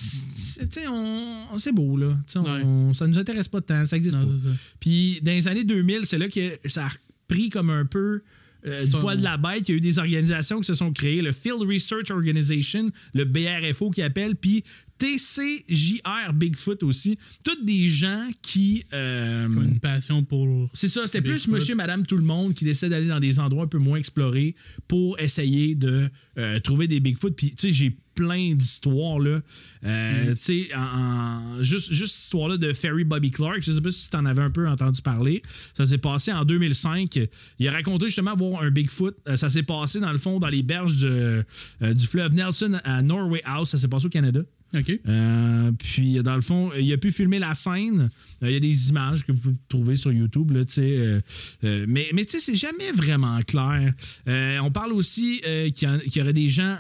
sais, 0.70 0.88
on, 0.88 1.58
c'est 1.58 1.72
beau, 1.72 1.98
là. 1.98 2.18
On- 2.36 2.94
Ça 2.94 3.08
nous 3.08 3.18
intéresse 3.18 3.48
pas 3.48 3.62
tant, 3.62 3.86
ça 3.86 3.98
existe 3.98 4.16
Non, 4.18 4.26
pas. 4.26 4.32
Puis 4.80 5.20
dans 5.24 5.32
les 5.32 5.48
années 5.48 5.64
2000, 5.64 6.06
c'est 6.06 6.18
là 6.18 6.30
que 6.30 6.58
ça 6.66 6.86
a 6.86 6.90
pris 7.28 7.50
comme 7.50 7.70
un 7.70 7.86
peu 7.86 8.22
euh, 8.66 8.86
du 8.86 8.92
poil 8.92 9.18
de 9.18 9.24
la 9.24 9.38
bête. 9.38 9.68
Il 9.68 9.72
y 9.72 9.74
a 9.74 9.78
eu 9.78 9.80
des 9.80 10.00
organisations 10.00 10.60
qui 10.60 10.66
se 10.66 10.76
sont 10.76 10.92
créées, 10.92 11.22
le 11.22 11.32
Field 11.32 11.62
Research 11.62 12.12
Organization, 12.12 12.92
le 13.14 13.26
BRFO 13.26 13.90
qui 13.90 14.02
appelle, 14.02 14.36
puis 14.36 14.64
TCJR 15.00 16.34
Bigfoot 16.34 16.84
aussi. 16.84 17.18
Toutes 17.44 17.66
des 17.66 17.88
gens 17.88 18.28
qui... 18.42 18.84
euh, 18.94 19.48
Qui 19.50 19.58
ont 19.58 19.62
une 19.62 19.80
passion 19.80 20.24
pour. 20.24 20.70
c'est 20.74 20.88
ça, 20.88 21.06
c'était 21.06 21.22
plus 21.22 21.48
monsieur, 21.48 21.76
madame, 21.76 22.06
tout 22.06 22.18
le 22.18 22.24
monde 22.24 22.54
qui 22.54 22.66
décide 22.66 22.90
d'aller 22.90 23.08
dans 23.08 23.20
des 23.20 23.40
endroits 23.40 23.64
un 23.64 23.68
peu 23.68 23.78
moins 23.80 23.98
explorés 23.98 24.56
pour 24.88 25.20
essayer 25.20 25.76
de 25.76 26.10
euh, 26.38 26.60
trouver 26.60 26.88
des 26.88 27.00
Bigfoot. 27.00 27.36
Puis, 27.36 27.52
tu 27.52 27.56
sais, 27.58 27.72
j'ai 27.74 27.98
plein 28.16 28.54
d'histoires. 28.54 29.20
Là. 29.20 29.42
Euh, 29.86 30.32
Mm. 30.32 30.36
Tu 30.36 30.42
sais, 30.42 30.76
en, 30.76 30.80
en- 30.82 31.64
juste, 31.64 31.94
juste 31.94 32.14
cette 32.16 32.24
histoire-là 32.26 32.58
de 32.58 32.74
Ferry 32.74 33.04
Bobby 33.06 33.32
Clark, 33.32 33.60
je 33.62 33.72
sais 33.72 33.80
pas 33.82 33.92
si 33.92 34.10
tu 34.10 34.18
en 34.18 34.26
avais 34.26 34.42
un 34.42 34.50
peu 34.52 34.68
entendu 34.68 35.02
parler. 35.02 35.42
Ça 35.74 35.86
s'est 35.86 35.98
passé 35.98 36.34
en 36.34 36.44
2005. 36.44 37.18
Il 37.60 37.68
a 37.68 37.72
raconté 37.72 38.08
justement 38.08 38.32
avoir 38.32 38.62
un 38.64 38.72
Bigfoot. 38.72 39.16
Euh, 39.28 39.36
ça 39.38 39.50
s'est 39.50 39.64
passé 39.64 40.00
dans 40.02 40.12
le 40.12 40.18
fond, 40.18 40.40
dans 40.40 40.50
les 40.50 40.64
berges 40.64 41.00
de- 41.00 41.46
du 41.82 42.06
fleuve 42.08 42.34
Nelson 42.34 42.80
à 42.84 43.02
Norway 43.02 43.42
House. 43.46 43.70
Ça 43.70 43.78
s'est 43.78 43.88
passé 43.88 44.08
au 44.08 44.10
Canada. 44.10 44.42
OK. 44.78 45.00
Euh, 45.08 45.72
puis, 45.72 46.22
dans 46.22 46.36
le 46.36 46.42
fond, 46.42 46.72
il 46.80 46.92
a 46.94 46.98
pu 46.98 47.12
filmer 47.12 47.40
la 47.40 47.56
scène. 47.56 48.10
Euh, 48.44 48.50
Il 48.50 48.54
y 48.54 48.56
a 48.56 48.60
des 48.60 48.90
images 48.90 49.26
que 49.26 49.32
vous 49.32 49.40
pouvez 49.40 49.56
trouver 49.68 49.96
sur 49.96 50.12
YouTube. 50.12 50.52
Là, 50.52 50.62
euh, 50.78 51.22
euh, 51.64 51.86
mais 51.88 52.08
mais 52.14 52.24
tu 52.26 52.34
sais, 52.34 52.40
c'est 52.40 52.56
jamais 52.56 52.92
vraiment 52.92 53.40
clair. 53.42 53.94
On 54.28 54.72
parle 54.72 54.94
aussi 54.94 55.42
qu'il 55.74 56.02
y, 56.16 56.22
aurait 56.22 56.34
des 56.34 56.50
gens 56.50 56.78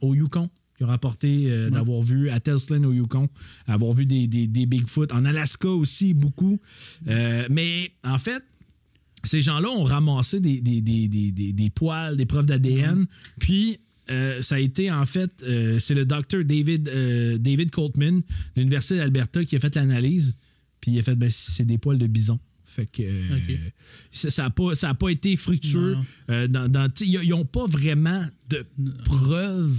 au 0.00 0.14
Yukon 0.14 0.48
qui 0.76 0.84
ont 0.84 0.86
rapporté 0.86 1.68
d'avoir 1.70 2.00
vu 2.02 2.30
à 2.30 2.38
Telsland 2.40 2.84
au 2.86 2.92
Yukon, 2.92 3.28
avoir 3.66 3.92
vu 3.92 4.06
des, 4.06 4.26
des, 4.28 4.46
des 4.46 4.64
Bigfoot. 4.64 5.12
En 5.12 5.24
Alaska 5.24 5.68
aussi, 5.68 6.14
beaucoup. 6.14 6.58
Mais 7.06 7.90
en 8.04 8.16
fait, 8.18 8.42
ces 9.24 9.42
gens-là 9.42 9.68
ont 9.68 9.82
ramassé 9.82 10.38
des, 10.40 10.60
des, 10.60 10.80
des, 10.80 11.08
des, 11.08 11.32
des- 11.32 11.52
des 11.52 11.70
poils, 11.70 12.16
des 12.16 12.24
preuves 12.26 12.46
d'ADN. 12.46 13.06
Puis, 13.40 13.78
euh, 14.10 14.40
ça 14.42 14.56
a 14.56 14.58
été 14.58 14.90
en 14.90 15.04
fait, 15.06 15.30
euh, 15.42 15.78
c'est 15.78 15.94
le 15.94 16.04
docteur 16.04 16.44
David, 16.44 16.88
euh, 16.88 17.38
David 17.38 17.70
Coltman 17.70 18.20
de 18.20 18.24
l'Université 18.60 18.96
d'Alberta 18.96 19.44
qui 19.44 19.56
a 19.56 19.58
fait 19.58 19.74
l'analyse. 19.76 20.34
Puis, 20.80 20.92
il 20.92 20.98
a 20.98 21.02
fait, 21.02 21.14
ben, 21.16 21.28
c'est 21.28 21.64
des 21.64 21.76
poils 21.78 21.98
de 21.98 22.06
bison. 22.06 22.38
Fait 22.64 22.86
que 22.86 23.02
euh, 23.02 23.38
ça 24.12 24.42
n'a 24.44 24.50
pas, 24.50 24.74
ça 24.74 24.90
a 24.90 24.94
pas 24.94 25.08
été 25.08 25.34
fructueux. 25.36 25.96
Dans, 26.28 26.68
dans- 26.70 26.88
ils 27.00 27.28
n'ont 27.30 27.44
pas 27.46 27.66
vraiment 27.66 28.24
de 28.48 28.64
preuves. 29.04 29.76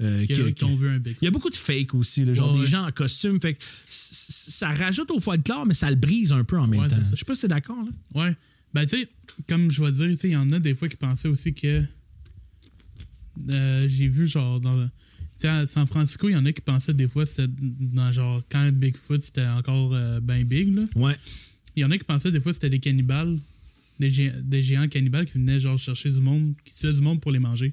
euh, 0.00 0.26
que- 0.26 0.32
un 0.64 1.00
il 1.06 1.16
y 1.24 1.26
a 1.26 1.30
beaucoup 1.30 1.50
de 1.50 1.54
fake 1.56 1.94
aussi, 1.94 2.24
là, 2.24 2.32
genre 2.34 2.48
Ouais, 2.50 2.54
des 2.56 2.60
ouais. 2.62 2.66
gens 2.66 2.84
en 2.86 2.90
costume. 2.90 3.40
Fait 3.40 3.54
que 3.54 3.62
ça 3.88 4.72
rajoute 4.72 5.10
au 5.12 5.20
folklore, 5.20 5.64
mais 5.66 5.74
ça 5.74 5.88
le 5.90 5.96
brise 5.96 6.32
un 6.32 6.42
peu 6.42 6.58
en 6.58 6.66
même 6.66 6.80
Ouais, 6.80 6.88
temps. 6.88 6.96
Je 7.00 7.14
sais 7.16 7.24
pas 7.24 7.34
si 7.34 7.42
c'est 7.42 7.48
d'accord. 7.48 7.84
Ouais. 8.14 8.34
Ben, 8.74 8.84
tu 8.86 8.98
sais, 8.98 9.08
comme 9.48 9.70
je 9.70 9.80
vais 9.84 9.92
dire, 9.92 10.08
il 10.24 10.30
y 10.30 10.36
en 10.36 10.50
a 10.50 10.58
des 10.58 10.74
fois 10.74 10.88
qui 10.88 10.96
pensaient 10.96 11.28
aussi 11.28 11.54
que. 11.54 11.82
Euh, 13.50 13.88
J'ai 13.88 14.08
vu, 14.08 14.26
genre, 14.26 14.60
dans. 14.60 14.74
Tu 14.74 14.88
sais, 15.38 15.48
à 15.48 15.66
San 15.66 15.86
Francisco, 15.86 16.28
il 16.28 16.32
y 16.32 16.36
en 16.36 16.46
a 16.46 16.52
qui 16.52 16.60
pensaient 16.60 16.94
des 16.94 17.08
fois 17.08 17.26
c'était 17.26 17.48
dans 17.48 18.12
genre 18.12 18.42
quand 18.48 18.70
Bigfoot 18.72 19.20
c'était 19.20 19.46
encore 19.46 19.92
euh, 19.94 20.20
ben 20.20 20.44
big 20.44 20.72
là. 20.76 20.84
Ouais. 20.94 21.16
Il 21.74 21.80
y 21.80 21.84
en 21.84 21.90
a 21.90 21.98
qui 21.98 22.04
pensaient 22.04 22.30
des 22.30 22.40
fois 22.40 22.52
c'était 22.52 22.70
des 22.70 22.78
cannibales, 22.78 23.38
des, 23.98 24.10
gé- 24.10 24.40
des 24.42 24.62
géants 24.62 24.86
cannibales 24.88 25.24
qui 25.26 25.32
venaient 25.38 25.58
genre 25.58 25.78
chercher 25.78 26.10
du 26.10 26.20
monde, 26.20 26.54
qui 26.64 26.74
tuaient 26.76 26.92
du 26.92 27.00
monde 27.00 27.20
pour 27.20 27.32
les 27.32 27.38
manger. 27.40 27.72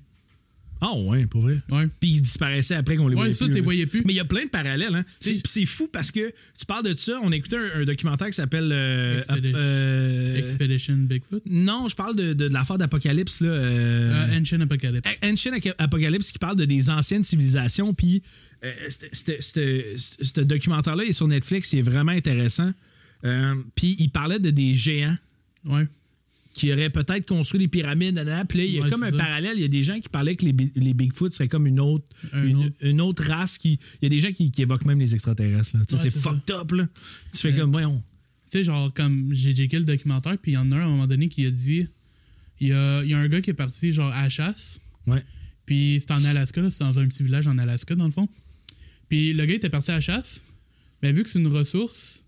Ah 0.81 0.93
ouais, 0.95 1.25
pour 1.25 1.41
vrai. 1.41 1.57
Ouais. 1.69 1.87
Puis 1.99 2.09
ils 2.11 2.21
disparaissaient 2.21 2.75
après 2.75 2.95
qu'on 2.95 3.07
les 3.09 3.15
Ouais, 3.15 3.21
voyait 3.23 3.33
ça, 3.33 3.45
plus, 3.47 3.59
voyais 3.61 3.85
plus. 3.85 4.01
Mais 4.05 4.13
il 4.13 4.15
y 4.15 4.19
a 4.21 4.25
plein 4.25 4.45
de 4.45 4.49
parallèles. 4.49 4.95
Hein. 4.95 5.03
C'est- 5.19 5.65
fou 5.65 5.89
parce 5.91 6.09
que 6.09 6.31
tu 6.57 6.65
parles 6.65 6.85
de 6.85 6.93
ça. 6.97 7.19
On 7.21 7.31
écoutait 7.33 7.57
un, 7.57 7.81
un 7.81 7.83
documentaire 7.83 8.27
qui 8.27 8.33
s'appelle. 8.33 8.69
euh, 8.71 9.21
euh, 9.29 10.35
Expedition 10.37 10.95
Bigfoot. 10.95 11.43
non, 11.45 11.87
je 11.89 11.95
parle 11.95 12.15
de, 12.15 12.33
de, 12.33 12.47
de 12.47 12.53
l'affaire 12.53 12.77
d'Apocalypse. 12.77 13.41
là, 13.41 13.49
euh, 13.49 14.39
Ancient 14.39 14.61
Apocalypse. 14.61 15.07
Ancient 15.23 15.51
Apocalypse 15.77 16.31
qui 16.31 16.39
parle 16.39 16.55
de 16.55 16.65
des 16.65 16.89
anciennes 16.89 17.23
civilisations. 17.23 17.93
Puis 17.93 18.23
ce 18.61 20.41
documentaire-là 20.41 21.03
est 21.05 21.13
sur 21.13 21.27
Netflix. 21.27 21.73
Il 21.73 21.79
est 21.79 21.83
vraiment 21.83 22.11
intéressant. 22.11 22.71
Puis 23.75 23.95
il 23.99 24.09
parlait 24.09 24.39
de 24.39 24.49
des 24.49 24.75
géants 24.75 25.17
Ouais. 25.65 25.85
Qui 26.53 26.73
auraient 26.73 26.89
peut-être 26.89 27.25
construit 27.27 27.59
des 27.59 27.67
pyramides. 27.67 28.15
nanana. 28.15 28.43
Puis 28.45 28.57
là, 28.57 28.65
il 28.65 28.71
y 28.71 28.79
a 28.79 28.81
Ouais, 28.81 28.89
comme 28.89 29.03
un 29.03 29.11
ça. 29.11 29.17
parallèle. 29.17 29.53
Il 29.57 29.61
y 29.61 29.65
a 29.65 29.69
des 29.69 29.83
gens 29.83 29.99
qui 29.99 30.09
parlaient 30.09 30.35
que 30.35 30.45
les, 30.45 30.55
les 30.75 30.93
Bigfoot 30.93 31.31
seraient 31.31 31.47
comme 31.47 31.67
une 31.67 31.79
autre, 31.79 32.05
Un 32.33 32.43
une, 32.45 32.57
autre. 32.65 32.75
une 32.81 33.01
autre 33.01 33.23
race. 33.23 33.57
qui 33.57 33.79
Il 34.01 34.03
y 34.03 34.05
a 34.07 34.09
des 34.09 34.19
gens 34.19 34.31
qui, 34.31 34.51
qui 34.51 34.61
évoquent 34.63 34.85
même 34.85 34.99
les 34.99 35.13
extraterrestres. 35.13 35.75
Ouais, 35.77 35.83
c'est 35.97 36.09
fucked 36.09 36.51
up. 36.51 36.71
Là. 36.71 36.87
Tu 37.31 37.37
fais 37.39 37.53
comme, 37.55 37.71
voyons. 37.71 38.03
Tu 38.51 38.57
sais, 38.57 38.63
genre, 38.63 38.91
comme 38.93 39.29
j'ai 39.33 39.53
checké 39.55 39.77
le 39.77 39.85
documentaire, 39.85 40.37
puis 40.39 40.51
il 40.53 40.55
y 40.55 40.57
en 40.57 40.71
a 40.71 40.75
un 40.77 40.81
à 40.81 40.83
un 40.85 40.87
moment 40.89 41.07
donné 41.07 41.29
qui 41.29 41.45
a 41.45 41.51
dit 41.51 41.87
il 42.59 42.69
y 42.69 42.73
a, 42.73 43.03
il 43.03 43.09
y 43.09 43.13
a 43.13 43.19
un 43.19 43.27
gars 43.29 43.41
qui 43.41 43.51
est 43.51 43.53
parti, 43.53 43.93
genre, 43.93 44.11
à 44.11 44.23
la 44.23 44.29
chasse, 44.29 44.81
Ouais. 45.07 45.23
puis 45.67 45.97
c'est 46.01 46.11
en 46.11 46.25
Alaska, 46.25 46.59
là, 46.61 46.69
c'est 46.71 46.83
dans 46.83 46.97
un 46.99 47.07
petit 47.07 47.23
village 47.23 47.47
en 47.47 47.57
Alaska, 47.59 47.93
dans 47.95 48.05
le 48.05 48.11
fond. 48.11 48.27
Puis 49.07 49.33
le 49.33 49.45
gars 49.45 49.53
était 49.53 49.69
parti 49.69 49.91
à 49.91 49.95
la 49.95 50.01
chasse, 50.01 50.43
mais 51.01 51.13
vu 51.13 51.23
que 51.23 51.29
c'est 51.29 51.39
une 51.39 51.47
ressource, 51.47 52.25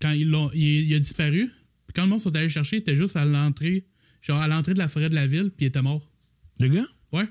quand 0.00 0.12
il, 0.12 0.32
il 0.54 0.94
a 0.94 0.98
disparu, 1.00 1.50
puis 1.94 2.00
quand 2.00 2.02
le 2.02 2.10
monde 2.10 2.20
sont 2.20 2.34
allés 2.34 2.48
chercher, 2.48 2.76
il 2.76 2.80
était 2.80 2.96
juste 2.96 3.14
à 3.14 3.24
l'entrée, 3.24 3.86
genre, 4.20 4.40
à 4.40 4.48
l'entrée 4.48 4.74
de 4.74 4.78
la 4.78 4.88
forêt 4.88 5.08
de 5.08 5.14
la 5.14 5.28
ville, 5.28 5.50
puis 5.56 5.66
il 5.66 5.68
était 5.68 5.80
mort. 5.80 6.10
Le 6.58 6.68
gars? 6.68 6.86
Ouais. 7.12 7.28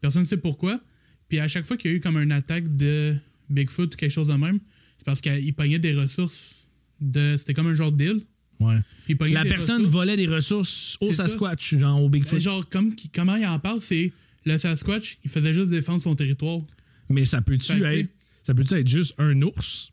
Personne 0.00 0.22
ne 0.22 0.26
sait 0.26 0.36
pourquoi. 0.36 0.80
Puis 1.28 1.40
à 1.40 1.48
chaque 1.48 1.64
fois 1.64 1.76
qu'il 1.76 1.90
y 1.90 1.94
a 1.94 1.96
eu 1.96 2.00
comme 2.00 2.18
une 2.18 2.32
attaque 2.32 2.76
de 2.76 3.16
Bigfoot 3.48 3.94
ou 3.94 3.96
quelque 3.96 4.10
chose 4.10 4.28
de 4.28 4.34
même, 4.34 4.58
c'est 4.98 5.06
parce 5.06 5.22
qu'il 5.22 5.54
pognait 5.54 5.78
des 5.78 5.94
ressources 5.94 6.68
de. 7.00 7.36
C'était 7.38 7.54
comme 7.54 7.68
un 7.68 7.74
genre 7.74 7.92
d'île. 7.92 8.22
Ouais. 8.58 8.76
La 9.30 9.44
personne 9.44 9.76
ressources. 9.76 9.92
volait 9.92 10.16
des 10.16 10.26
ressources 10.26 10.98
au 11.00 11.12
ça. 11.14 11.28
Sasquatch, 11.28 11.76
genre 11.76 12.02
au 12.02 12.10
Bigfoot. 12.10 12.34
Mais 12.34 12.40
genre, 12.40 12.68
comme, 12.68 12.94
comment 13.14 13.36
il 13.36 13.46
en 13.46 13.58
parle, 13.58 13.80
c'est 13.80 14.12
le 14.44 14.58
Sasquatch, 14.58 15.18
il 15.24 15.30
faisait 15.30 15.54
juste 15.54 15.70
défendre 15.70 16.02
son 16.02 16.14
territoire. 16.14 16.60
Mais 17.08 17.24
ça 17.24 17.40
peut-tu 17.40 17.72
être, 17.82 18.10
ça 18.42 18.52
peut 18.52 18.64
être 18.70 18.88
juste 18.88 19.14
un 19.16 19.40
ours? 19.40 19.92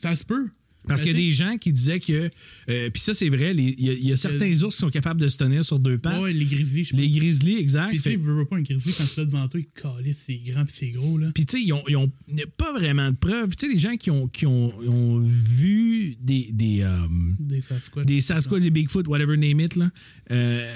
Ça 0.00 0.16
se 0.16 0.24
peut. 0.24 0.48
Parce 0.88 1.02
qu'il 1.02 1.12
y 1.12 1.14
a 1.14 1.18
tu 1.18 1.24
des 1.26 1.32
gens 1.32 1.56
qui 1.58 1.72
disaient 1.72 2.00
que. 2.00 2.30
euh, 2.68 2.90
Puis 2.90 3.02
ça, 3.02 3.12
c'est 3.14 3.28
vrai, 3.28 3.52
il 3.56 3.80
y, 3.80 3.90
a- 3.90 3.92
il 3.92 4.06
y 4.08 4.12
a 4.12 4.16
certains 4.16 4.50
ours 4.62 4.74
qui 4.74 4.80
sont 4.80 4.90
capables 4.90 5.20
de 5.20 5.28
se 5.28 5.36
tenir 5.38 5.64
sur 5.64 5.78
deux 5.78 5.98
pattes. 5.98 6.20
Ouais, 6.22 6.32
les 6.32 6.44
grizzlies, 6.44 6.84
je 6.84 6.90
pense. 6.92 7.00
Les 7.00 7.08
grizzlies, 7.08 7.56
exact. 7.56 7.88
Puis 7.90 7.98
tu 8.00 8.10
sais, 8.10 8.16
veux 8.16 8.44
pas 8.44 8.56
un 8.56 8.62
grizzly 8.62 8.92
quand 8.92 9.04
tu 9.04 9.18
l'as 9.20 9.26
devant 9.26 9.48
toi, 9.48 9.60
il 9.60 9.66
calisse, 9.82 10.18
c'est 10.18 10.36
grand 10.38 10.64
puis 10.64 10.74
c'est 10.76 10.90
gros, 10.90 11.18
là. 11.18 11.30
Puis, 11.34 11.44
tu 11.46 11.58
sais, 11.58 11.64
ils 11.64 11.72
ont, 11.72 11.82
ils 11.88 11.96
ont- 11.96 12.10
il 12.28 12.34
n'y 12.36 12.42
a 12.42 12.46
pas 12.46 12.72
vraiment 12.72 13.10
de 13.10 13.16
preuves. 13.16 13.56
Tu 13.56 13.66
sais, 13.66 13.72
les 13.72 13.78
gens 13.80 13.96
qui 13.96 14.10
ont, 14.10 14.28
qui 14.28 14.46
ont, 14.46 14.72
ont 14.88 15.18
vu 15.18 16.16
des, 16.20 16.48
des, 16.52 16.80
euh, 16.82 17.06
Des 17.40 17.60
Sasquatch. 17.60 18.06
des 18.06 18.20
Sasquatch, 18.20 18.62
des 18.62 18.70
Bigfoot, 18.70 19.06
whatever 19.08 19.36
name 19.36 19.60
it, 19.60 19.76
là, 19.76 19.90
euh, 20.30 20.74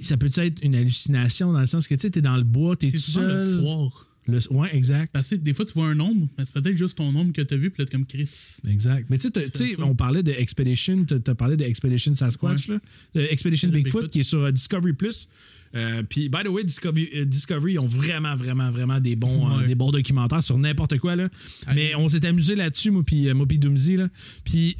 ça 0.00 0.16
peut 0.16 0.30
être 0.36 0.62
une 0.62 0.74
hallucination 0.74 1.52
dans 1.52 1.60
le 1.60 1.66
sens 1.66 1.86
que 1.88 1.94
tu 1.94 2.02
sais, 2.02 2.10
t'es 2.10 2.20
dans 2.20 2.36
le 2.36 2.44
bois, 2.44 2.76
tout 2.76 2.88
souvent 2.90 3.20
seul? 3.28 3.36
le 3.56 3.60
soir. 3.62 4.06
Le- 4.26 4.52
ouais, 4.52 4.74
exact. 4.76 5.12
Parce 5.12 5.30
que 5.30 5.34
des 5.36 5.54
fois, 5.54 5.64
tu 5.64 5.72
vois 5.74 5.88
un 5.88 5.94
nombre, 5.94 6.28
mais 6.38 6.44
c'est 6.44 6.54
peut-être 6.54 6.76
juste 6.76 6.96
ton 6.98 7.10
nombre 7.10 7.32
que 7.32 7.42
tu 7.42 7.54
as 7.54 7.56
vu, 7.56 7.70
puis 7.70 7.82
là, 7.82 7.88
comme 7.90 8.06
Chris. 8.06 8.58
Exact. 8.68 9.06
Mais 9.10 9.18
tu 9.18 9.28
sais, 9.54 9.80
on 9.82 9.94
parlait 9.94 10.22
de 10.22 10.32
Expedition, 10.32 11.04
tu 11.04 11.14
as 11.26 11.34
parlé 11.34 11.56
de 11.56 11.64
Expedition 11.64 12.14
Sasquatch, 12.14 12.68
là, 12.68 12.78
Expedition 13.14 13.68
Bigfoot, 13.70 13.84
Bigfoot. 14.02 14.10
qui 14.12 14.20
est 14.20 14.24
sur 14.24 14.40
euh, 14.40 14.52
Discovery 14.52 14.92
Plus. 14.92 15.28
Euh, 15.74 16.02
Puis, 16.02 16.28
by 16.28 16.38
the 16.44 16.48
way, 16.48 16.64
Discovery, 16.64 17.08
euh, 17.14 17.24
Discovery, 17.24 17.74
ils 17.74 17.78
ont 17.78 17.86
vraiment, 17.86 18.34
vraiment, 18.34 18.70
vraiment 18.70 18.98
des 18.98 19.14
bons, 19.14 19.48
euh, 19.60 19.66
des 19.66 19.76
bons 19.76 19.92
documentaires 19.92 20.42
sur 20.42 20.58
n'importe 20.58 20.98
quoi. 20.98 21.14
Là. 21.16 21.28
Allez. 21.66 21.90
Mais 21.90 21.94
on 21.94 22.08
s'est 22.08 22.26
amusé 22.26 22.56
là-dessus, 22.56 22.90
moi, 22.90 23.04
puis 23.04 23.26
Doomsy. 23.58 23.96
Là. 23.96 24.08
Puis, 24.44 24.76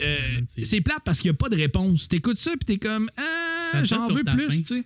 c'est- 0.46 0.81
plate 0.81 1.03
parce 1.05 1.20
qu'il 1.20 1.31
n'y 1.31 1.35
a 1.35 1.38
pas 1.38 1.48
de 1.48 1.57
réponse. 1.57 2.09
T'écoutes 2.09 2.38
ça, 2.38 2.50
puis 2.53 2.64
t'es 2.64 2.79
comme, 2.79 3.09
ah, 3.16 3.85
j'en 3.85 4.09
veux 4.09 4.24
plus, 4.24 4.46
faim. 4.46 4.59
tu 4.59 4.64
sais. 4.64 4.85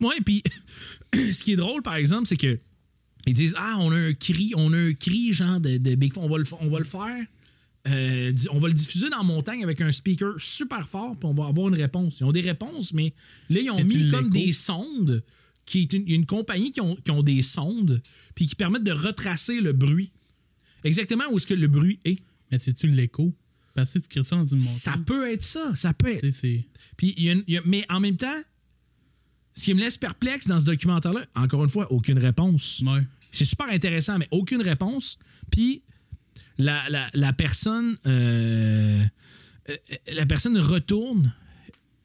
Ouais, 0.00 0.16
puis, 0.24 0.42
ce 1.32 1.42
qui 1.44 1.52
est 1.52 1.56
drôle, 1.56 1.82
par 1.82 1.94
exemple, 1.94 2.26
c'est 2.26 2.36
que 2.36 2.58
ils 3.26 3.34
disent 3.34 3.54
Ah, 3.56 3.76
on 3.80 3.90
a 3.92 3.96
un 3.96 4.12
cri, 4.14 4.52
on 4.56 4.72
a 4.72 4.76
un 4.76 4.92
cri 4.92 5.32
genre 5.32 5.60
de, 5.60 5.78
de 5.78 5.94
Bigfoot, 5.94 6.22
on 6.24 6.28
va 6.28 6.38
le, 6.38 6.44
on 6.60 6.68
va 6.68 6.78
le 6.78 6.84
faire. 6.84 7.26
euh, 7.88 8.32
on 8.50 8.58
va 8.58 8.68
le 8.68 8.74
diffuser 8.74 9.10
dans 9.10 9.18
la 9.18 9.22
montagne 9.22 9.62
avec 9.62 9.80
un 9.80 9.92
speaker 9.92 10.34
super 10.38 10.86
fort, 10.88 11.16
puis 11.16 11.26
on 11.28 11.34
va 11.34 11.46
avoir 11.46 11.68
une 11.68 11.74
réponse. 11.74 12.20
Ils 12.20 12.24
ont 12.24 12.32
des 12.32 12.40
réponses, 12.40 12.92
mais 12.92 13.12
là, 13.50 13.60
ils 13.60 13.70
ont 13.70 13.76
mis 13.84 13.94
comme 14.10 14.30
des 14.30 14.52
sondes, 14.52 15.22
qui 15.66 15.80
est 15.82 15.92
une, 15.92 16.02
il 16.02 16.10
y 16.10 16.12
a 16.12 16.16
une 16.16 16.26
compagnie 16.26 16.72
qui 16.72 16.80
ont, 16.80 16.96
qui 16.96 17.10
ont 17.10 17.22
des 17.22 17.42
sondes, 17.42 18.02
puis 18.34 18.46
qui 18.46 18.54
permettent 18.54 18.84
de 18.84 18.92
retracer 18.92 19.60
le 19.60 19.72
bruit. 19.72 20.10
Exactement 20.84 21.24
où 21.30 21.36
est-ce 21.36 21.46
que 21.46 21.54
le 21.54 21.66
bruit 21.68 21.98
est. 22.04 22.18
Mais 22.50 22.58
c'est-tu 22.58 22.88
l'écho? 22.88 23.32
Parce 23.74 23.92
que 23.94 23.98
tu 24.00 24.08
crées 24.08 24.22
ça 24.24 24.36
dans 24.36 24.44
une 24.44 24.58
montagne. 24.58 24.68
Ça 24.72 24.94
peut 25.04 25.30
être 25.32 25.42
ça, 25.42 25.72
ça 25.74 25.92
peut 25.94 26.08
être. 26.08 26.20
Puis, 26.96 27.14
y 27.16 27.30
a 27.30 27.34
y 27.48 27.56
a- 27.56 27.62
mais 27.64 27.84
en 27.88 27.98
même 28.00 28.16
temps, 28.16 28.40
ce 29.54 29.64
qui 29.64 29.74
me 29.74 29.80
laisse 29.80 29.96
perplexe 29.96 30.46
dans 30.48 30.58
ce 30.60 30.66
documentaire-là, 30.66 31.24
encore 31.34 31.64
une 31.64 31.70
fois, 31.70 31.90
aucune 31.92 32.18
réponse. 32.18 32.82
Ouais. 32.86 33.02
C'est 33.32 33.44
super 33.44 33.68
intéressant, 33.68 34.18
mais 34.18 34.28
aucune 34.30 34.62
réponse. 34.62 35.18
Puis 35.50 35.82
la, 36.58 36.88
la- 36.88 37.08
la 37.14 37.32
personne, 37.32 37.96
euh, 38.06 39.04
euh, 39.70 39.76
la 40.12 40.26
personne 40.26 40.56
retourne, 40.58 41.32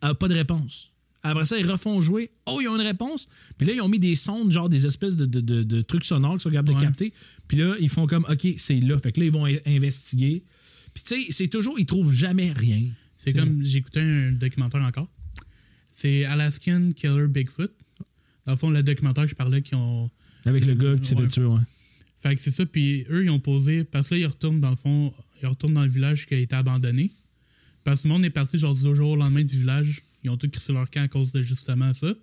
a 0.01 0.13
pas 0.15 0.27
de 0.27 0.33
réponse. 0.35 0.91
Après 1.21 1.43
ça, 1.43 1.57
ils 1.57 1.69
refont 1.69 1.99
jouer. 1.99 2.31
Oh, 2.45 2.59
ils 2.61 2.67
ont 2.69 2.75
une 2.75 2.81
réponse. 2.85 3.27
Puis 3.57 3.67
là, 3.67 3.73
ils 3.73 3.81
ont 3.81 3.89
mis 3.89 3.99
des 3.99 4.15
sondes, 4.15 4.51
genre 4.51 4.69
des 4.69 4.85
espèces 4.85 5.17
de, 5.17 5.25
de- 5.25 5.41
de- 5.41 5.63
de 5.63 5.81
trucs 5.81 6.05
sonores 6.05 6.33
qu'ils 6.33 6.41
sont 6.41 6.49
capables 6.49 6.69
de 6.69 6.73
capter. 6.85 7.13
Puis 7.47 7.57
là, 7.57 7.75
ils 7.81 7.89
font 7.89 8.07
comme, 8.07 8.25
OK, 8.29 8.47
c'est 8.57 8.79
là. 8.79 8.97
Fait 8.99 9.11
que 9.11 9.19
là, 9.19 9.25
ils 9.25 9.31
vont 9.31 9.45
in- 9.45 9.57
investiguer. 9.65 10.43
Puis 10.93 11.03
tu 11.03 11.23
sais, 11.23 11.27
c'est 11.31 11.47
toujours, 11.49 11.77
ils 11.77 11.85
trouvent 11.85 12.13
jamais 12.13 12.53
rien. 12.53 12.83
C'est 13.17 13.33
comme. 13.33 13.63
J'écoutais 13.65 13.99
un 13.99 14.31
documentaire 14.31 14.81
encore. 14.81 15.09
C'est 15.99 16.23
Alaskan 16.23 16.93
Killer 16.93 17.27
Bigfoot. 17.27 17.73
Dans 18.45 18.53
le 18.53 18.57
fond, 18.57 18.69
le 18.69 18.81
documentaire 18.81 19.25
que 19.25 19.31
je 19.31 19.35
parlais, 19.35 19.61
qui 19.61 19.75
ont. 19.75 20.09
Avec 20.45 20.65
le 20.65 20.73
gars 20.73 20.95
qui 20.95 21.05
s'est 21.05 21.15
fait 21.17 21.27
tuer, 21.27 21.43
ouais. 21.43 21.59
Fait 22.21 22.35
que 22.35 22.41
c'est 22.41 22.51
ça, 22.51 22.65
puis 22.65 23.05
eux, 23.09 23.25
ils 23.25 23.29
ont 23.29 23.41
posé. 23.41 23.83
Parce 23.83 24.07
que 24.07 24.15
là, 24.15 24.21
ils 24.21 24.25
retournent 24.25 24.61
dans 24.61 24.69
le 24.69 24.77
fond, 24.77 25.13
ils 25.43 25.47
retournent 25.47 25.73
dans 25.73 25.83
le 25.83 25.89
village 25.89 26.25
qui 26.25 26.35
a 26.35 26.37
été 26.37 26.55
abandonné. 26.55 27.11
Parce 27.83 28.01
que 28.01 28.07
le 28.07 28.13
monde 28.13 28.23
est 28.23 28.29
parti, 28.29 28.57
genre, 28.57 28.73
du 28.73 28.95
jour 28.95 29.09
au 29.09 29.15
lendemain 29.17 29.43
du 29.43 29.57
village. 29.57 30.01
Ils 30.23 30.29
ont 30.29 30.37
tous 30.37 30.47
crissé 30.47 30.71
leur 30.71 30.89
camp 30.89 31.01
à 31.01 31.09
cause 31.09 31.33
de 31.33 31.41
justement 31.41 31.93
ça. 31.93 32.13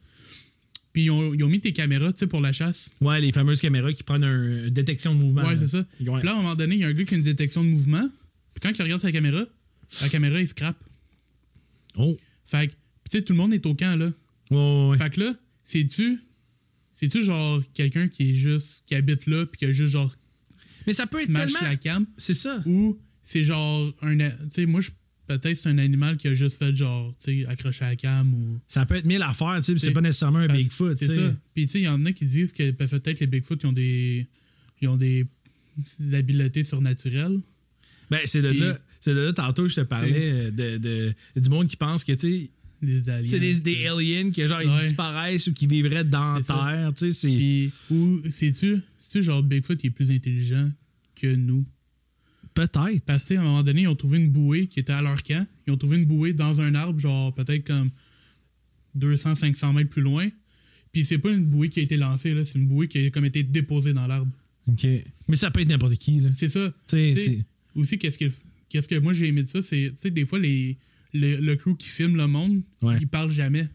Puis 0.94 1.04
ils 1.04 1.10
ont, 1.10 1.34
ils 1.34 1.44
ont 1.44 1.48
mis 1.48 1.60
tes 1.60 1.74
caméras, 1.74 2.14
tu 2.14 2.20
sais, 2.20 2.26
pour 2.26 2.40
la 2.40 2.54
chasse. 2.54 2.92
Ouais, 3.02 3.20
les 3.20 3.30
fameuses 3.30 3.60
caméras 3.60 3.92
qui 3.92 4.04
prennent 4.04 4.24
une 4.24 4.70
détection 4.70 5.14
de 5.14 5.18
mouvement. 5.18 5.42
Ouais, 5.42 5.56
c'est 5.56 5.68
ça. 5.68 5.84
Puis 5.96 6.06
là, 6.06 6.30
à 6.30 6.32
un 6.32 6.36
moment 6.36 6.54
donné, 6.54 6.76
il 6.76 6.80
y 6.80 6.84
a 6.84 6.88
un 6.88 6.94
gars 6.94 7.04
qui 7.04 7.12
a 7.12 7.18
une 7.18 7.24
détection 7.24 7.62
de 7.62 7.68
mouvement. 7.68 8.08
Puis 8.54 8.60
quand 8.62 8.70
il 8.74 8.82
regarde 8.82 9.02
sa 9.02 9.12
caméra, 9.12 9.44
la 10.00 10.08
caméra, 10.08 10.40
il 10.40 10.48
scrape. 10.48 10.82
Oh. 11.98 12.16
Fait 12.46 12.68
que, 12.68 12.72
puis 13.06 13.10
tu 13.10 13.18
sais, 13.18 13.24
tout 13.24 13.32
le 13.34 13.36
monde 13.38 13.54
est 13.54 13.64
au 13.66 13.74
camp, 13.74 13.96
là. 13.96 14.06
Ouais, 14.50 14.56
ouais, 14.56 14.88
ouais. 14.90 14.98
Fait 14.98 15.10
que 15.10 15.20
là, 15.20 15.34
c'est-tu. 15.62 16.18
C'est-tu 16.92 17.22
genre 17.24 17.62
quelqu'un 17.72 18.08
qui 18.08 18.30
est 18.30 18.34
juste. 18.34 18.82
qui 18.86 18.94
habite 18.96 19.26
là, 19.26 19.46
puis 19.46 19.58
qui 19.58 19.64
a 19.66 19.72
juste 19.72 19.92
genre. 19.92 20.12
Mais 20.86 20.92
ça 20.92 21.06
peut 21.06 21.20
être 21.20 21.32
tellement. 21.32 21.60
la 21.62 21.76
cam? 21.76 22.06
C'est 22.16 22.34
ça. 22.34 22.58
Ou 22.66 22.98
c'est 23.22 23.44
genre 23.44 23.92
un. 24.02 24.16
Tu 24.18 24.32
sais, 24.52 24.66
moi, 24.66 24.80
je- 24.80 24.90
peut-être 25.26 25.56
c'est 25.56 25.68
un 25.68 25.78
animal 25.78 26.16
qui 26.16 26.28
a 26.28 26.34
juste 26.34 26.58
fait 26.58 26.74
genre, 26.74 27.14
tu 27.22 27.42
sais, 27.42 27.46
accrocher 27.46 27.84
à 27.84 27.88
la 27.90 27.96
cam 27.96 28.32
ou. 28.34 28.58
Ça 28.66 28.86
peut 28.86 28.96
être 28.96 29.04
mille 29.04 29.22
affaires, 29.22 29.56
tu 29.62 29.72
sais, 29.76 29.78
c'est 29.86 29.92
pas 29.92 30.00
nécessairement 30.00 30.38
un 30.38 30.46
Bigfoot, 30.48 30.96
tu 30.98 31.04
C'est 31.06 31.14
ça. 31.16 31.34
Puis 31.54 31.66
tu 31.66 31.72
sais, 31.72 31.80
il 31.80 31.84
y 31.84 31.88
en 31.88 32.04
a 32.06 32.12
qui 32.12 32.24
disent 32.26 32.52
que 32.52 32.70
peut-être 32.72 33.20
les 33.20 33.26
Bigfoot, 33.26 33.60
ils 33.62 33.66
ont 33.66 33.72
des. 33.72 34.26
Ils 34.80 34.88
ont 34.88 34.96
des, 34.96 35.26
des 35.98 36.14
habiletés 36.16 36.64
surnaturelles. 36.64 37.40
Ben, 38.10 38.20
c'est 38.24 38.42
de 38.42 38.48
là. 38.48 38.78
C'est 39.00 39.14
de 39.14 39.20
là, 39.20 39.32
tantôt, 39.32 39.68
je 39.68 39.74
te 39.76 39.80
parlais 39.82 40.50
de, 40.50 40.76
de- 40.78 41.14
du 41.36 41.48
monde 41.48 41.66
qui 41.68 41.76
pense 41.76 42.04
que, 42.04 42.12
tu 42.12 42.18
sais, 42.44 42.50
Des 42.82 43.08
aliens. 43.08 43.26
c'est 43.28 43.40
des, 43.40 43.58
des 43.60 43.86
aliens 43.86 44.30
qui, 44.30 44.46
genre, 44.46 44.60
ils 44.62 44.68
Ouais. 44.68 44.78
disparaissent 44.78 45.46
ou 45.46 45.52
qui 45.54 45.66
vivraient 45.66 46.04
dans 46.04 46.40
terre, 46.40 46.90
tu 46.96 47.12
sais. 47.12 47.28
Puis, 47.28 47.72
ou 47.90 48.20
sais-tu, 48.30 48.80
sais-tu, 48.98 49.22
genre 49.22 49.42
Bigfoot, 49.42 49.82
il 49.82 49.86
est 49.86 49.90
plus 49.90 50.10
intelligent 50.10 50.70
que 51.14 51.34
nous? 51.34 51.64
Peut-être. 52.54 53.00
Parce 53.04 53.22
que, 53.22 53.28
sais, 53.28 53.36
à 53.36 53.40
un 53.40 53.44
moment 53.44 53.62
donné, 53.62 53.82
ils 53.82 53.88
ont 53.88 53.94
trouvé 53.96 54.18
une 54.18 54.30
bouée 54.30 54.66
qui 54.66 54.80
était 54.80 54.92
à 54.92 55.02
leur 55.02 55.22
camp. 55.22 55.46
Ils 55.66 55.72
ont 55.72 55.76
trouvé 55.76 55.96
une 55.98 56.06
bouée 56.06 56.32
dans 56.32 56.60
un 56.60 56.74
arbre, 56.74 56.98
genre 56.98 57.34
peut-être 57.34 57.66
comme 57.66 57.90
200-500 58.98 59.72
mètres 59.74 59.90
plus 59.90 60.02
loin. 60.02 60.28
Puis 60.92 61.04
c'est 61.04 61.18
pas 61.18 61.30
une 61.30 61.44
bouée 61.44 61.68
qui 61.68 61.80
a 61.80 61.82
été 61.82 61.96
lancée, 61.96 62.32
là. 62.34 62.44
C'est 62.44 62.58
une 62.58 62.66
bouée 62.66 62.88
qui 62.88 62.98
a 62.98 63.10
comme 63.10 63.24
été 63.26 63.42
déposée 63.42 63.92
dans 63.92 64.06
l'arbre. 64.06 64.32
OK. 64.68 64.86
Mais 65.28 65.36
ça 65.36 65.50
peut 65.50 65.60
être 65.60 65.68
n'importe 65.68 65.96
qui, 65.96 66.12
là. 66.20 66.30
C'est 66.34 66.48
ça. 66.48 66.72
Tu 66.88 66.96
sais, 66.96 67.10
Tu 67.10 67.18
sais, 67.18 67.24
c'est- 67.26 67.44
aussi, 67.74 67.98
qu'est-ce 67.98 68.18
que, 68.18 68.24
qu'est-ce 68.68 68.88
que 68.88 68.98
moi 68.98 69.12
j'ai 69.12 69.28
aimé 69.28 69.42
de 69.42 69.48
ça, 69.50 69.60
c'est, 69.62 69.90
tu 69.90 69.96
sais, 69.98 70.10
des 70.10 70.24
fois, 70.24 70.38
les, 70.38 70.78
le, 71.20 71.36
le 71.40 71.56
crew 71.56 71.76
qui 71.78 71.88
filme 71.88 72.16
le 72.16 72.26
monde, 72.26 72.62
Ouais. 72.82 72.96
ils 73.00 73.08
parlent 73.08 73.32
jamais. 73.32 73.68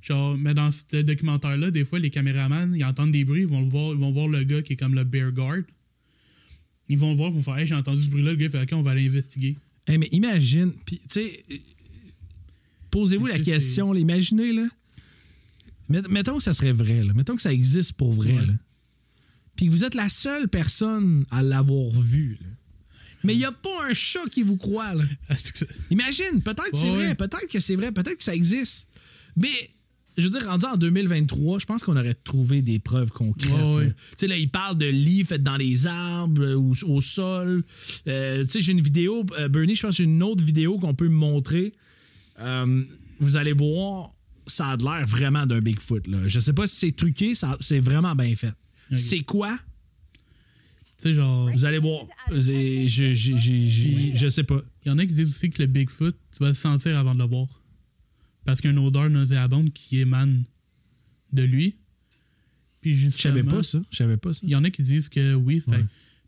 Genre, 0.00 0.38
mais 0.38 0.54
dans 0.54 0.70
ce 0.70 1.02
documentaire-là, 1.02 1.70
des 1.72 1.84
fois, 1.84 1.98
les 1.98 2.08
caméramans, 2.10 2.72
ils 2.74 2.84
entendent 2.84 3.10
des 3.12 3.24
bruits, 3.24 3.42
ils 3.42 3.46
vont, 3.48 3.60
le 3.62 3.68
voir, 3.68 3.92
ils 3.92 3.98
vont 3.98 4.12
voir 4.12 4.28
le 4.28 4.44
gars 4.44 4.62
qui 4.62 4.74
est 4.74 4.76
comme 4.76 4.94
le 4.94 5.02
bear 5.04 5.32
guard. 5.32 5.62
Ils 6.88 6.96
vont 6.96 7.10
le 7.10 7.16
voir, 7.16 7.30
ils 7.30 7.34
vont 7.34 7.42
faire, 7.42 7.58
hey, 7.58 7.66
j'ai 7.66 7.74
entendu 7.74 8.02
ce 8.04 8.08
bruit-là, 8.08 8.30
le 8.30 8.36
gars, 8.36 8.48
fait, 8.48 8.62
ok, 8.62 8.68
on 8.72 8.82
va 8.82 8.92
aller 8.92 9.06
investiguer. 9.06 9.56
Hey, 9.88 9.98
mais 9.98 10.08
imagine, 10.12 10.72
puis 10.86 10.98
tu 10.98 11.04
sais, 11.08 11.44
euh, 11.50 11.56
posez-vous 12.90 13.26
la 13.26 13.38
question, 13.40 13.92
là, 13.92 13.98
imaginez, 14.00 14.52
là. 14.52 14.66
Met- 15.88 16.08
Mettons 16.08 16.36
que 16.38 16.42
ça 16.44 16.52
serait 16.52 16.72
vrai, 16.72 17.02
là. 17.02 17.12
Mettons 17.14 17.34
que 17.36 17.42
ça 17.42 17.52
existe 17.52 17.94
pour 17.94 18.12
vrai, 18.12 18.34
Ouais. 18.34 18.46
là. 18.46 18.52
Puis 19.56 19.66
que 19.66 19.70
vous 19.72 19.84
êtes 19.84 19.94
la 19.96 20.08
seule 20.08 20.48
personne 20.48 21.26
à 21.30 21.42
l'avoir 21.42 21.90
vu, 22.00 22.38
là. 22.40 22.46
Mais 23.28 23.34
il 23.34 23.38
n'y 23.40 23.44
a 23.44 23.52
pas 23.52 23.84
un 23.86 23.92
chat 23.92 24.24
qui 24.30 24.42
vous 24.42 24.56
croit, 24.56 24.94
là. 24.94 25.04
Ah, 25.28 25.34
Imagine, 25.90 26.40
peut-être 26.42 26.70
que 26.70 26.76
c'est 26.78 26.88
vrai, 26.88 27.14
peut-être 27.14 27.46
que 27.46 27.60
c'est 27.60 27.76
vrai, 27.76 27.92
peut-être 27.92 28.16
que 28.16 28.24
ça 28.24 28.34
existe. 28.34 28.88
Mais, 29.36 29.70
je 30.16 30.24
veux 30.24 30.30
dire, 30.30 30.46
rendu 30.46 30.64
en 30.64 30.76
2023, 30.76 31.58
je 31.58 31.66
pense 31.66 31.84
qu'on 31.84 31.98
aurait 31.98 32.14
trouvé 32.14 32.62
des 32.62 32.78
preuves 32.78 33.10
concrètes. 33.10 33.52
Tu 33.52 33.94
sais, 34.16 34.26
là, 34.28 34.38
il 34.38 34.48
parle 34.48 34.78
de 34.78 34.86
lits 34.86 35.24
faits 35.24 35.42
dans 35.42 35.58
les 35.58 35.86
arbres 35.86 36.42
euh, 36.42 36.54
ou 36.54 36.74
au 36.86 37.00
sol. 37.02 37.64
Euh, 38.06 38.44
tu 38.44 38.50
sais, 38.50 38.62
j'ai 38.62 38.72
une 38.72 38.80
vidéo, 38.80 39.26
euh, 39.38 39.48
Bernie, 39.48 39.74
je 39.74 39.82
pense 39.82 39.90
que 39.90 39.96
j'ai 39.98 40.04
une 40.04 40.22
autre 40.22 40.42
vidéo 40.42 40.78
qu'on 40.78 40.94
peut 40.94 41.08
me 41.08 41.14
montrer. 41.14 41.74
Vous 43.20 43.36
allez 43.36 43.52
voir, 43.52 44.14
ça 44.46 44.68
a 44.68 44.76
l'air 44.76 45.06
vraiment 45.06 45.44
d'un 45.44 45.60
Bigfoot. 45.60 46.06
Là. 46.06 46.26
Je 46.26 46.40
sais 46.40 46.54
pas 46.54 46.66
si 46.66 46.76
c'est 46.76 46.96
truqué, 46.96 47.34
ça, 47.34 47.58
c'est 47.60 47.80
vraiment 47.80 48.14
bien 48.14 48.34
fait. 48.34 48.54
C'est 48.96 49.20
quoi? 49.20 49.58
Tu 50.98 51.02
sais, 51.08 51.14
genre, 51.14 51.48
Vous 51.52 51.64
allez 51.64 51.78
voir. 51.78 52.06
C'est- 52.40 52.88
Je, 52.88 53.12
je, 53.14 53.36
je, 53.36 53.68
je- 53.68 54.10
je 54.16 54.28
sais 54.28 54.42
pas. 54.42 54.60
il 54.84 54.88
y 54.88 54.90
en 54.90 54.98
a 54.98 55.06
qui 55.06 55.14
disent 55.14 55.28
aussi 55.30 55.48
que 55.48 55.62
le 55.62 55.66
Bigfoot, 55.68 56.16
tu 56.32 56.38
vas 56.40 56.48
le 56.48 56.54
sentir 56.54 56.98
avant 56.98 57.14
de 57.14 57.20
le 57.20 57.26
voir. 57.28 57.46
Parce 58.44 58.60
qu'il 58.60 58.70
y 58.70 58.74
a 58.74 58.76
une 58.76 58.84
odeur 58.84 59.08
nauséabonde 59.08 59.72
qui 59.72 59.98
émane 60.00 60.42
de 61.32 61.42
lui. 61.44 61.76
Puis 62.80 62.94
Je 62.96 63.10
savais 63.10 63.42
pas 63.44 63.62
ça. 63.62 63.80
Je 63.90 63.96
savais 63.96 64.16
pas 64.16 64.32
ça. 64.34 64.40
Il 64.42 64.50
y 64.50 64.56
en 64.56 64.64
a 64.64 64.70
qui 64.70 64.82
disent 64.82 65.08
que 65.08 65.34
oui. 65.34 65.60
fait- 65.60 65.70
Ouais. 65.70 65.78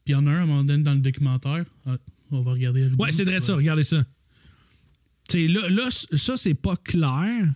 Puis 0.05 0.09
il 0.09 0.13
y 0.13 0.15
en 0.15 0.27
a 0.27 0.31
un 0.31 0.35
à 0.35 0.43
un 0.43 0.47
moment 0.47 0.65
donné 0.65 0.83
dans 0.83 0.95
le 0.95 1.01
documentaire. 1.01 1.65
Ah, 1.87 1.97
on 2.31 2.43
va 2.43 2.53
regarder 2.53 2.81
la 2.83 2.89
vidéo. 2.91 3.05
Ouais, 3.05 3.11
c'est 3.13 3.25
vrai 3.25 3.41
ça, 3.41 3.55
regardez 3.57 3.83
ça. 3.85 4.05
Tu 5.29 5.47
sais, 5.47 5.49
là, 5.49 5.69
là, 5.69 5.89
ça, 5.91 6.37
c'est 6.37 6.55
pas 6.55 6.77
clair. 6.77 7.53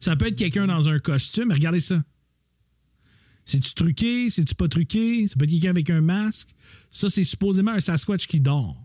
Ça 0.00 0.16
peut 0.16 0.26
être 0.28 0.38
quelqu'un 0.38 0.66
dans 0.66 0.88
un 0.88 0.98
costume, 0.98 1.52
regardez 1.52 1.80
ça. 1.80 2.02
C'est-tu 3.44 3.74
truqué? 3.74 4.30
C'est-tu 4.30 4.54
pas 4.54 4.68
truqué? 4.68 5.26
Peut 5.38 5.44
être 5.44 5.50
quelqu'un 5.50 5.70
avec 5.70 5.90
un 5.90 6.00
masque? 6.00 6.48
Ça, 6.90 7.08
c'est 7.10 7.24
supposément 7.24 7.72
un 7.72 7.80
Sasquatch 7.80 8.26
qui 8.26 8.40
dort. 8.40 8.76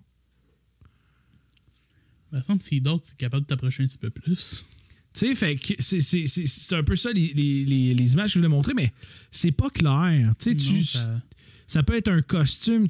Il 2.31 2.37
me 2.37 2.43
semble 2.43 2.59
que 2.59 2.65
s'il 2.65 2.81
dort, 2.83 3.01
tu 3.01 3.11
es 3.13 3.15
capable 3.15 3.43
de 3.43 3.47
t'approcher 3.47 3.83
un 3.83 3.87
petit 3.87 3.97
peu 3.97 4.09
plus. 4.09 4.63
Tu 5.13 5.19
sais, 5.27 5.35
fait 5.35 5.55
que 5.55 5.73
c'est- 5.79 6.01
c'est 6.01 6.27
c'est- 6.27 6.45
c'est 6.45 6.75
un 6.75 6.83
peu 6.83 6.95
ça 6.95 7.11
les, 7.11 7.33
les- 7.33 7.65
les- 7.65 7.93
les 7.95 8.13
images 8.13 8.25
que 8.27 8.33
je 8.33 8.39
voulais 8.39 8.49
montrer, 8.49 8.73
mais 8.75 8.93
c'est 9.31 9.51
pas 9.51 9.69
clair. 9.71 10.33
Tu 10.39 10.53
ça... 10.83 11.21
ça- 11.65 11.81
peut 11.83 11.95
être 11.97 12.09
un 12.09 12.21
costume. 12.21 12.85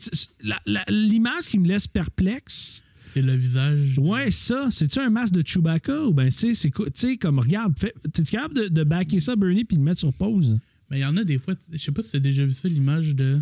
L'image 0.89 1.45
qui 1.45 1.59
me 1.59 1.67
laisse 1.67 1.87
perplexe, 1.87 2.83
C'est 3.13 3.21
le 3.21 3.35
visage. 3.35 3.97
Ouais, 3.97 4.29
ça. 4.31 4.67
C'est-tu 4.69 4.99
un 4.99 5.09
masque 5.09 5.33
de 5.33 5.47
Chewbacca 5.47 6.03
ou 6.03 6.13
ben, 6.13 6.25
tu 6.25 6.31
sais, 6.31 6.53
c'est 6.53 6.69
quoi- 6.71 6.89
tu 6.89 6.99
sais, 6.99 7.17
comme, 7.17 7.39
regarde, 7.39 7.73
t'es-tu 8.13 8.31
capable 8.31 8.53
de, 8.55 8.67
de 8.67 8.83
backer 8.83 9.19
ça, 9.19 9.35
Bernie, 9.35 9.63
puis 9.65 9.77
de 9.77 9.81
le 9.81 9.85
mettre 9.85 9.99
sur 9.99 10.13
pause? 10.13 10.59
Mais 10.89 10.97
il 10.99 11.01
y 11.01 11.05
en 11.05 11.15
a 11.17 11.23
des 11.23 11.37
fois, 11.37 11.53
je 11.71 11.77
sais 11.77 11.91
pas 11.91 12.01
si 12.03 12.11
t'as 12.11 12.19
déjà 12.19 12.45
vu 12.45 12.51
ça, 12.53 12.67
l'image 12.67 13.15
de. 13.15 13.39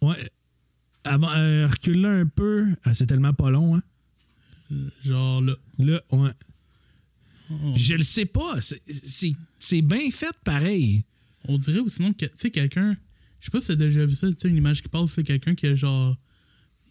Ouais. 0.00 0.30
Avant, 1.04 1.30
euh, 1.32 1.66
recule-le 1.66 2.20
un 2.22 2.26
peu. 2.26 2.66
Ah, 2.84 2.94
c'est 2.94 3.06
tellement 3.06 3.34
pas 3.34 3.50
long, 3.50 3.76
hein. 3.76 3.82
Genre 5.04 5.42
là. 5.42 5.54
Là, 5.78 6.00
ouais. 6.10 6.30
Oh. 7.50 7.54
Je 7.76 7.94
le 7.94 8.02
sais 8.02 8.24
pas. 8.26 8.60
C'est- 8.60 8.82
C'est 9.04 9.34
c'est 9.58 9.82
bien 9.82 10.10
fait 10.10 10.34
pareil. 10.44 11.04
On 11.48 11.56
dirait 11.58 11.78
ou 11.78 11.88
sinon 11.88 12.12
que, 12.12 12.24
tu 12.26 12.32
sais, 12.36 12.50
quelqu'un. 12.50 12.96
Je 13.40 13.44
sais 13.46 13.50
pas 13.52 13.60
si 13.60 13.68
t'as 13.68 13.76
déjà 13.76 14.04
vu 14.04 14.14
ça, 14.14 14.28
tu 14.28 14.34
sais, 14.38 14.48
une 14.48 14.56
image 14.56 14.82
qui 14.82 14.88
passe, 14.88 15.10
c'est 15.10 15.22
quelqu'un 15.22 15.54
qui 15.54 15.66
a 15.66 15.74
genre. 15.76 16.16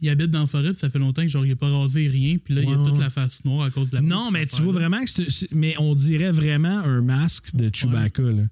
Il 0.02 0.10
habite 0.10 0.28
dans 0.32 0.42
la 0.42 0.48
forêt, 0.48 0.72
puis 0.72 0.76
ça 0.76 0.90
fait 0.90 1.00
longtemps 1.00 1.22
que 1.22 1.28
genre 1.30 1.46
il 1.46 1.52
a 1.54 1.56
pas 1.56 1.70
rasé 1.70 2.08
rien, 2.08 2.38
puis 2.38 2.54
là 2.54 2.62
il 2.62 2.68
Ouais, 2.68 2.74
a 2.76 2.84
toute 2.84 2.98
la 2.98 3.10
face 3.10 3.44
noire 3.46 3.66
à 3.66 3.72
cause 3.72 3.92
de 3.92 3.96
la 3.96 4.02
Non, 4.02 4.30
mais 4.30 4.46
tu 4.46 4.62
vois 4.62 4.74
vraiment 4.74 5.04
que 5.04 5.56
Mais 5.56 5.76
on 5.80 5.96
dirait 5.96 6.32
vraiment 6.32 6.80
un 6.80 7.02
masque 7.02 7.56
de 7.56 7.70
Chewbacca, 7.74 8.24
là. 8.24 8.44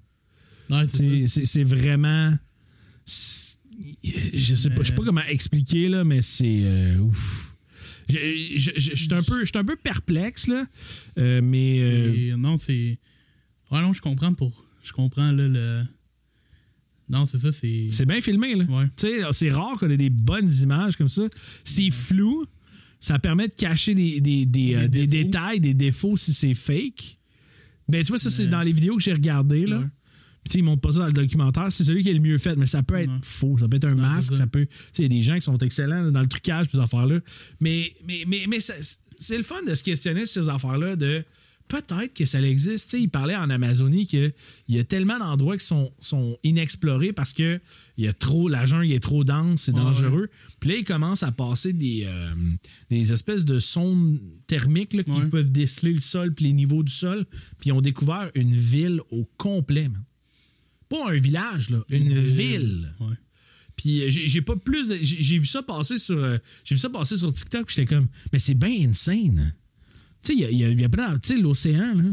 Ouais, 0.70 0.86
c'est 0.86 1.62
vraiment. 1.64 2.36
Je 3.06 4.54
sais 4.54 4.70
pas, 4.70 4.82
je 4.82 4.88
sais 4.88 4.92
pas 4.94 5.02
Mais- 5.02 5.06
comment 5.06 5.24
expliquer, 5.24 5.88
là, 5.88 6.04
mais 6.04 6.22
c'est. 6.22 6.60
euh, 6.64 6.98
ouf. 6.98 7.54
Je 8.08 8.18
je- 8.56 8.70
je- 8.76 8.90
je 8.90 8.94
suis 8.94 9.14
un, 9.14 9.22
peu- 9.22 9.42
un 9.72 9.76
perplexe, 9.82 10.46
là. 10.46 10.66
euh, 11.18 11.40
mais. 11.42 11.78
euh, 11.80 12.36
non, 12.36 12.56
c'est. 12.56 12.98
Ouais, 13.70 13.80
non, 13.80 13.92
je 13.92 14.00
comprends 14.02 14.32
pour. 14.34 14.64
Je 14.82 14.92
comprends 14.92 15.32
là 15.32 15.48
le. 15.48 15.82
Non, 17.08 17.24
c'est 17.26 17.38
ça, 17.38 17.52
c'est. 17.52 17.88
c'est 17.90 18.06
bien 18.06 18.20
filmé, 18.20 18.54
là. 18.54 18.64
Ouais. 18.64 18.84
Tu 18.96 19.08
sais, 19.08 19.20
c'est 19.32 19.48
rare 19.50 19.76
qu'on 19.78 19.90
ait 19.90 19.96
des 19.96 20.10
bonnes 20.10 20.50
images 20.62 20.96
comme 20.96 21.08
ça. 21.08 21.24
C'est 21.64 21.90
flou. 21.90 22.46
Ça 23.00 23.18
permet 23.18 23.48
de 23.48 23.54
cacher 23.54 23.94
des, 23.94 24.18
des, 24.20 24.46
des, 24.46 24.74
euh, 24.76 24.88
des 24.88 25.06
défauts. 25.06 25.24
détails, 25.24 25.60
des 25.60 25.74
défauts 25.74 26.16
si 26.16 26.32
c'est 26.32 26.54
fake. 26.54 27.18
Ben, 27.86 28.02
tu 28.02 28.08
vois, 28.08 28.18
ça, 28.18 28.30
c'est 28.30 28.44
Mais- 28.44 28.48
dans 28.50 28.62
les 28.62 28.72
vidéos 28.72 28.96
que 28.96 29.02
j'ai 29.02 29.12
regardées, 29.12 29.66
là. 29.66 29.84
Puis, 30.44 30.58
ils 30.58 30.62
montrent 30.62 30.82
pas 30.82 30.92
ça 30.92 30.98
dans 31.00 31.06
le 31.06 31.12
documentaire. 31.12 31.72
C'est 31.72 31.84
celui 31.84 32.02
qui 32.02 32.10
est 32.10 32.14
le 32.14 32.20
mieux 32.20 32.38
fait, 32.38 32.54
mais 32.56 32.66
ça 32.66 32.82
peut 32.82 32.96
être 32.96 33.10
Ouais. 33.10 33.18
faux. 33.22 33.56
Ça 33.58 33.66
peut 33.68 33.76
être 33.76 33.86
un 33.86 33.94
Non, 33.94 34.02
masque. 34.02 34.30
ça. 34.30 34.36
Ça 34.42 34.46
peut. 34.46 34.66
Il 34.98 35.02
y 35.02 35.04
a 35.06 35.08
des 35.08 35.22
gens 35.22 35.34
qui 35.36 35.40
sont 35.42 35.58
excellents 35.58 36.10
dans 36.10 36.20
le 36.20 36.26
trucage, 36.26 36.66
ces 36.70 36.78
affaires-là. 36.78 37.20
Mais, 37.60 37.94
mais, 38.06 38.24
mais, 38.26 38.44
mais 38.48 38.58
c'est 38.60 39.36
le 39.36 39.42
fun 39.42 39.62
de 39.66 39.74
se 39.74 39.82
questionner 39.82 40.26
sur 40.26 40.44
ces 40.44 40.50
affaires-là 40.50 40.96
de 40.96 41.24
peut-être 41.66 42.12
que 42.12 42.26
ça 42.26 42.42
existe. 42.42 42.90
Tu 42.90 42.96
sais, 42.98 43.02
il 43.02 43.08
parlait 43.08 43.34
en 43.36 43.48
Amazonie 43.48 44.06
qu'il 44.06 44.34
y 44.68 44.78
a 44.78 44.84
tellement 44.84 45.18
d'endroits 45.18 45.56
qui 45.56 45.64
sont, 45.64 45.90
sont 45.98 46.36
inexplorés 46.44 47.14
parce 47.14 47.32
que 47.32 47.58
il 47.96 48.04
y 48.04 48.08
a 48.08 48.12
trop, 48.12 48.50
la 48.50 48.66
jungle 48.66 48.92
est 48.92 49.00
trop 49.02 49.24
dense, 49.24 49.62
c'est 49.62 49.72
Ouais, 49.72 49.80
dangereux. 49.80 50.28
Puis 50.60 50.68
là, 50.70 50.76
ils 50.76 50.84
commencent 50.84 51.22
à 51.22 51.32
passer 51.32 51.72
des, 51.72 52.02
euh, 52.06 52.34
des 52.90 53.12
espèces 53.14 53.46
de 53.46 53.58
sondes 53.58 54.20
thermiques 54.46 54.92
là, 54.92 55.04
qui 55.04 55.10
Ouais. 55.12 55.28
peuvent 55.30 55.50
déceler 55.50 55.94
le 55.94 56.00
sol 56.00 56.34
puis 56.34 56.44
les 56.44 56.52
niveaux 56.52 56.82
du 56.82 56.92
sol. 56.92 57.24
Puis 57.58 57.70
ils 57.70 57.72
ont 57.72 57.80
découvert 57.80 58.30
une 58.34 58.54
ville 58.54 59.00
au 59.10 59.24
complet, 59.38 59.88
man. 59.88 60.02
Pas 60.98 61.10
un 61.10 61.16
village, 61.16 61.70
là, 61.70 61.82
une 61.90 62.18
ville. 62.20 62.92
Ouais. 63.00 63.14
Puis 63.76 64.02
euh, 64.02 64.06
j'ai 64.08 64.42
pas 64.42 64.54
plus. 64.56 64.88
de- 64.88 64.98
J'ai 65.02 65.38
vu 65.38 65.46
ça 65.46 65.62
passer 65.62 65.98
sur. 65.98 66.16
euh, 66.18 66.38
J'ai 66.64 66.74
vu 66.76 66.80
ça 66.80 66.88
passer 66.90 67.16
sur 67.16 67.32
TikTok. 67.32 67.68
J'étais 67.68 67.86
comme, 67.86 68.06
mais 68.32 68.38
c'est 68.38 68.54
bien 68.54 68.88
insane. 68.88 69.54
Tu 70.22 70.32
sais, 70.32 70.34
il 70.34 70.40
y 70.40 70.44
a, 70.64 70.70
y 70.70 70.84
a- 70.84 71.36
l'océan, 71.42 71.94
là. 71.94 72.04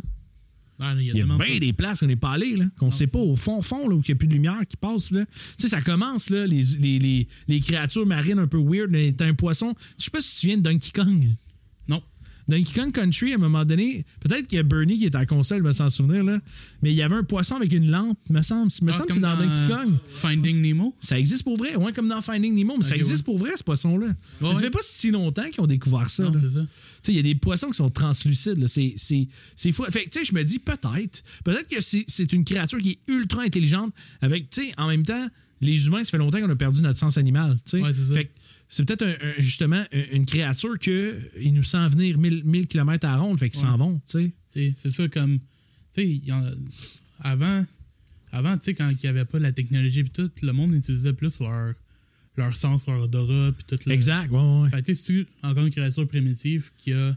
Ah, 0.84 0.96
il 0.98 1.06
y 1.06 1.12
a 1.12 1.14
y 1.14 1.24
bien 1.24 1.38
pas- 1.38 1.60
des 1.60 1.74
places 1.74 2.00
qu'on 2.00 2.08
n'est 2.08 2.16
pas 2.16 2.32
allé, 2.32 2.56
là. 2.56 2.66
Qu'on 2.80 2.90
sait 2.90 3.06
pas 3.06 3.20
au 3.20 3.36
fond, 3.36 3.62
fond, 3.62 3.88
là, 3.88 3.96
où 3.96 4.02
il 4.04 4.10
n'y 4.10 4.14
a 4.14 4.16
plus 4.16 4.28
de 4.28 4.34
lumière 4.34 4.62
qui 4.68 4.78
passe, 4.78 5.12
là. 5.12 5.26
Tu 5.28 5.32
sais, 5.58 5.68
ça 5.68 5.80
commence, 5.82 6.32
là, 6.32 6.48
les, 6.48 6.64
les, 6.80 6.98
les, 6.98 7.28
les 7.48 7.60
créatures 7.60 8.08
marines 8.08 8.40
un 8.40 8.48
peu 8.48 8.58
weird. 8.58 8.92
T'as 9.16 9.28
un 9.28 9.36
poisson. 9.36 9.76
Je 10.00 10.06
sais 10.06 10.10
pas 10.12 10.22
si 10.22 10.40
tu 10.40 10.48
viens 10.48 10.58
de 10.58 10.64
Donkey 10.64 10.90
Kong. 10.92 11.28
Donkey 12.48 12.74
Kong 12.74 12.92
Country, 12.92 13.32
à 13.32 13.36
un 13.36 13.40
moment 13.40 13.64
donné, 13.66 14.06
peut-être 14.20 14.48
qu'il 14.48 14.58
y 14.58 14.60
a 14.60 14.64
Bernie 14.64 14.98
qui 14.98 15.06
est 15.06 15.16
à 15.16 15.20
la 15.20 15.26
console, 15.26 15.64
me 15.64 15.72
s'en 15.72 15.90
souvenir, 15.90 16.24
là, 16.24 16.40
mais 16.82 16.92
il 16.92 16.96
y 16.96 17.02
avait 17.02 17.16
un 17.16 17.24
poisson 17.24 17.56
avec 17.56 17.72
une 17.72 17.90
lampe, 17.90 18.18
me 18.30 18.42
semble. 18.42 18.72
Me 18.82 18.90
Ah, 18.90 18.94
semble 18.94 19.06
que 19.08 19.14
c'est 19.14 19.20
dans, 19.20 19.36
Donkey 19.36 19.68
Kong. 19.74 19.94
Finding 20.08 20.62
Nemo? 20.62 20.96
Ça 21.00 21.20
existe 21.20 21.44
pour 21.44 21.58
vrai, 21.58 21.76
ouais, 21.76 21.92
comme 21.94 22.08
dans 22.08 22.22
Finding 22.22 22.54
Nemo, 22.54 22.76
mais 22.78 22.84
ça 22.84 22.96
existe 22.96 23.20
ouais. 23.20 23.24
pour 23.24 23.38
vrai, 23.38 23.52
ce 23.56 23.64
poisson-là. 23.64 24.08
Ça 24.42 24.48
ouais. 24.48 24.56
fait 24.56 24.70
pas 24.70 24.80
si 24.82 25.12
longtemps 25.12 25.50
qu'ils 25.50 25.62
ont 25.62 25.68
découvert 25.68 26.10
ça. 26.10 26.24
Non, 26.24 26.34
c'est 27.02 27.12
il 27.14 27.16
y 27.16 27.20
a 27.20 27.24
des 27.24 27.36
poissons 27.36 27.68
qui 27.70 27.78
sont 27.78 27.90
translucides. 27.90 28.58
là. 28.60 28.68
C'est, 28.68 28.94
c'est, 28.96 29.28
c'est 29.56 29.72
fou. 29.72 29.84
Fait 29.90 30.04
tu 30.04 30.20
sais, 30.20 30.26
je 30.26 30.34
me 30.34 30.44
dis 30.44 30.60
peut-être. 30.60 31.24
Peut-être 31.44 31.68
que 31.68 31.80
c'est, 31.82 32.34
une 32.34 32.44
créature 32.44 32.78
qui 32.78 32.92
est 32.92 33.00
ultra 33.08 33.42
intelligente. 33.44 33.92
Avec, 34.22 34.50
tu 34.50 34.66
sais, 34.66 34.74
en 34.78 34.88
même 34.88 35.04
temps, 35.04 35.28
les 35.62 35.88
humains, 35.88 36.04
ça 36.04 36.12
fait 36.12 36.18
longtemps 36.18 36.40
qu'on 36.40 36.50
a 36.50 36.56
perdu 36.56 36.82
notre 36.82 37.00
sens 37.00 37.18
animal. 37.18 37.56
tu 37.66 37.72
sais. 37.72 37.82
Ouais, 37.82 37.94
c'est 37.94 38.06
ça. 38.06 38.14
Fait 38.14 38.32
c'est 38.74 38.86
peut-être 38.86 39.04
un- 39.06 39.18
un- 39.28 39.34
justement 39.42 39.84
un- 39.92 40.06
une 40.14 40.26
créature 40.26 40.80
que 40.80 41.20
il 41.40 41.54
nous 41.54 41.62
sent 41.64 41.88
venir 41.90 42.18
1000, 42.18 42.44
1000 42.46 42.68
km 42.68 43.06
à 43.06 43.18
ronde. 43.18 43.38
Fait 43.38 43.50
qu'ils 43.50 43.60
s'en 43.60 43.74
Ouais. 43.74 43.78
vont. 43.78 44.02
tu 44.10 44.34
sais. 44.50 44.74
C'est 44.76 44.90
ça 44.90 45.08
comme. 45.10 45.40
Tu 45.94 46.02
sais, 46.02 46.22
avant, 47.20 47.66
avant 48.32 48.58
tu 48.58 48.66
sais, 48.66 48.74
quand 48.74 48.90
il 48.90 48.98
n'y 49.04 49.10
avait 49.10 49.26
pas 49.26 49.40
la 49.40 49.52
technologie 49.52 50.00
et 50.00 50.04
tout, 50.06 50.32
le 50.42 50.52
monde 50.54 50.74
utilisait 50.74 51.14
plus 51.14 51.40
leur, 51.40 51.74
leur 52.38 52.56
sens, 52.58 52.88
leur 52.88 53.02
odorat 53.02 53.52
puis 53.52 53.66
tout. 53.78 53.90
Exact. 53.90 54.32
Ouais, 54.32 54.40
ouais. 54.64 54.70
Fait 54.70 54.82
tu 54.82 54.96
sais, 54.96 54.96
si 54.96 55.04
tu 55.04 55.28
encore 55.44 55.66
une 55.66 55.72
créature 55.72 56.08
primitive 56.08 56.72
qui 56.78 56.94
a, 56.94 57.16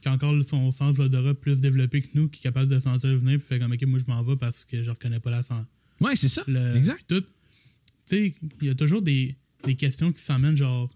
qui 0.00 0.08
a 0.08 0.12
encore 0.12 0.34
son 0.44 0.72
sens 0.72 0.96
d'odorat 0.96 1.34
plus 1.34 1.60
développé 1.60 2.02
que 2.02 2.08
nous, 2.14 2.28
qui 2.28 2.40
est 2.40 2.42
capable 2.42 2.70
de 2.70 2.78
sentir 2.80 3.10
venir, 3.18 3.38
puis 3.38 3.46
fait 3.46 3.58
comme, 3.60 3.72
ok, 3.72 3.82
moi 3.86 4.00
je 4.04 4.10
m'en 4.12 4.22
vais 4.24 4.36
parce 4.36 4.64
que 4.64 4.82
je 4.82 4.90
reconnais 4.90 5.20
pas 5.20 5.30
la 5.30 5.42
sens. 5.44 5.64
Ouais, 6.00 6.16
c'est 6.16 6.28
ça. 6.28 6.42
Le- 6.48 6.74
Exact. 6.76 7.04
Tout. 7.06 7.20
Tu 7.20 7.26
sais, 8.04 8.34
il 8.60 8.66
y 8.66 8.70
a 8.70 8.74
toujours 8.74 9.00
des, 9.00 9.36
des 9.64 9.74
questions 9.74 10.12
qui 10.12 10.22
s'emmènent, 10.22 10.56
genre, 10.56 10.90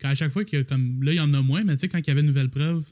quand 0.00 0.08
à 0.08 0.14
chaque 0.14 0.32
fois 0.32 0.44
qu'il 0.44 0.58
y 0.58 0.62
a 0.62 0.64
comme. 0.64 1.02
Là, 1.02 1.12
il 1.12 1.16
y 1.16 1.20
en 1.20 1.32
a 1.34 1.42
moins, 1.42 1.64
mais 1.64 1.74
tu 1.74 1.80
sais, 1.80 1.88
quand 1.88 1.98
il 1.98 2.06
y 2.06 2.10
avait 2.10 2.20
une 2.20 2.26
nouvelle 2.26 2.50
preuve, 2.50 2.84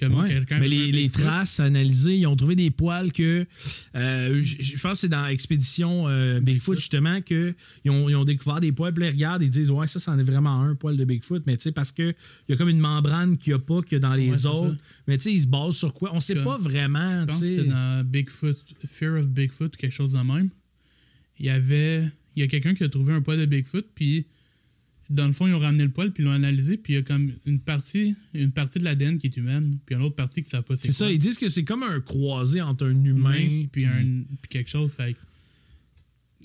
Ouais. 0.00 0.28
quelqu'un. 0.28 0.60
Mais 0.60 0.68
les, 0.68 0.92
les 0.92 1.08
traces 1.10 1.58
analysées, 1.58 2.16
ils 2.18 2.26
ont 2.28 2.36
trouvé 2.36 2.54
des 2.54 2.70
poils 2.70 3.10
que. 3.12 3.44
euh, 3.96 4.40
je 4.44 4.78
pense 4.80 4.92
que 4.92 4.98
c'est 4.98 5.08
dans 5.08 5.26
Expédition 5.26 6.06
euh, 6.06 6.38
Bigfoot, 6.38 6.78
justement, 6.78 7.20
qu'ils 7.20 7.56
ont, 7.88 8.08
ils 8.08 8.14
ont 8.14 8.24
découvert 8.24 8.60
des 8.60 8.70
poils. 8.70 8.94
Puis 8.94 9.04
ils 9.04 9.10
regardent 9.10 9.42
et 9.42 9.46
ils 9.46 9.50
disent 9.50 9.72
Ouais, 9.72 9.88
ça, 9.88 9.98
c'en 9.98 10.16
est 10.16 10.22
vraiment 10.22 10.62
un 10.62 10.76
poil 10.76 10.96
de 10.96 11.04
Bigfoot. 11.04 11.42
Mais 11.48 11.56
tu 11.56 11.64
sais, 11.64 11.72
parce 11.72 11.90
qu'il 11.90 12.14
y 12.48 12.52
a 12.52 12.56
comme 12.56 12.68
une 12.68 12.78
membrane 12.78 13.36
qu'il 13.36 13.52
n'y 13.52 13.56
a 13.56 13.58
pas 13.58 13.82
que 13.82 13.96
dans 13.96 14.14
les 14.14 14.30
Ouais, 14.30 14.38
c'est 14.38 14.46
autres. 14.46 14.76
Mais 15.08 15.16
tu 15.18 15.24
sais, 15.24 15.32
ils 15.32 15.40
se 15.40 15.48
basent 15.48 15.74
sur 15.74 15.92
quoi? 15.92 16.10
On 16.14 16.20
sait 16.20 16.34
Comme- 16.34 16.44
pas 16.44 16.58
vraiment. 16.58 17.10
Je 17.10 17.18
tu 17.18 17.26
pense 17.26 17.40
que 17.40 17.46
c'était 17.46 17.64
dans 17.64 18.04
Bigfoot, 18.06 18.64
Fear 18.86 19.18
of 19.18 19.28
Bigfoot, 19.28 19.76
quelque 19.76 19.90
chose 19.90 20.12
de 20.12 20.18
même. 20.20 20.50
Il 21.40 21.46
y 21.46 21.50
avait. 21.50 22.04
Il 22.36 22.40
y 22.42 22.44
a 22.44 22.46
quelqu'un 22.46 22.74
qui 22.74 22.84
a 22.84 22.88
trouvé 22.88 23.14
un 23.14 23.20
poil 23.20 23.36
de 23.40 23.46
Bigfoot, 23.46 23.84
puis 23.96 24.26
dans 25.10 25.26
le 25.26 25.32
fond, 25.32 25.46
ils 25.46 25.54
ont 25.54 25.58
ramené 25.58 25.84
le 25.84 25.90
poil, 25.90 26.12
puis 26.12 26.22
ils 26.22 26.26
l'ont 26.26 26.32
analysé, 26.32 26.76
puis 26.76 26.92
il 26.92 26.96
y 26.96 26.98
a 26.98 27.02
comme 27.02 27.32
une 27.46 27.60
partie, 27.60 28.14
une 28.34 28.52
partie 28.52 28.78
de 28.78 28.84
l'ADN 28.84 29.18
qui 29.18 29.28
est 29.28 29.36
humaine, 29.36 29.78
puis 29.86 29.94
une 29.94 30.02
autre 30.02 30.16
partie 30.16 30.42
qui 30.42 30.48
ne 30.48 30.50
savent 30.50 30.64
pas 30.64 30.76
C'est 30.76 30.92
ça, 30.92 31.10
ils 31.10 31.18
disent 31.18 31.38
que 31.38 31.48
c'est 31.48 31.64
comme 31.64 31.82
un 31.82 32.00
croisé 32.00 32.60
entre 32.60 32.86
un 32.86 33.04
humain. 33.04 33.36
humain, 33.36 33.66
puis, 33.72 33.86
un, 33.86 34.22
puis 34.42 34.48
quelque 34.50 34.68
chose. 34.68 34.92
Fait 34.92 35.16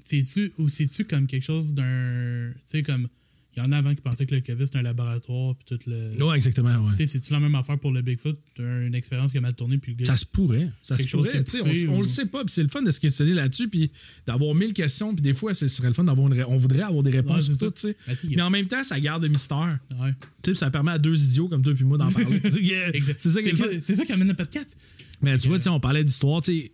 c'est-tu, 0.04 0.52
ou 0.58 0.69
c'est-tu 0.69 1.06
comme 1.06 1.28
quelque 1.28 1.43
chose 1.43 1.73
d'un. 1.73 2.52
Tu 2.54 2.62
sais, 2.65 2.84
comme. 2.84 3.08
Il 3.56 3.62
y 3.62 3.66
en 3.66 3.72
a 3.72 3.78
avant 3.78 3.94
qui 3.94 4.02
pensaient 4.02 4.26
que 4.26 4.34
le 4.34 4.42
COVID 4.42 4.66
c'était 4.66 4.80
un 4.80 4.82
laboratoire, 4.84 5.56
puis 5.56 5.78
tout 5.78 5.89
le. 5.89 6.24
Ouais, 6.24 6.36
exactement. 6.36 6.76
Ouais. 6.88 6.92
Tu 6.92 6.98
sais, 6.98 7.06
c'est-tu 7.06 7.32
la 7.34 7.39
même 7.39 7.54
affaire 7.54 7.78
pour 7.78 7.92
le 7.92 8.02
Bigfoot? 8.02 8.38
Une 8.58 8.96
expérience 8.96 9.32
qui 9.32 9.38
a 9.38 9.42
mal 9.42 9.54
tourné, 9.54 9.78
puis 9.78 9.92
le 9.92 9.98
gars. 9.98 10.06
Ça 10.06 10.18
se 10.18 10.26
pourrait. 10.26 10.70
Ça 10.82 10.98
se 10.98 11.08
pourrait. 11.08 11.44
poussé 11.44 11.88
On, 11.88 11.94
on 11.94 11.98
ou- 11.98 12.02
le 12.02 12.08
sait 12.08 12.26
pas. 12.26 12.44
Puis 12.44 12.54
c'est 12.54 12.63
le 12.63 12.70
fun 12.70 12.82
de 12.82 12.89
se 12.89 13.00
questionner 13.00 13.34
là-dessus. 13.34 13.68
Puis 13.68 13.92
d'avoir 14.26 14.56
mille 14.56 14.74
questions. 14.74 15.13
Puis 15.13 15.22
des 15.22 15.34
fois, 15.34 15.54
ce 15.54 15.68
serait 15.68 15.89
le 15.89 15.94
fun 15.94 16.04
d'avoir 16.04 16.32
une. 16.34 16.44
On 16.46 16.58
voudrait 16.58 16.82
avoir 16.82 17.04
des 17.04 17.12
réponses 17.12 17.50
Ouais, 17.50 17.58
tout. 17.58 17.70
tu 17.72 17.82
sais. 17.82 17.98
Ben, 18.08 18.16
Mais 18.36 18.42
en 18.42 18.50
même 18.50 18.66
temps, 18.68 18.84
ça 18.84 19.00
garde 19.00 19.22
le 19.22 19.30
mystère. 19.30 19.78
Ouais. 20.00 20.13
Tu 20.42 20.52
sais, 20.52 20.56
ça 20.56 20.72
permet 20.72 20.92
à 20.94 20.98
deux 20.98 21.24
idiots 21.24 21.48
comme 21.48 21.62
toi 21.62 21.74
puis 21.76 21.84
moi 21.86 21.98
d'en 22.00 22.12
parler. 22.12 22.42
C'est 22.44 23.30
ça 23.30 23.39
c'est 23.82 23.96
ça 23.96 24.06
qui 24.06 24.12
amène 24.12 24.28
le 24.30 24.34
podcast. 24.34 24.76
Mais 25.22 25.38
tu 25.38 25.48
vois, 25.48 25.62
sais, 25.62 25.70
on 25.70 25.80
parlait 25.80 26.04
d'histoire. 26.04 26.44
sais, 26.44 26.72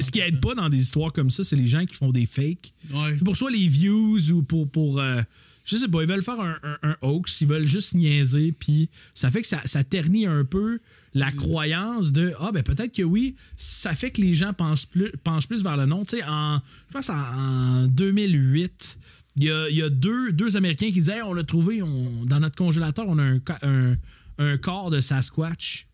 Ce 0.00 0.10
qui 0.10 0.18
aide 0.18 0.40
pas 0.40 0.54
dans 0.56 0.68
des 0.68 0.78
histoires 0.78 1.12
comme 1.12 1.30
ça, 1.30 1.44
c'est 1.44 1.56
les 1.56 1.66
gens 1.68 1.86
qui 1.86 1.94
font 1.94 2.10
des 2.10 2.26
fakes. 2.26 2.72
Ouais. 2.92 3.14
C'est 3.16 3.24
pour 3.24 3.36
soit 3.36 3.50
les 3.52 3.68
views 3.68 4.18
ou 4.32 4.42
pour. 4.42 4.68
pour 4.68 4.98
euh, 4.98 5.22
je 5.66 5.76
sais 5.76 5.88
pas, 5.88 6.02
ils 6.02 6.08
veulent 6.08 6.22
faire 6.22 6.40
un, 6.40 6.56
un- 6.62 6.78
un 6.82 6.96
hoax, 7.02 7.40
ils 7.42 7.48
veulent 7.48 7.66
juste 7.66 7.94
niaiser, 7.94 8.52
puis 8.58 8.88
ça 9.14 9.30
fait 9.30 9.42
que 9.42 9.46
ça, 9.48 9.60
ça 9.64 9.84
ternit 9.84 10.26
un 10.26 10.44
peu 10.44 10.78
la 11.14 11.32
croyance 11.32 12.12
de 12.12 12.32
Ah, 12.40 12.50
ben 12.52 12.62
peut-être 12.62 12.94
que 12.94 13.02
oui, 13.02 13.34
ça 13.56 13.94
fait 13.94 14.10
que 14.10 14.20
les 14.20 14.34
gens 14.34 14.52
pensent 14.52 14.86
plus, 14.86 15.10
penchent 15.24 15.48
plus 15.48 15.62
vers 15.62 15.76
le 15.76 15.86
nom. 15.86 16.04
Tu 16.04 16.18
sais, 16.18 16.24
en, 16.24 16.60
je 16.88 16.92
pense 16.92 17.10
en, 17.10 17.14
en 17.16 17.86
2008, 17.86 18.98
il 19.38 19.44
y 19.44 19.50
a, 19.50 19.68
il 19.68 19.76
y 19.76 19.82
a 19.82 19.88
deux, 19.90 20.32
deux 20.32 20.56
Américains 20.56 20.86
qui 20.86 20.92
disaient 20.94 21.16
Hey, 21.16 21.22
on 21.22 21.36
a 21.36 21.44
trouvé, 21.44 21.82
on- 21.82 22.24
dans 22.26 22.40
notre 22.40 22.56
congélateur, 22.56 23.06
on 23.08 23.18
a 23.18 23.22
un, 23.22 23.40
un, 23.62 23.96
un 24.38 24.56
corps 24.58 24.90
de 24.90 25.00
Sasquatch 25.00 25.86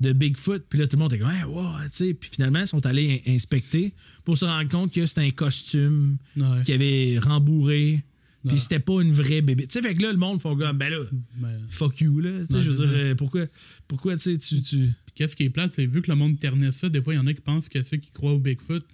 de 0.00 0.12
Bigfoot. 0.12 0.64
Puis 0.68 0.78
là, 0.78 0.86
tout 0.86 0.96
le 0.96 1.02
monde 1.02 1.12
était 1.12 1.22
comme, 1.22 1.30
ouais, 1.32 1.44
wow, 1.44 1.82
tu 1.84 1.88
sais. 1.90 2.14
Puis 2.14 2.30
finalement, 2.32 2.60
ils 2.60 2.66
sont 2.66 2.84
allés 2.84 3.22
in- 3.26 3.32
inspecter 3.34 3.92
pour 4.24 4.36
se 4.36 4.44
rendre 4.44 4.68
compte 4.68 4.92
que 4.92 5.06
c'était 5.06 5.20
un 5.22 5.30
costume 5.30 6.16
Ouais. 6.36 6.62
qui 6.64 6.72
avait 6.72 7.18
rembourré. 7.20 8.04
Puis 8.48 8.58
c'était 8.60 8.80
pas 8.80 9.00
une 9.00 9.12
vraie 9.12 9.40
bébé. 9.40 9.66
Tu 9.68 9.74
sais, 9.74 9.82
fait 9.82 9.94
que 9.94 10.02
là, 10.02 10.10
le 10.10 10.18
monde 10.18 10.40
font 10.40 10.56
comme, 10.56 10.76
ben 10.76 10.90
là, 10.90 10.98
Ben, 11.36 11.60
fuck 11.68 12.00
you, 12.00 12.18
là. 12.20 12.40
Tu 12.40 12.54
sais, 12.54 12.60
je 12.60 12.70
veux 12.70 12.86
dire, 12.86 13.16
pourquoi, 13.16 13.46
pourquoi, 13.86 14.16
tu 14.16 14.36
sais, 14.36 14.60
tu. 14.60 14.88
qu'est-ce 15.14 15.36
qui 15.36 15.44
est 15.44 15.50
plate, 15.50 15.70
c'est 15.72 15.86
vu 15.86 16.02
que 16.02 16.10
le 16.10 16.16
monde 16.16 16.38
ternit 16.40 16.72
ça, 16.72 16.88
des 16.88 17.00
fois, 17.00 17.14
il 17.14 17.18
y 17.18 17.20
en 17.20 17.26
a 17.28 17.32
qui 17.34 17.40
pensent 17.40 17.68
que 17.68 17.82
ceux 17.82 17.98
qui 17.98 18.10
croient 18.10 18.32
au 18.32 18.38
Bigfoot 18.40 18.84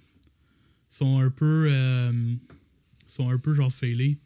sont 0.89 1.19
un 1.19 1.31
peu. 1.31 1.67
euh, 1.71 2.11
sont 3.07 3.29
un 3.29 3.37
peu 3.39 3.53
genre 3.55 3.73
failés. 3.73 4.19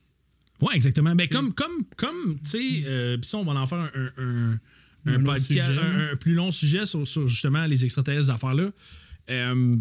Ouais, 0.62 0.76
exactement. 0.76 1.16
Ben, 1.16 1.26
T'sais. 1.26 1.36
comme, 1.36 1.54
comme, 1.54 1.84
comme, 1.96 2.36
tu 2.40 2.50
sais, 2.50 2.84
euh, 2.86 3.18
puis 3.18 3.28
ça, 3.28 3.38
on 3.38 3.46
va 3.46 3.54
en 3.54 3.66
faire 3.66 3.80
un, 3.80 4.10
un, 4.22 4.60
un- 5.06 5.24
podcast, 5.24 5.68
sujet, 5.70 5.80
un, 5.80 6.16
plus 6.18 6.34
long 6.34 6.52
sujet 6.52 6.86
sur, 6.86 7.08
sur 7.08 7.28
justement 7.28 7.66
les 7.66 7.84
extraterrestres, 7.86 8.26
ces 8.26 8.32
affaires-là. 8.32 8.72
Euh, 9.30 9.78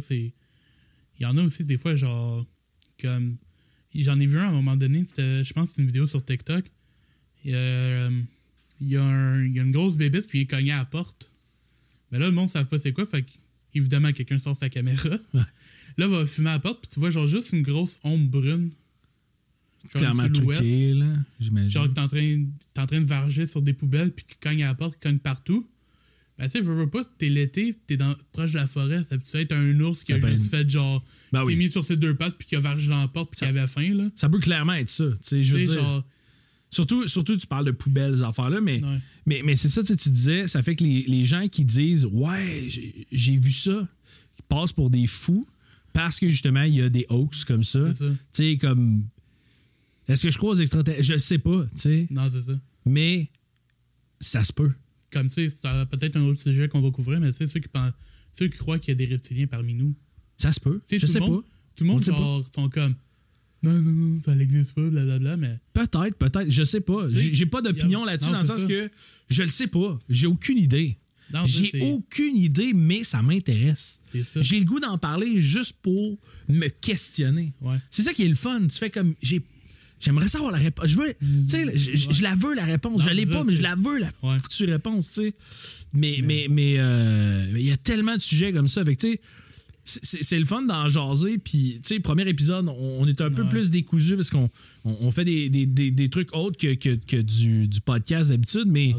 c'est. 0.00 0.32
Il 1.18 1.22
y 1.22 1.26
en 1.26 1.36
a 1.36 1.42
aussi 1.42 1.64
des 1.66 1.76
fois, 1.78 1.94
genre. 1.94 2.46
Comme. 3.00 3.36
J'en 3.94 4.18
ai 4.18 4.26
vu 4.26 4.38
un 4.38 4.44
à 4.44 4.48
un 4.48 4.52
moment 4.52 4.76
donné, 4.76 5.04
c'était- 5.04 5.44
je 5.44 5.52
pense 5.52 5.64
que 5.64 5.70
c'était 5.70 5.82
une 5.82 5.86
vidéo 5.88 6.06
sur 6.06 6.24
TikTok. 6.24 6.64
Il 7.44 7.50
y 7.50 7.54
a, 7.54 7.58
euh, 7.58 8.10
y 8.80 8.96
un- 8.96 9.42
il 9.44 9.54
y 9.54 9.58
a 9.60 9.62
une 9.62 9.72
grosse 9.72 9.96
bébête 9.96 10.26
qui 10.26 10.38
vient 10.38 10.44
cogner 10.46 10.72
à 10.72 10.78
la 10.78 10.84
porte. 10.84 11.30
Mais 12.10 12.18
là, 12.18 12.26
le 12.26 12.32
monde 12.32 12.46
ne 12.46 12.50
savent 12.50 12.66
pas 12.66 12.78
c'est 12.78 12.92
quoi, 12.92 13.06
fait 13.06 13.24
évidemment, 13.74 14.12
quelqu'un 14.12 14.38
sort 14.38 14.56
sa 14.56 14.68
caméra. 14.68 15.08
Ouais. 15.34 15.40
Là, 15.98 16.08
va 16.08 16.24
fumer 16.26 16.48
à 16.48 16.54
la 16.54 16.58
porte, 16.58 16.80
puis 16.80 16.88
tu 16.90 17.00
vois, 17.00 17.10
genre, 17.10 17.26
juste 17.26 17.52
une 17.52 17.60
grosse 17.62 17.98
ombre 18.02 18.26
brune. 18.30 18.70
Clairement 19.92 20.24
une 20.24 20.34
silhouette. 20.36 20.58
truqué, 20.58 20.94
là, 20.94 21.16
j'imagine. 21.40 21.70
Genre 21.70 21.88
que 21.88 21.92
t'es 21.92 22.00
en 22.00 22.06
train, 22.06 22.44
t'es 22.72 22.80
en 22.80 22.86
train 22.86 23.00
de 23.00 23.06
varger 23.06 23.46
sur 23.46 23.60
des 23.60 23.72
poubelles 23.72 24.12
puis 24.12 24.24
qui 24.24 24.36
cogne 24.36 24.62
à 24.62 24.68
la 24.68 24.74
porte, 24.74 24.94
qui 24.94 25.00
cogne 25.00 25.18
partout. 25.18 25.68
Ben, 26.42 26.48
tu 26.48 26.58
sais, 26.58 26.60
veux, 26.60 26.74
veux 26.74 26.90
pas, 26.90 27.04
t'es 27.18 27.28
l'été, 27.28 27.78
t'es 27.86 27.96
dans, 27.96 28.16
proche 28.32 28.50
de 28.50 28.56
la 28.56 28.66
forêt, 28.66 29.04
ça 29.04 29.16
peut 29.16 29.38
être 29.38 29.52
un 29.52 29.78
ours 29.78 30.02
qui 30.02 30.12
a 30.12 30.18
juste 30.28 30.50
fait 30.50 30.68
genre. 30.68 31.04
Ben 31.32 31.40
s'est 31.42 31.46
oui. 31.46 31.54
mis 31.56 31.70
sur 31.70 31.84
ses 31.84 31.96
deux 31.96 32.16
pattes 32.16 32.34
puis 32.36 32.48
qui 32.48 32.56
a 32.56 32.58
vargé 32.58 32.88
dans 32.90 33.00
la 33.00 33.06
porte 33.06 33.30
puis 33.30 33.38
qui 33.38 33.44
avait 33.44 33.64
faim, 33.68 33.94
là. 33.94 34.10
Ça 34.16 34.28
peut 34.28 34.40
clairement 34.40 34.72
être 34.74 34.88
ça. 34.88 35.04
Tu 35.10 35.16
sais, 35.20 35.42
je 35.44 35.56
veux 35.56 35.62
dire. 35.62 35.72
genre. 35.74 36.04
Surtout, 36.68 37.06
surtout, 37.06 37.36
tu 37.36 37.46
parles 37.46 37.66
de 37.66 37.70
poubelles, 37.70 38.24
affaires-là, 38.24 38.60
mais, 38.60 38.82
Ouais. 38.82 38.98
mais, 39.24 39.42
mais 39.44 39.54
c'est 39.56 39.68
ça, 39.68 39.82
tu 39.82 39.88
sais, 39.88 39.96
tu 39.96 40.08
disais, 40.10 40.48
ça 40.48 40.64
fait 40.64 40.74
que 40.74 40.82
les, 40.82 41.04
les 41.06 41.24
gens 41.24 41.46
qui 41.46 41.64
disent 41.64 42.06
Ouais, 42.06 42.66
j'ai- 43.12 43.36
vu 43.36 43.52
ça, 43.52 43.86
ils 44.38 44.42
passent 44.48 44.72
pour 44.72 44.90
des 44.90 45.06
fous 45.06 45.46
parce 45.92 46.18
que 46.18 46.28
justement, 46.28 46.62
il 46.62 46.74
y 46.74 46.82
a 46.82 46.88
des 46.88 47.06
hoax 47.08 47.44
comme 47.44 47.62
ça. 47.62 47.92
C'est 47.92 48.04
ça. 48.04 48.10
Tu 48.10 48.16
sais, 48.32 48.56
comme. 48.56 49.04
Est-ce 50.08 50.24
que 50.24 50.30
je 50.30 50.38
crois 50.38 50.50
aux 50.50 50.54
extraterrestres? 50.60 51.04
Je 51.04 51.18
sais 51.18 51.38
pas, 51.38 51.66
tu 51.72 51.80
sais, 51.82 52.06
Non, 52.10 52.28
c'est 52.28 52.40
ça. 52.42 52.58
mais 52.84 53.30
ça 54.20 54.42
se 54.42 54.52
peut. 54.52 54.72
Comme, 55.12 55.28
tu 55.28 55.34
sais, 55.34 55.48
c'est 55.50 55.68
peut-être 55.90 56.16
un 56.16 56.22
autre 56.22 56.40
sujet 56.40 56.68
qu'on 56.68 56.80
va 56.80 56.90
couvrir, 56.90 57.20
mais 57.20 57.30
tu 57.32 57.38
sais, 57.38 57.46
ceux 57.46 57.60
qui, 57.60 57.68
pensent, 57.68 57.92
ceux 58.32 58.48
qui 58.48 58.58
croient 58.58 58.78
qu'il 58.78 58.88
y 58.88 58.92
a 58.92 59.06
des 59.06 59.12
reptiliens 59.12 59.46
parmi 59.46 59.74
nous. 59.74 59.94
Ça 60.38 60.52
se 60.52 60.58
peut. 60.60 60.80
Je 60.90 61.04
sais 61.06 61.20
monde, 61.20 61.42
pas. 61.42 61.48
Tout 61.76 61.84
le 61.84 61.90
On 61.90 61.92
monde, 61.94 62.02
genre, 62.02 62.44
sont 62.54 62.68
comme. 62.68 62.94
Non, 63.62 63.72
non, 63.74 63.92
non, 63.92 64.20
ça 64.24 64.34
n'existe 64.34 64.72
pas, 64.72 64.88
blablabla, 64.90 65.36
mais. 65.36 65.58
Peut-être, 65.72 66.16
peut-être. 66.16 66.50
Je 66.50 66.64
sais 66.64 66.80
pas. 66.80 67.06
J'ai 67.10 67.46
pas 67.46 67.62
d'opinion 67.62 68.02
a- 68.02 68.06
là-dessus 68.06 68.32
dans 68.32 68.40
le 68.40 68.44
sens 68.46 68.62
ça. 68.62 68.66
que 68.66 68.90
je 69.28 69.42
le 69.42 69.48
sais 69.48 69.68
pas. 69.68 69.98
J'ai 70.08 70.26
aucune 70.26 70.58
idée. 70.58 70.98
J'ai 71.46 71.70
aucune 71.82 72.36
idée, 72.36 72.72
mais 72.74 73.04
ça 73.04 73.22
m'intéresse. 73.22 74.00
J'ai 74.36 74.58
le 74.58 74.64
goût 74.64 74.80
d'en 74.80 74.98
parler 74.98 75.40
juste 75.40 75.76
pour 75.80 76.18
me 76.48 76.68
questionner. 76.68 77.52
Ouais. 77.60 77.76
C'est 77.90 78.02
ça 78.02 78.12
qui 78.12 78.22
est 78.24 78.28
le 78.28 78.34
fun. 78.34 78.66
Tu 78.66 78.76
fais 78.78 78.90
comme 78.90 79.14
j'ai 79.22 79.40
j'aimerais 80.02 80.28
savoir 80.28 80.50
la 80.52 80.58
réponse. 80.58 80.86
Je 80.88 80.96
veux 80.96 81.14
tu 81.14 81.48
sais 81.48 81.64
je, 81.78 81.90
je- 81.96 82.10
je 82.12 82.22
la 82.22 82.34
veux 82.34 82.54
la 82.54 82.64
réponse. 82.64 83.00
Non, 83.02 83.08
je 83.08 83.14
l'ai 83.14 83.24
pas 83.26 83.44
mais 83.44 83.54
je 83.56 83.62
la 83.62 83.74
veux 83.76 83.98
la 83.98 84.08
Ouais. 84.22 84.38
foutue 84.42 84.64
réponse, 84.64 85.12
tu 85.12 85.22
sais. 85.22 85.34
Mais 85.94 86.20
mais 86.24 86.46
mais 86.50 86.74
euh, 86.78 87.46
il 87.56 87.62
y 87.66 87.72
a 87.72 87.76
tellement 87.76 88.16
de 88.16 88.20
sujets 88.20 88.52
comme 88.52 88.68
ça 88.68 88.80
avec 88.80 88.98
tu 88.98 89.12
sais 89.12 89.20
c'est 89.84 90.38
le 90.38 90.44
fun 90.44 90.62
d'en 90.62 90.88
jaser. 90.88 91.38
Puis, 91.38 91.80
tu 91.82 91.94
sais, 91.94 92.00
premier 92.00 92.28
épisode, 92.28 92.68
on, 92.68 92.98
on 93.00 93.06
est 93.06 93.20
un 93.20 93.30
peu 93.30 93.48
plus 93.48 93.70
décousu 93.70 94.14
parce 94.16 94.30
qu'on 94.30 94.48
on, 94.84 94.96
on 95.00 95.10
fait 95.10 95.24
des, 95.24 95.48
des, 95.48 95.66
des, 95.66 95.90
des 95.90 96.08
trucs 96.08 96.34
autres 96.34 96.56
que, 96.56 96.74
que, 96.74 96.94
que 96.94 97.16
du, 97.16 97.66
du 97.68 97.80
podcast 97.80 98.30
d'habitude. 98.30 98.66
Mais, 98.66 98.92
Ah, 98.94 98.98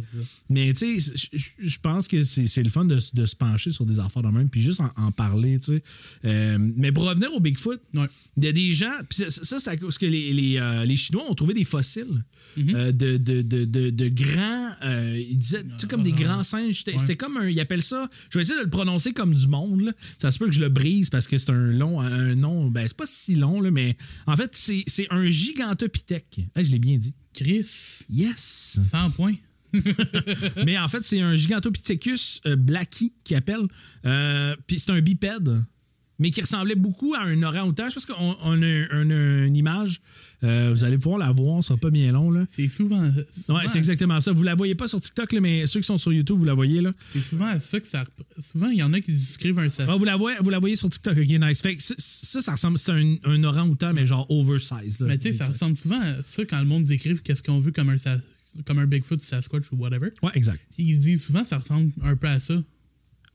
mais 0.49 0.73
tu 0.73 0.99
sais, 0.99 1.13
je- 1.33 1.77
pense 1.81 2.07
que 2.07 2.23
c'est 2.23 2.63
le 2.63 2.69
fun 2.69 2.85
de, 2.85 2.97
de 3.13 3.25
se 3.25 3.35
pencher 3.35 3.71
sur 3.71 3.85
des 3.85 3.99
affaires 3.99 4.23
de 4.23 4.29
même, 4.29 4.47
puis 4.49 4.61
juste 4.61 4.79
en, 4.81 4.91
en 4.95 5.11
parler, 5.11 5.59
tu 5.59 5.73
sais. 5.73 5.83
Euh, 6.25 6.57
mais 6.59 6.91
pour 6.91 7.03
revenir 7.05 7.33
au 7.33 7.39
Bigfoot, 7.39 7.81
Ouais. 7.93 8.07
il 8.37 8.43
y 8.43 8.47
a 8.47 8.51
des 8.53 8.71
gens, 8.73 8.91
puis 9.09 9.17
ça, 9.17 9.29
ça, 9.29 9.59
c'est 9.59 9.69
à 9.69 9.77
cause 9.77 9.97
que 9.97 10.05
les, 10.05 10.31
les, 10.33 10.57
euh, 10.57 10.85
les 10.85 10.95
Chinois 10.95 11.23
ont 11.29 11.33
trouvé 11.35 11.53
des 11.53 11.63
fossiles 11.65 12.23
Mhm. 12.55 12.75
euh, 12.75 12.91
de, 12.91 13.17
de, 13.17 13.41
de, 13.41 13.65
de, 13.65 13.89
de 13.89 14.07
grands, 14.09 14.69
ils 15.15 15.37
disaient, 15.37 15.63
tu 15.63 15.69
sais, 15.79 15.87
comme 15.87 16.03
des 16.03 16.11
grands 16.11 16.43
singes. 16.43 16.83
C'était 16.97 17.15
comme 17.15 17.37
un, 17.37 17.49
ils 17.49 17.59
appellent 17.59 17.83
ça, 17.83 18.09
je 18.29 18.37
vais 18.37 18.43
essayer 18.43 18.57
de 18.59 18.63
le 18.63 18.69
prononcer 18.69 19.11
comme 19.13 19.33
du 19.33 19.47
monde, 19.47 19.81
là. 19.81 19.91
Ça 20.17 20.29
se 20.31 20.37
peut 20.39 20.45
que 20.45 20.51
je 20.51 20.59
le 20.61 20.69
brise 20.73 21.09
parce 21.09 21.27
que 21.27 21.38
c'est 21.38 21.51
un 21.51 21.71
long, 21.71 22.01
un 22.01 22.36
nom, 22.36 22.69
ben 22.69 22.86
c'est 22.88 22.97
pas 22.97 23.05
si 23.05 23.36
long, 23.36 23.62
là, 23.62 23.71
mais 23.71 23.95
en 24.27 24.36
fait, 24.36 24.51
c'est 24.55 24.83
c'est 24.88 25.07
un 25.09 25.27
gigantopithèque. 25.29 26.41
Hey, 26.55 26.65
je 26.65 26.71
l'ai 26.71 26.79
bien 26.79 26.97
dit. 26.97 27.13
Chris, 27.33 28.05
Yes! 28.09 28.79
100 28.83 29.12
points. 29.12 29.36
Mais 30.65 30.77
en 30.77 30.88
fait, 30.88 31.03
c'est 31.03 31.19
un 31.19 31.36
Gigantopithecus 31.36 32.41
euh, 32.45 32.55
blackie 32.55 33.13
qui 33.23 33.33
appelle. 33.33 33.65
Euh, 34.05 34.55
Puis 34.67 34.79
c'est 34.79 34.91
un 34.91 35.01
bipède, 35.01 35.63
mais 36.23 36.31
qui 36.31 36.39
ressemblait 36.39 36.75
beaucoup 36.75 37.13
à 37.15 37.23
un 37.23 37.43
orang-outan. 37.43 37.89
Je 37.89 37.95
pense 37.95 38.05
qu'on 38.05 38.38
on 38.41 38.62
a, 38.62 38.65
une 38.65 39.55
image. 39.57 39.99
Euh, 40.41 40.71
vous 40.73 40.86
allez 40.86 40.97
pouvoir 40.97 41.19
la 41.19 41.31
voir, 41.33 41.62
ça 41.62 41.69
sera 41.69 41.79
pas 41.79 41.89
bien 41.89 42.13
long. 42.13 42.31
Là. 42.31 42.45
C'est 42.47 42.69
souvent. 42.69 43.05
souvent 43.29 43.59
Ouais, 43.59 43.67
c'est 43.67 43.77
exactement 43.77 44.21
ça. 44.21 44.31
Vous 44.31 44.43
la 44.43 44.55
voyez 44.55 44.73
pas 44.73 44.88
sur 44.88 45.01
TikTok, 45.01 45.33
là, 45.33 45.41
mais 45.41 45.65
ceux 45.67 45.81
qui 45.81 45.86
sont 45.86 45.97
sur 45.97 46.13
YouTube, 46.13 46.38
vous 46.38 46.45
la 46.45 46.53
voyez. 46.53 46.79
là. 46.79 46.93
C'est 47.05 47.19
souvent 47.19 47.47
à 47.47 47.59
ça 47.59 47.77
que 47.77 47.86
ça. 47.88 48.05
Souvent, 48.39 48.69
il 48.69 48.77
y 48.77 48.83
en 48.83 48.93
a 48.93 49.01
qui 49.01 49.12
inscrivent 49.12 49.59
un 49.59 49.67
sas- 49.67 49.86
Ah, 49.89 49.97
vous, 49.97 50.05
la 50.05 50.15
voyez, 50.15 50.38
vous 50.39 50.49
la 50.49 50.59
voyez 50.59 50.77
sur 50.77 50.89
TikTok, 50.89 51.17
ok, 51.17 51.27
nice. 51.27 51.62
Fait 51.62 51.75
que 51.75 51.81
ça, 51.83 52.41
ça, 52.41 52.51
ressemble, 52.53 52.77
c'est 52.77 52.93
un, 52.93 53.15
un 53.25 53.43
orang-outan, 53.43 53.91
mais 53.93 54.05
genre 54.05 54.25
oversize. 54.29 55.01
là. 55.01 55.07
Mais 55.07 55.17
tu 55.17 55.23
sais, 55.23 55.33
ça 55.33 55.47
ressemble 55.47 55.77
souvent 55.77 55.99
à 55.99 56.23
ça 56.23 56.45
quand 56.45 56.59
le 56.59 56.65
monde 56.65 56.86
décrive 56.86 57.21
qu'est-ce 57.21 57.43
qu'on 57.43 57.59
veut 57.59 57.71
comme 57.73 57.89
un, 57.89 57.95
comme 58.65 58.79
un 58.79 58.88
Bigfoot, 58.88 59.21
Sasquatch 59.21 59.71
ou 59.73 59.75
whatever. 59.75 60.07
Ouais, 60.21 60.31
exact. 60.36 60.62
Ils 60.77 60.95
se 60.95 60.99
disent 61.01 61.25
souvent 61.25 61.43
ça 61.43 61.57
ressemble 61.57 61.91
un 62.01 62.15
peu 62.15 62.27
à 62.27 62.39
ça. 62.39 62.62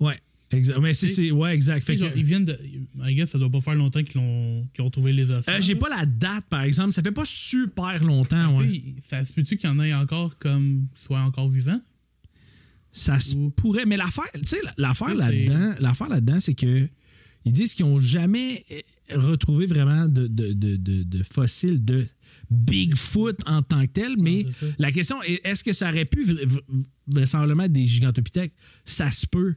Ouais, 0.00 0.18
exact. 0.50 0.78
Mais 0.80 0.94
c'est, 0.94 1.30
ouais, 1.30 1.54
exact. 1.54 1.84
Fait 1.84 1.94
que- 1.94 2.00
genre, 2.00 2.10
ils 2.16 2.24
viennent 2.24 2.44
de. 2.44 2.58
I 3.06 3.14
guess 3.14 3.30
ça 3.30 3.38
doit 3.38 3.50
pas 3.50 3.60
faire 3.60 3.74
longtemps 3.74 4.02
qu'ils 4.02 4.20
ont, 4.20 4.66
qu'ils 4.74 4.84
ont 4.84 4.90
trouvé 4.90 5.12
les 5.12 5.30
ossements. 5.30 5.56
Euh, 5.56 5.60
j'ai 5.60 5.74
pas 5.74 5.88
la 5.88 6.06
date, 6.06 6.44
par 6.48 6.62
exemple. 6.62 6.92
Ça 6.92 7.02
fait 7.02 7.12
pas 7.12 7.24
super 7.24 8.02
longtemps. 8.04 8.52
Tu 8.54 8.60
ouais. 8.60 8.82
Ça 9.04 9.24
se 9.24 9.32
peut-tu 9.32 9.56
qu'il 9.56 9.68
y 9.68 9.72
en 9.72 9.78
ait 9.80 9.94
encore 9.94 10.38
comme 10.38 10.86
soit 10.94 11.20
encore 11.20 11.48
vivant? 11.48 11.80
Ça 12.90 13.20
se 13.20 13.36
Ou- 13.36 13.50
pourrait. 13.50 13.84
Mais 13.86 13.96
l'affaire, 13.96 14.24
tu 14.34 14.44
sais, 14.44 14.60
l'affaire 14.76 15.14
là-dedans, 15.14 15.74
l'affaire 15.78 16.08
là-dedans, 16.08 16.40
c'est 16.40 16.54
que 16.54 16.88
ils 17.44 17.52
disent 17.52 17.74
qu'ils 17.74 17.86
n'ont 17.86 17.98
jamais 17.98 18.64
retrouvé 19.14 19.66
vraiment 19.66 20.06
de, 20.06 20.26
de, 20.26 20.52
de, 20.52 20.76
de- 20.76 21.22
fossiles 21.22 21.84
de 21.84 22.06
Bigfoot 22.50 23.36
en 23.46 23.62
tant 23.62 23.86
que 23.86 23.92
tel. 23.92 24.16
Mais 24.18 24.44
la 24.78 24.92
question 24.92 25.22
est 25.22 25.40
est-ce 25.44 25.62
que 25.64 25.72
ça 25.72 25.88
aurait 25.90 26.04
pu 26.04 26.24
vra- 26.24 26.44
vra- 26.46 26.60
vraisemblablement 27.06 27.64
être 27.64 27.72
des 27.72 27.86
gigantopithèques? 27.86 28.52
Ça 28.84 29.10
se 29.10 29.26
peut. 29.26 29.54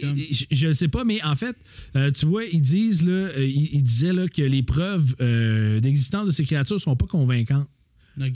Comme- 0.00 0.16
je- 0.50 0.68
ne 0.68 0.72
sais 0.72 0.88
pas, 0.88 1.04
mais 1.04 1.22
en 1.22 1.36
fait, 1.36 1.56
euh, 1.96 2.10
tu 2.10 2.26
vois, 2.26 2.44
ils 2.44 2.62
disent, 2.62 3.06
là, 3.06 3.12
euh, 3.12 3.46
ils, 3.46 3.70
ils 3.74 3.82
disaient 3.82 4.12
là, 4.12 4.28
que 4.28 4.42
les 4.42 4.62
preuves 4.62 5.14
euh, 5.20 5.80
d'existence 5.80 6.26
de 6.26 6.32
ces 6.32 6.44
créatures 6.44 6.76
ne 6.76 6.80
sont 6.80 6.96
pas 6.96 7.06
convaincantes. 7.06 7.68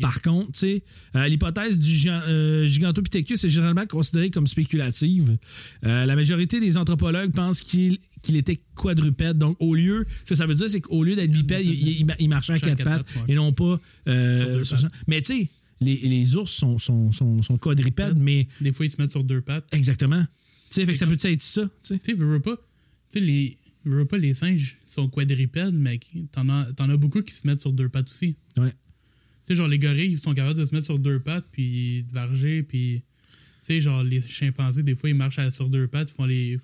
Par 0.00 0.22
contre, 0.22 0.52
tu 0.52 0.58
sais, 0.58 0.82
euh, 1.16 1.28
l'hypothèse 1.28 1.78
du 1.78 2.08
euh, 2.08 2.66
Gigantopithecus 2.66 3.44
est 3.44 3.48
généralement 3.48 3.86
considérée 3.86 4.30
comme 4.30 4.46
spéculative. 4.46 5.36
Euh, 5.84 6.06
la 6.06 6.16
majorité 6.16 6.60
des 6.60 6.76
anthropologues 6.78 7.32
pensent 7.32 7.60
qu'il 7.60 7.98
qu'il 8.22 8.36
était 8.36 8.60
quadrupède. 8.74 9.38
Donc, 9.38 9.56
au 9.60 9.74
lieu, 9.74 10.04
ce 10.24 10.30
que 10.30 10.34
ça 10.34 10.46
veut 10.46 10.54
dire, 10.54 10.68
c'est 10.68 10.80
qu'au 10.80 11.04
lieu 11.04 11.14
d'être 11.14 11.30
bipède, 11.30 11.64
il, 11.64 12.00
il- 12.00 12.06
il 12.18 12.28
marchait 12.28 12.54
à 12.54 12.58
quatre 12.58 12.82
pattes 12.82 13.06
ouais. 13.16 13.22
et 13.28 13.34
non 13.36 13.52
pas. 13.52 13.78
euh, 14.08 14.64
Sur 14.64 14.78
sur- 14.80 14.88
mais 15.06 15.20
tu 15.22 15.42
sais, 15.42 15.48
les, 15.80 15.96
les 15.98 16.34
ours 16.36 16.50
sont, 16.50 16.78
sont, 16.78 17.12
sont, 17.12 17.40
sont 17.42 17.58
quadrupèdes, 17.58 18.16
mais 18.18 18.48
Des 18.60 18.72
fois, 18.72 18.86
ils 18.86 18.90
se 18.90 19.00
mettent 19.00 19.10
sur 19.10 19.22
deux 19.22 19.42
pattes. 19.42 19.68
exactement. 19.72 20.24
Tu 20.70 20.74
sais, 20.80 20.86
fait 20.86 20.92
que 20.94 20.98
ça 20.98 21.06
peut 21.06 21.16
être 21.22 21.42
ça. 21.42 21.68
tu 21.84 22.00
sais? 22.02 22.12
Veux, 22.14 22.40
pas. 22.40 22.56
Tu 23.12 23.18
sais, 23.18 23.20
les. 23.20 23.56
veux, 23.84 24.04
pas, 24.06 24.18
les 24.18 24.34
singes 24.34 24.78
sont 24.86 25.08
quadrupèdes, 25.08 25.74
mais 25.74 26.00
t'en 26.32 26.48
as, 26.48 26.66
as 26.76 26.96
beaucoup 26.96 27.22
qui 27.22 27.32
se 27.34 27.46
mettent 27.46 27.60
sur 27.60 27.72
deux 27.72 27.88
pattes 27.88 28.08
aussi. 28.10 28.34
Ouais. 28.56 28.72
Tu 29.46 29.52
sais, 29.52 29.56
genre, 29.56 29.68
les 29.68 29.78
gorilles, 29.78 30.12
ils 30.12 30.18
sont 30.18 30.34
capables 30.34 30.58
de 30.58 30.64
se 30.64 30.74
mettre 30.74 30.86
sur 30.86 30.98
deux 30.98 31.20
pattes, 31.20 31.46
puis 31.52 32.04
de 32.08 32.12
varger, 32.12 32.62
puis. 32.62 33.02
Tu 33.60 33.74
sais, 33.74 33.80
genre, 33.80 34.02
les 34.02 34.20
chimpanzés, 34.26 34.82
des 34.82 34.96
fois, 34.96 35.08
ils 35.08 35.14
marchent 35.14 35.48
sur 35.50 35.68
deux 35.68 35.86
pattes, 35.86 36.10
ils 36.10 36.14
font 36.14 36.24
les. 36.24 36.58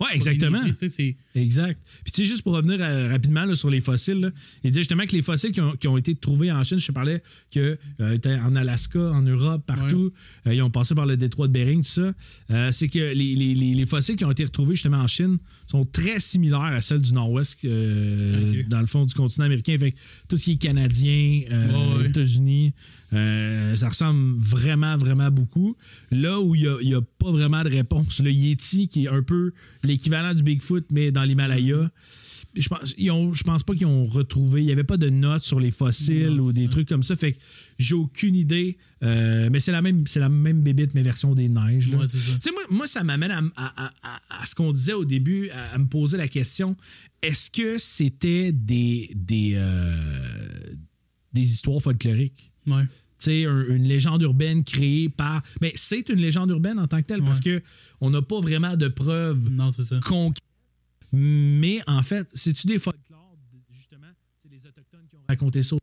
Ouais, 0.00 0.08
exactement. 0.14 0.62
Tu 0.64 0.76
sais, 0.76 0.88
c'est. 0.88 1.16
Exact. 1.40 1.80
Puis 2.04 2.12
tu 2.12 2.22
sais, 2.22 2.26
juste 2.28 2.42
pour 2.42 2.54
revenir 2.54 2.78
euh, 2.80 3.08
rapidement 3.10 3.44
là, 3.44 3.54
sur 3.54 3.70
les 3.70 3.80
fossiles, 3.80 4.20
là, 4.20 4.30
il 4.64 4.70
dit 4.72 4.78
justement 4.78 5.04
que 5.06 5.12
les 5.16 5.22
fossiles 5.22 5.52
qui 5.52 5.60
ont, 5.60 5.72
qui 5.72 5.88
ont 5.88 5.96
été 5.96 6.14
trouvés 6.14 6.50
en 6.52 6.62
Chine, 6.64 6.78
je 6.78 6.86
te 6.86 6.92
parlais 6.92 7.22
que 7.52 7.78
euh, 8.00 8.14
étaient 8.14 8.34
en 8.34 8.56
Alaska, 8.56 8.98
en 9.00 9.22
Europe, 9.22 9.64
partout, 9.66 10.12
euh, 10.46 10.54
ils 10.54 10.62
ont 10.62 10.70
passé 10.70 10.94
par 10.94 11.06
le 11.06 11.16
détroit 11.16 11.46
de 11.48 11.52
Bering, 11.52 11.82
tout 11.82 11.88
ça, 11.88 12.12
euh, 12.50 12.70
c'est 12.72 12.88
que 12.88 12.98
les, 12.98 13.34
les- 13.34 13.54
les- 13.54 13.74
les 13.74 13.86
fossiles 13.86 14.16
qui 14.16 14.24
ont 14.24 14.30
été 14.30 14.44
retrouvés 14.44 14.74
justement 14.74 14.98
en 14.98 15.06
Chine 15.06 15.38
sont 15.66 15.84
très 15.84 16.18
similaires 16.20 16.60
à 16.62 16.80
celles 16.80 17.02
du 17.02 17.12
nord-ouest, 17.12 17.64
dans 17.66 18.80
le 18.80 18.86
fond 18.86 19.04
du 19.06 19.14
continent 19.14 19.46
américain. 19.46 19.76
Fait 19.78 19.92
que 19.92 19.96
tout 20.28 20.36
ce 20.36 20.44
qui 20.44 20.52
est 20.52 20.56
canadien, 20.56 21.42
Ouais, 21.48 21.98
ouais. 21.98 22.06
États-Unis, 22.08 22.72
euh, 23.12 23.74
ça 23.76 23.88
ressemble 23.88 24.38
vraiment, 24.38 24.96
vraiment 24.96 25.30
beaucoup. 25.30 25.76
Là 26.10 26.40
où 26.40 26.54
il 26.54 26.68
n'y 26.82 26.94
a, 26.94 27.00
pas 27.00 27.30
vraiment 27.30 27.62
de 27.62 27.68
réponse, 27.70 28.20
le 28.20 28.30
Yeti, 28.30 28.88
qui 28.88 29.04
est 29.04 29.08
un 29.08 29.22
peu 29.22 29.52
l'équivalent 29.82 30.34
du 30.34 30.42
Bigfoot, 30.42 30.84
mais 30.90 31.10
dans 31.10 31.24
l'Himalaya, 31.28 31.90
je 32.56 32.68
pense, 32.68 32.94
ils 32.98 33.10
ont, 33.10 33.32
je 33.32 33.44
pense 33.44 33.62
pas 33.62 33.74
qu'ils 33.74 33.86
ont 33.86 34.04
retrouvé. 34.04 34.62
Il 34.62 34.66
n'y 34.66 34.72
avait 34.72 34.82
pas 34.82 34.96
de 34.96 35.10
notes 35.10 35.42
sur 35.42 35.60
les 35.60 35.70
fossiles 35.70 36.30
Non, 36.36 36.44
ou 36.44 36.52
des 36.52 36.64
ça. 36.64 36.70
trucs 36.70 36.88
comme 36.88 37.02
ça. 37.04 37.14
Fait 37.14 37.32
que 37.32 37.38
j'ai 37.78 37.94
aucune 37.94 38.34
idée. 38.34 38.78
Euh, 39.04 39.48
mais 39.52 39.60
c'est 39.60 39.70
la 39.70 39.82
même, 39.82 40.06
c'est 40.06 40.18
la 40.18 40.28
même 40.28 40.62
bébite, 40.62 40.94
mais 40.94 41.02
version 41.02 41.34
des 41.34 41.48
neiges. 41.48 41.88
Ouais, 41.94 42.08
ça. 42.08 42.50
Moi, 42.50 42.62
moi, 42.70 42.86
ça 42.86 43.04
m'amène 43.04 43.30
à, 43.30 43.42
à- 43.56 43.86
à- 43.86 43.92
à- 44.02 44.42
à 44.42 44.46
ce 44.46 44.54
qu'on 44.56 44.72
disait 44.72 44.94
au 44.94 45.04
début, 45.04 45.50
à, 45.50 45.78
me 45.78 45.86
poser 45.86 46.16
la 46.16 46.26
question 46.26 46.76
est-ce 47.22 47.50
que 47.50 47.78
c'était 47.78 48.50
des, 48.52 49.10
des, 49.14 49.52
euh, 49.54 50.48
des 51.32 51.42
histoires 51.42 51.80
folkloriques? 51.82 52.50
Ouais. 52.66 52.82
tu 52.84 52.88
sais, 53.18 53.46
un- 53.46 53.66
une 53.68 53.84
légende 53.84 54.22
urbaine 54.22 54.62
créée 54.64 55.08
par. 55.08 55.42
Mais 55.60 55.72
c'est 55.74 56.08
une 56.08 56.20
légende 56.20 56.50
urbaine 56.50 56.78
en 56.78 56.86
tant 56.86 57.00
que 57.02 57.06
telle 57.06 57.22
parce 57.22 57.40
que 57.40 57.60
on 58.00 58.10
n'a 58.10 58.22
pas 58.22 58.40
vraiment 58.40 58.76
de 58.76 58.86
preuves 58.88 59.50
Non, 59.50 59.70
concrètes. 60.04 60.42
Mais 61.12 61.80
en 61.86 62.02
fait, 62.02 62.28
c'est-tu 62.34 62.66
des 62.66 62.78
folklores, 62.78 63.36
justement, 63.72 64.06
c'est 64.42 64.50
les 64.50 64.66
Autochtones 64.66 65.06
qui 65.08 65.16
ont 65.16 65.24
raconté 65.28 65.62
ça 65.62 65.76
aux? 65.76 65.80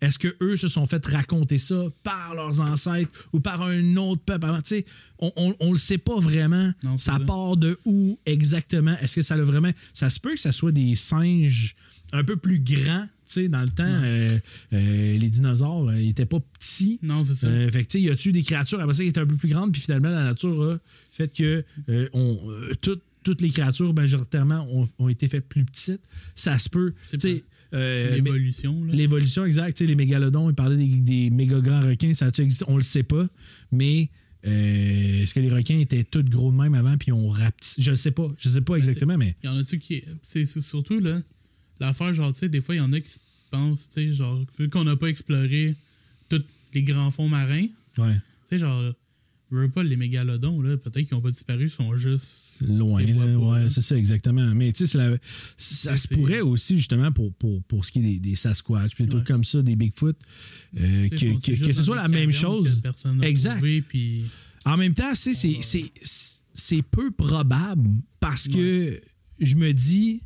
Est-ce 0.00 0.18
que 0.18 0.34
eux 0.40 0.56
se 0.56 0.66
sont 0.66 0.86
fait 0.86 1.04
raconter 1.04 1.58
ça 1.58 1.84
par 2.02 2.34
leurs 2.34 2.60
ancêtres 2.62 3.28
ou 3.34 3.40
par 3.40 3.62
un 3.62 3.96
autre 3.96 4.22
peuple? 4.22 4.46
avant? 4.46 4.62
Tu 4.62 4.68
sais, 4.68 4.86
on, 5.18 5.30
on, 5.36 5.54
on 5.60 5.72
le 5.72 5.78
sait 5.78 5.98
pas 5.98 6.18
vraiment. 6.18 6.72
Non, 6.82 6.96
ça, 6.96 7.12
ça. 7.12 7.20
part 7.20 7.58
de 7.58 7.78
où 7.84 8.18
exactement? 8.24 8.96
Est-ce 9.00 9.16
que 9.16 9.22
ça 9.22 9.36
l'a 9.36 9.44
vraiment. 9.44 9.70
Ça 9.92 10.08
se 10.08 10.18
peut 10.18 10.32
que 10.32 10.40
ça 10.40 10.52
soit 10.52 10.72
des 10.72 10.94
singes 10.94 11.76
un 12.12 12.24
peu 12.24 12.36
plus 12.36 12.60
grands. 12.60 13.06
Dans 13.48 13.62
le 13.62 13.70
temps, 13.70 13.84
euh, 13.86 14.38
euh, 14.74 15.16
les 15.16 15.30
dinosaures, 15.30 15.88
euh, 15.88 15.98
ils 15.98 16.10
étaient 16.10 16.26
pas 16.26 16.40
petits. 16.40 16.98
Non, 17.02 17.24
c'est 17.24 17.34
ça. 17.34 17.46
Euh, 17.46 17.70
fait 17.70 17.82
que, 17.84 17.88
tu 17.88 17.98
sais, 17.98 18.02
y 18.02 18.10
a-tu 18.10 18.30
des 18.30 18.42
créatures 18.42 18.78
après 18.78 18.92
ça 18.92 19.02
qui 19.02 19.08
étaient 19.08 19.20
un 19.20 19.26
peu 19.26 19.36
plus 19.36 19.48
grandes, 19.48 19.72
puis 19.72 19.80
finalement, 19.80 20.10
la 20.10 20.24
nature 20.24 20.70
a 20.70 20.78
fait 21.12 21.34
que 21.34 21.64
euh, 21.88 22.10
on, 22.12 22.38
euh, 22.50 22.74
toutes- 23.22 23.40
les 23.42 23.50
créatures, 23.50 23.94
majoritairement, 23.94 24.66
ont, 24.70 24.88
ont 24.98 25.08
été 25.08 25.28
faites 25.28 25.46
plus 25.48 25.64
petites. 25.64 26.00
Ça 26.34 26.58
se 26.58 26.68
peut. 26.68 26.94
Euh, 27.74 28.14
L'évolution, 28.16 28.84
là. 28.84 28.92
L'évolution, 28.92 29.44
exact. 29.46 29.80
Les 29.80 29.94
mégalodons, 29.94 30.50
ils 30.50 30.54
parlaient 30.54 30.76
des, 30.76 30.86
des 30.88 31.30
méga 31.30 31.58
grands 31.60 31.80
requins, 31.80 32.12
ça 32.12 32.26
a-tu 32.26 32.42
existé? 32.42 32.64
On 32.68 32.76
le 32.76 32.82
sait 32.82 33.02
pas. 33.02 33.26
Mais 33.70 34.10
euh, 34.46 35.22
est-ce 35.22 35.32
que 35.34 35.40
les 35.40 35.48
requins 35.48 35.78
étaient 35.78 36.04
tous 36.04 36.22
gros 36.24 36.50
de 36.52 36.56
même 36.56 36.74
avant, 36.74 36.98
puis 36.98 37.12
on 37.12 37.28
rapetissé? 37.30 37.80
Je 37.80 37.92
ne 37.92 37.96
sais 37.96 38.10
pas. 38.10 38.28
Je 38.36 38.48
sais 38.50 38.60
pas 38.60 38.74
exactement, 38.76 39.16
mais. 39.16 39.36
Il 39.42 39.46
y 39.46 39.48
en 39.48 39.56
a-tu 39.56 39.78
qui. 39.78 40.02
C'est 40.22 40.44
surtout, 40.46 41.00
là, 41.00 41.22
l'affaire, 41.80 42.12
genre, 42.12 42.32
tu 42.34 42.40
sais, 42.40 42.48
des 42.50 42.60
fois, 42.60 42.74
il 42.74 42.78
y 42.78 42.82
en 42.82 42.92
a 42.92 43.00
qui 43.00 43.08
se 43.08 43.18
pensent, 43.50 43.88
tu 43.88 43.94
sais, 44.02 44.12
genre, 44.12 44.44
vu 44.58 44.68
qu'on 44.68 44.84
n'a 44.84 44.96
pas 44.96 45.06
exploré 45.08 45.74
tous 46.28 46.42
les 46.74 46.82
grands 46.82 47.10
fonds 47.10 47.28
marins, 47.28 47.66
Ouais. 47.98 48.14
tu 48.14 48.20
sais, 48.50 48.58
genre, 48.58 48.82
je 49.50 49.56
veux 49.56 49.68
pas 49.70 49.82
les 49.82 49.96
mégalodons, 49.96 50.60
là, 50.62 50.76
peut-être 50.76 51.06
qu'ils 51.06 51.14
n'ont 51.16 51.20
pas 51.22 51.30
disparu, 51.30 51.64
ils 51.64 51.70
sont 51.70 51.94
juste. 51.96 52.51
Loin, 52.68 53.02
là, 53.02 53.36
ouais, 53.38 53.68
c'est 53.70 53.82
ça, 53.82 53.96
exactement. 53.96 54.54
Mais 54.54 54.72
tu 54.72 54.86
sais, 54.86 54.98
ça 55.56 55.96
se 55.96 56.08
pourrait 56.08 56.40
aussi, 56.40 56.76
justement, 56.76 57.10
pour, 57.12 57.32
pour, 57.34 57.62
pour 57.64 57.84
ce 57.84 57.92
qui 57.92 57.98
est 58.00 58.02
des, 58.02 58.18
des 58.18 58.34
Sasquatch, 58.34 58.94
puis 58.94 59.04
des 59.04 59.10
trucs 59.10 59.22
Ouais. 59.22 59.26
comme 59.34 59.44
ça, 59.44 59.62
des 59.62 59.76
Bigfoot, 59.76 60.16
euh, 60.78 61.08
que, 61.08 61.40
que- 61.40 61.72
ce 61.72 61.82
soit 61.82 61.96
la 61.96 62.08
même 62.08 62.32
chose. 62.32 62.82
Exact. 63.22 63.56
trouvé, 63.56 63.82
puis. 63.82 64.24
En 64.64 64.76
même 64.76 64.94
temps, 64.94 65.10
tu 65.12 65.34
sais, 65.34 65.58
c'est- 65.60 65.90
peu 66.82 67.10
probable 67.10 67.90
parce 68.20 68.46
que 68.48 69.00
je 69.40 69.56
me 69.56 69.72
dis, 69.72 70.22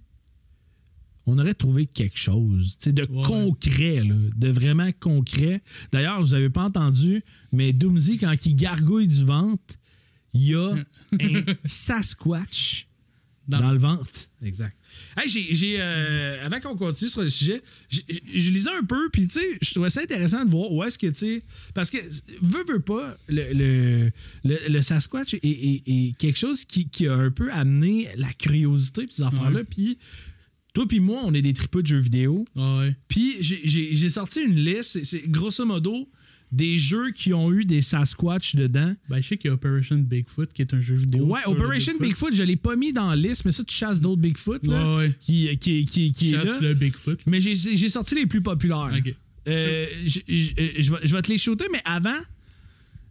on 1.29 1.39
aurait 1.39 1.55
trouvé 1.55 1.87
quelque 1.87 2.19
chose, 2.19 2.77
tu 2.79 2.85
sais, 2.85 2.93
de 2.93 3.03
Ouais. 3.03 3.23
concret, 3.25 4.05
là, 4.05 4.15
de 4.37 4.49
vraiment 4.49 4.91
concret. 5.01 5.61
D'ailleurs, 5.91 6.23
vous 6.23 6.31
n'avez 6.33 6.51
pas 6.51 6.65
entendu, 6.65 7.23
mais 7.53 7.73
Doomsy, 7.73 8.19
quand 8.19 8.35
il 8.47 8.55
gargouille 8.55 9.09
du 9.09 9.25
ventre, 9.25 9.75
il 10.37 10.51
y 10.51 10.55
a 10.55 10.73
un 10.75 11.45
Sasquatch 11.65 12.87
Dans- 13.49 13.59
Dans, 13.61 13.71
le 13.71 13.79
ventre. 13.79 14.11
Exact. 14.43 14.77
Hey, 15.17 15.29
j'ai, 15.29 15.77
euh, 15.79 16.45
avant 16.45 16.59
qu'on 16.59 16.77
continue 16.77 17.09
sur 17.09 17.23
le 17.23 17.29
sujet, 17.31 17.63
je 17.89 18.51
lisais 18.51 18.71
un 18.77 18.83
peu, 18.85 19.09
puis 19.13 19.29
tu 19.29 19.35
sais, 19.39 19.59
je 19.63 19.71
trouvais 19.73 19.89
ça 19.89 20.01
intéressant 20.03 20.45
de 20.45 20.51
voir 20.51 20.73
où 20.73 20.83
est-ce 20.83 20.99
que, 20.99 21.07
tu 21.07 21.15
sais, 21.15 21.43
parce 21.73 21.89
que, 21.91 21.99
veut, 22.43 22.65
veut 22.69 22.81
pas, 22.81 23.17
le, 23.29 23.53
le, 23.53 24.11
le, 24.45 24.59
le 24.69 24.83
Sasquatch 24.83 25.35
est, 25.35 25.45
est- 25.45 25.83
est 25.87 26.17
quelque 26.19 26.37
chose 26.39 26.65
qui, 26.65 26.89
qui 26.89 27.07
a 27.07 27.15
un 27.15 27.31
peu 27.31 27.53
amené 27.53 28.09
la 28.17 28.33
curiosité, 28.33 29.07
ces 29.09 29.23
Ouais. 29.23 29.63
puis 29.65 29.97
toi 30.75 30.85
puis 30.89 30.99
moi, 30.99 31.21
on 31.25 31.33
est 31.33 31.41
des 31.43 31.53
tripeux 31.53 31.83
de 31.83 31.87
jeux 31.87 31.99
vidéo, 31.99 32.45
puis 33.07 33.37
j'ai- 33.41 33.61
sorti 34.11 34.41
une 34.41 34.57
liste, 34.57 35.05
c'est 35.05 35.23
grosso 35.31 35.65
modo 35.65 36.09
des 36.53 36.77
jeux 36.77 37.11
qui 37.11 37.35
ont 37.35 37.53
eu 37.53 37.65
des 37.65 37.83
Sasquatch 37.83 38.55
dedans. 38.55 38.95
Ben, 39.09 39.21
je 39.21 39.27
sais 39.29 39.37
qu'il 39.37 39.49
y 39.49 39.51
a 39.51 39.55
Operation 39.55 39.97
Bigfoot, 39.99 40.53
qui 40.53 40.63
est 40.63 40.73
un 40.75 40.81
jeu 40.81 40.95
vidéo. 40.95 41.25
Ouais, 41.27 41.41
Operation 41.47 41.93
Bigfoot. 42.01 42.35
je 42.35 42.43
l'ai 42.45 42.57
pas 42.57 42.77
mis 42.77 42.93
dans 42.93 43.11
la 43.11 43.17
liste, 43.17 43.45
mais 43.45 43.53
ça, 43.53 43.65
tu 43.65 43.75
chasses 43.75 44.01
d'autres 44.01 44.23
Bigfoot, 44.23 44.67
là, 44.67 44.97
Ouais, 44.97 44.97
ouais. 45.07 45.15
qui, 45.21 45.49
qui, 45.59 45.85
qui, 45.85 46.13
qui 46.13 46.29
est 46.29 46.33
Chasse 46.33 46.45
là. 46.47 46.59
le 46.69 46.75
Bigfoot. 46.75 47.21
Mais 47.27 47.41
j'ai 47.41 47.55
j'ai 47.55 47.89
sorti 47.89 48.15
les 48.15 48.27
plus 48.27 48.41
populaires. 48.43 48.93
Ok. 48.97 49.15
Euh, 49.49 49.87
je, 50.07 50.21
je- 50.29 50.53
je 50.79 50.91
vais, 50.93 50.99
je 51.05 51.13
vais 51.17 51.23
te 51.23 51.31
les 51.31 51.39
shooter, 51.39 51.67
mais 51.73 51.83
avant, 51.85 52.19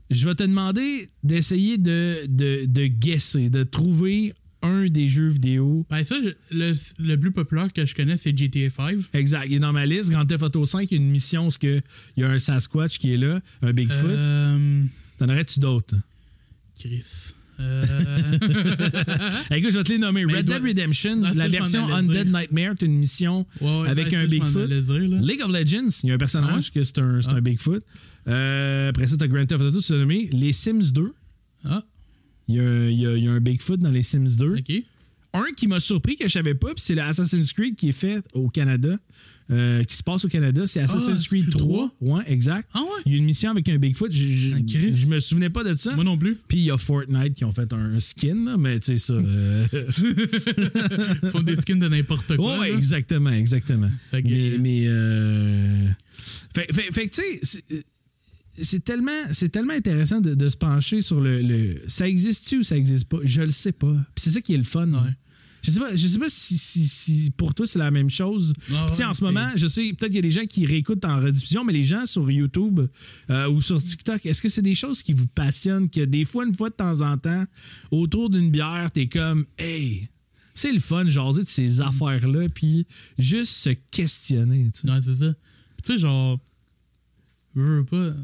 je 0.10 0.26
vais 0.28 0.36
te 0.36 0.44
demander 0.44 1.10
d'essayer 1.24 1.78
de, 1.78 2.26
de, 2.28 2.66
de 2.66 2.86
guesser, 2.88 3.50
de 3.50 3.64
trouver 3.64 4.34
un 4.66 4.88
des 4.88 5.07
jeux 5.07 5.28
vidéo. 5.30 5.86
Ben, 5.89 6.03
ça, 6.03 6.16
le, 6.51 6.74
le 6.99 7.16
plus 7.18 7.32
populaire 7.32 7.72
que 7.74 7.86
je 7.86 7.95
connais, 7.95 8.18
c'est 8.18 8.38
GTA 8.38 8.70
5. 8.70 8.97
Exact. 9.13 9.45
Il 9.47 9.53
est 9.55 9.59
dans 9.59 9.74
ma 9.74 9.86
liste. 9.86 10.11
Grand 10.11 10.26
Theft 10.26 10.43
Auto 10.43 10.66
5, 10.66 10.89
il 10.91 10.97
y 10.97 10.99
a 10.99 11.03
une 11.03 11.09
mission 11.11 11.47
où 11.47 11.51
il 11.63 11.82
y 12.18 12.24
a 12.24 12.30
un 12.30 12.39
Sasquatch 12.39 12.97
qui 12.97 13.13
est 13.13 13.18
là, 13.18 13.39
un 13.61 13.74
Bigfoot. 13.74 14.05
Euh. 14.09 14.84
T'en 15.18 15.30
aurais-tu 15.30 15.59
d'autres? 15.59 15.95
Chris. 16.80 17.34
Euh. 17.57 17.86
Écoute, 19.51 19.72
je 19.72 19.78
vais 19.78 19.84
te 19.86 19.91
les 19.93 19.97
nommer. 19.97 20.26
Mais 20.26 20.34
Red 20.38 20.45
doit- 20.45 20.59
Dead 20.59 20.68
Redemption, 20.68 21.22
la 21.36 21.47
version 21.47 21.88
Undead. 21.93 22.30
Nightmare, 22.34 22.74
c'est 22.78 22.86
une 22.86 22.97
mission 22.97 23.45
ouais, 23.61 23.82
ouais, 23.82 23.88
avec 23.88 24.11
ben, 24.11 24.20
un 24.20 24.28
Bigfoot. 24.28 24.70
League 24.70 25.41
of 25.41 25.51
Legends, 25.51 25.88
il 26.03 26.09
y 26.09 26.11
a 26.11 26.16
un 26.16 26.18
personnage 26.18 26.66
Ah 26.68 26.72
que 26.74 26.84
c'est 26.84 26.99
un, 26.99 27.20
un 27.20 27.20
Ah. 27.28 27.41
Bigfoot. 27.41 27.82
Euh, 28.28 28.89
après 28.89 29.07
ça, 29.07 29.16
t'as 29.18 29.28
Grand 29.28 29.45
Theft 29.45 29.61
Auto, 29.61 29.80
tu 29.82 29.93
l'as 29.93 29.99
nommé. 29.99 30.30
Les 30.34 30.51
Sims 30.51 30.91
2, 30.91 31.13
Ah, 31.63 31.84
il 32.48 32.56
y, 32.56 32.60
a, 32.60 32.89
il 32.89 33.00
y 33.00 33.06
a- 33.08 33.16
il 33.18 33.24
y 33.24 33.28
a 33.28 33.32
un 33.32 33.39
Bigfoot 33.41 33.80
dans 33.80 33.91
les 33.91 34.04
Sims 34.04 34.38
2. 34.38 34.56
ok. 34.58 34.84
Un 35.34 35.52
qui 35.58 35.68
m'a 35.68 35.82
surpris 35.82 36.16
que 36.16 36.28
je 36.30 36.32
savais 36.32 36.54
pas, 36.56 36.70
c'est 36.78 36.96
le 36.96 37.02
Assassin's 37.02 37.52
Creed 37.52 37.76
qui 37.76 37.89
est 37.89 37.91
fait 37.91 38.24
au 38.34 38.48
Canada, 38.48 38.98
euh, 39.52 39.84
qui 39.84 39.93
se 39.98 40.02
passe 40.02 40.24
au 40.24 40.30
Canada. 40.30 40.66
C'est 40.66 40.80
Assassin's 40.80 41.24
Ah, 41.26 41.28
Creed 41.28 41.46
c'est 41.52 41.58
3. 41.58 41.91
Ouais, 42.00 42.24
exact. 42.28 42.70
Ah 42.74 42.80
ouais? 42.84 43.02
Il 43.06 43.12
y 43.12 43.16
a 43.16 43.18
une 43.18 43.26
mission 43.26 43.52
avec 43.52 43.68
un 43.68 43.76
Bigfoot. 43.78 44.10
Je, 44.14 44.18
je, 44.30 44.56
Christ. 44.64 44.98
je 44.98 45.08
me 45.08 45.20
souvenais 45.20 45.50
pas 45.50 45.66
de 45.66 45.74
ça. 45.74 45.93
Moi 45.93 46.06
non 46.06 46.18
plus. 46.18 46.38
Puis 46.48 46.60
il 46.60 46.64
y 46.64 46.72
a 46.72 46.78
Fortnite 46.78 47.34
qui 47.34 47.43
ont 47.43 47.52
fait 47.52 47.74
un 47.74 48.00
skin, 48.00 48.46
là, 48.46 48.56
mais 48.58 48.80
tu 48.80 48.86
sais 48.93 48.98
ça. 48.98 49.14
euh, 49.14 49.66
Ils 51.24 51.30
font 51.30 51.41
des 51.41 51.58
skins 51.58 51.80
de 51.80 51.88
n'importe 51.89 52.38
quoi. 52.38 52.60
ouais, 52.60 52.70
là. 52.72 52.78
exactement, 52.78 53.32
exactement. 53.32 53.91
Mais, 54.14 54.58
mais, 54.58 54.84
euh, 54.88 55.88
fait, 56.56 56.74
fait- 56.74 56.91
fait 56.93 57.10
que 57.10 57.16
tu 57.16 57.22
sais, 57.43 57.64
c'est- 58.60 58.84
tellement, 58.84 59.12
c'est 59.32 59.49
tellement 59.49 59.74
intéressant 59.74 60.22
de, 60.22 60.34
de 60.36 60.49
se 60.49 60.58
pencher 60.58 61.01
sur 61.01 61.20
le, 61.22 61.41
le- 61.41 61.82
ça 61.88 62.08
existe-tu 62.08 62.60
ou 62.60 62.64
ça 62.64 62.78
existe 62.78 63.08
pas? 63.08 63.18
Je 63.24 63.41
le 63.41 63.49
sais 63.51 63.72
pas. 63.72 63.93
Puis 64.16 64.24
c'est 64.24 64.32
ça 64.32 64.41
qui 64.41 64.53
est 64.53 64.58
le 64.58 64.64
fun. 64.64 64.88
Ouais. 64.91 65.12
Je 65.64 65.72
sais 65.72 65.80
pas, 65.80 65.95
je 65.95 66.08
sais 66.08 66.20
pas 66.20 66.30
si, 66.30 66.58
si- 66.60 66.88
si 66.88 67.32
pour 67.36 67.56
toi 67.56 67.66
c'est 67.66 67.80
la 67.80 67.89
même 67.89 68.10
chose. 68.12 68.53
Ah 68.72 68.86
ouais, 68.86 69.03
en 69.06 69.14
ce 69.16 69.24
moment, 69.24 69.49
je 69.56 69.66
sais, 69.66 69.82
peut-être 69.97 70.06
qu'il 70.12 70.16
y 70.16 70.20
a 70.20 70.22
des 70.22 70.30
gens 70.30 70.45
qui 70.45 70.64
réécoutent 70.66 71.03
en 71.06 71.20
rediffusion, 71.20 71.64
mais 71.64 71.74
les 71.74 71.84
gens 71.84 72.06
sur 72.06 72.30
YouTube 72.30 72.82
euh, 73.32 73.49
ou 73.49 73.62
sur 73.62 73.82
TikTok, 73.82 74.24
est-ce 74.28 74.43
que 74.43 74.49
c'est 74.49 74.62
des 74.62 74.76
choses 74.76 75.01
qui 75.01 75.14
vous 75.14 75.26
passionnent, 75.26 75.89
que 75.89 76.01
des 76.01 76.24
fois, 76.24 76.45
une 76.45 76.53
fois 76.53 76.70
de 76.70 76.76
temps 76.76 77.01
en 77.01 77.18
temps, 77.18 77.45
autour 77.89 78.30
d'une 78.30 78.51
bière, 78.51 78.91
t'es 78.93 79.08
comme, 79.08 79.45
hey, 79.58 80.08
c'est 80.53 80.72
le 80.72 80.78
fun, 80.80 81.03
jaser 81.08 81.41
de 81.41 81.47
ces 81.47 81.82
affaires-là, 81.82 82.47
puis 82.49 82.86
juste 83.18 83.53
se 83.53 83.72
questionner. 83.89 84.70
tu 84.72 84.82
sais. 84.82 84.91
Ouais, 84.91 85.01
c'est 85.01 85.16
ça. 85.16 85.34
Tu 85.84 85.93
sais, 85.93 85.97
genre, 85.97 86.39
veux, 87.56 87.78
veux 87.78 87.86
pas. 87.86 88.16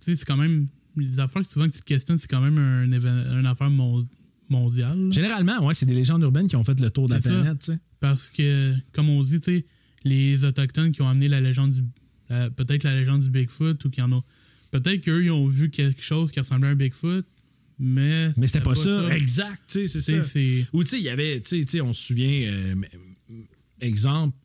Tu 0.00 0.06
sais, 0.12 0.16
c'est 0.16 0.24
quand 0.24 0.36
même. 0.36 0.68
Les 0.96 1.20
affaires 1.20 1.42
que 1.42 1.48
souvent 1.48 1.66
que 1.68 1.72
tu 1.74 1.80
te 1.80 1.84
questionnes, 1.84 2.18
c'est 2.18 2.28
quand 2.28 2.40
même 2.40 2.58
un, 2.58 2.84
une 3.38 3.46
affaire 3.46 3.70
mon- 3.70 4.06
mondiale. 4.48 5.12
Généralement, 5.12 5.64
ouais, 5.64 5.74
c'est 5.74 5.86
des 5.86 5.94
légendes 5.94 6.22
urbaines 6.22 6.48
qui 6.48 6.56
ont 6.56 6.64
fait 6.64 6.78
le 6.80 6.90
tour 6.90 7.06
de 7.08 7.14
la 7.14 7.20
ça. 7.20 7.30
planète. 7.30 7.60
tu 7.60 7.66
sais. 7.72 7.78
Parce 8.00 8.28
que, 8.30 8.74
comme 8.92 9.08
on 9.08 9.22
dit, 9.22 9.40
tu 9.40 9.58
sais, 9.58 9.66
les 10.04 10.44
Autochtones 10.44 10.90
qui 10.92 11.02
ont 11.02 11.08
amené 11.08 11.28
la 11.28 11.40
légende 11.40 11.72
du. 11.72 11.82
Peut-être 12.56 12.84
la 12.84 12.94
légende 12.98 13.22
du 13.22 13.30
Bigfoot 13.30 13.84
ou 13.84 13.90
qui 13.90 14.00
en 14.02 14.10
ont. 14.12 14.22
Peut-être 14.70 15.00
qu'eux, 15.02 15.24
ils 15.24 15.30
ont 15.30 15.46
vu 15.48 15.68
quelque 15.70 16.02
chose 16.02 16.30
qui 16.30 16.38
ressemblait 16.40 16.68
à 16.68 16.72
un 16.72 16.76
Bigfoot, 16.76 17.26
mais. 17.78 18.30
Mais 18.36 18.46
c'était 18.46 18.60
pas, 18.60 18.74
ça. 18.74 19.14
Exact, 19.16 19.60
tu 19.68 19.86
sais, 19.88 20.00
c'est 20.00 20.22
ça. 20.22 20.38
Ou 20.72 20.82
tu 20.84 20.90
sais, 20.90 20.98
il 20.98 21.04
y 21.04 21.08
avait, 21.08 21.40
tu 21.40 21.64
sais, 21.66 21.80
on 21.80 21.92
se 21.92 22.02
souvient, 22.06 22.50
euh, 22.50 22.74
exemple, 23.80 24.36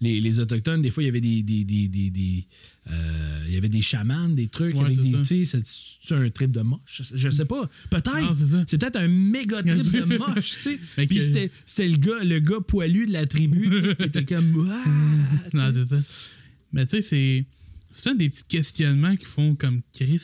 les, 0.00 0.20
les 0.20 0.40
Autochtones, 0.40 0.82
des 0.82 0.90
fois, 0.90 1.02
il 1.02 1.06
y 1.06 1.08
avait 1.08 1.20
des. 1.20 1.42
des, 1.42 1.64
des, 1.64 1.88
des- 1.88 2.10
des, 2.10 2.46
euh, 2.90 3.44
il 3.46 3.54
y 3.54 3.56
avait 3.56 3.68
des 3.68 3.80
chamans, 3.82 4.28
des 4.28 4.48
trucs 4.48 4.74
Ouais, 4.74 4.90
c'est 4.92 6.14
un 6.14 6.30
trip 6.30 6.50
de 6.50 6.62
moche? 6.62 6.80
Je, 6.86 7.02
je 7.16 7.30
sais 7.30 7.44
pas. 7.44 7.68
Peut-être. 7.90 8.34
C'est 8.66 8.78
peut-être 8.78 8.96
un 8.96 9.06
méga 9.08 9.62
trip 9.62 9.92
de 9.92 10.18
moche, 10.18 10.50
tu 10.50 10.60
sais. 10.60 10.76
Fait 10.78 11.06
Puis 11.06 11.18
que- 11.18 11.48
c'était 11.64 11.88
le 11.88 11.96
gars, 11.96 12.24
le 12.24 12.40
gars 12.40 12.60
poilu 12.66 13.06
de 13.06 13.12
la 13.12 13.26
tribu, 13.26 13.70
qui 13.96 14.02
était 14.02 14.24
comme. 14.24 14.68
Ah. 14.84 14.88
Non, 15.54 15.72
c'est 15.74 15.86
ça. 15.86 15.96
Mais 16.72 16.86
tu 16.86 16.96
sais, 16.96 17.02
c'est. 17.02 17.46
C'est 17.92 18.08
un 18.10 18.14
des 18.14 18.30
petits 18.30 18.44
questionnements 18.44 19.14
qui 19.16 19.26
font 19.26 19.54
comme 19.54 19.82
Chris. 19.92 20.22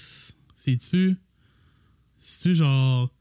C'est-tu. 0.54 1.14
C'est-tu 2.18 2.54
genre. 2.54 3.14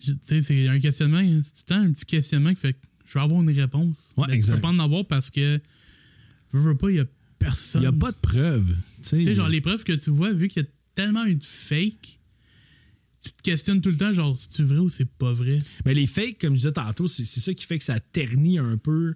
je- 0.00 0.12
Tu 0.12 0.18
sais, 0.26 0.42
c'est 0.42 0.68
un 0.68 0.80
questionnement. 0.80 1.18
hein, 1.18 1.40
C'est 1.42 1.52
tout 1.64 1.72
le 1.72 1.74
temps 1.76 1.82
un 1.88 1.92
petit 1.92 2.04
questionnement 2.06 2.50
qui 2.50 2.60
fait 2.60 2.72
que 2.74 2.78
je 3.06 3.14
vais 3.14 3.20
avoir 3.20 3.40
une 3.40 3.50
réponse. 3.50 4.12
Ouais, 4.16 4.26
Tu 4.28 4.34
exact. 4.34 4.56
peux 4.56 4.60
pas 4.62 4.68
en 4.68 4.78
avoir 4.78 5.06
parce 5.06 5.30
que. 5.30 5.60
Veux, 6.52 6.60
veux 6.60 6.76
pas, 6.76 6.90
il 6.90 6.96
y 6.96 7.00
a 7.00 7.04
personne. 7.40 7.82
Il 7.82 7.88
n'y 7.88 7.96
a 7.96 7.98
pas 7.98 8.12
de 8.12 8.16
preuve. 8.22 8.76
Tu 9.02 9.24
sais, 9.24 9.34
genre, 9.34 9.48
les 9.48 9.60
preuves 9.60 9.82
que 9.82 9.92
tu 9.92 10.10
vois, 10.10 10.32
vu 10.32 10.46
qu'il 10.46 10.62
y 10.62 10.64
a 10.64 10.68
tellement 10.94 11.24
eu 11.24 11.34
de 11.34 11.44
fake, 11.44 12.20
tu 13.22 13.32
te 13.32 13.42
questionnes 13.42 13.80
tout 13.80 13.90
le 13.90 13.96
temps, 13.96 14.12
genre, 14.12 14.38
c'est-tu 14.38 14.62
vrai 14.62 14.78
ou 14.78 14.88
c'est 14.88 15.10
pas 15.10 15.32
vrai? 15.32 15.60
Mais 15.84 15.94
les 15.94 16.06
fakes, 16.06 16.38
comme 16.38 16.54
je 16.54 16.60
disais 16.60 16.72
tantôt, 16.72 17.08
c'est 17.08 17.24
c'est 17.24 17.40
ça 17.40 17.52
qui 17.52 17.66
fait 17.66 17.78
que 17.78 17.84
ça 17.84 17.98
ternit 17.98 18.58
un 18.58 18.76
peu 18.76 19.14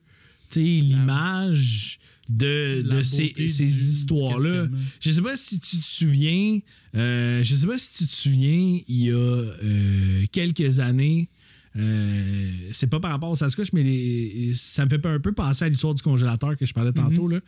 l'image 0.56 1.98
de, 2.28 2.82
de 2.82 3.02
ces, 3.02 3.32
ces 3.36 3.64
histoires-là. 3.64 4.68
Je 5.00 5.10
sais 5.10 5.22
pas 5.22 5.36
si 5.36 5.60
tu 5.60 5.76
te 5.76 5.84
souviens, 5.84 6.60
euh, 6.94 7.42
je 7.42 7.56
sais 7.56 7.66
pas 7.66 7.78
si 7.78 7.98
tu 7.98 8.06
te 8.06 8.12
souviens, 8.12 8.80
il 8.88 9.04
y 9.04 9.10
a 9.10 9.14
euh, 9.14 10.24
quelques 10.32 10.80
années, 10.80 11.28
euh, 11.76 12.50
c'est 12.72 12.88
pas 12.88 13.00
par 13.00 13.10
rapport 13.10 13.30
au 13.30 13.34
Sasquatch, 13.34 13.72
mais 13.72 13.82
les- 13.82 14.52
ça 14.54 14.84
me 14.84 14.90
fait 14.90 15.04
un 15.06 15.18
peu 15.20 15.32
penser 15.32 15.64
à 15.64 15.68
l'histoire 15.68 15.94
du 15.94 16.02
congélateur 16.02 16.56
que 16.56 16.64
je 16.66 16.72
parlais 16.74 16.92
tantôt. 16.92 17.28
là. 17.28 17.40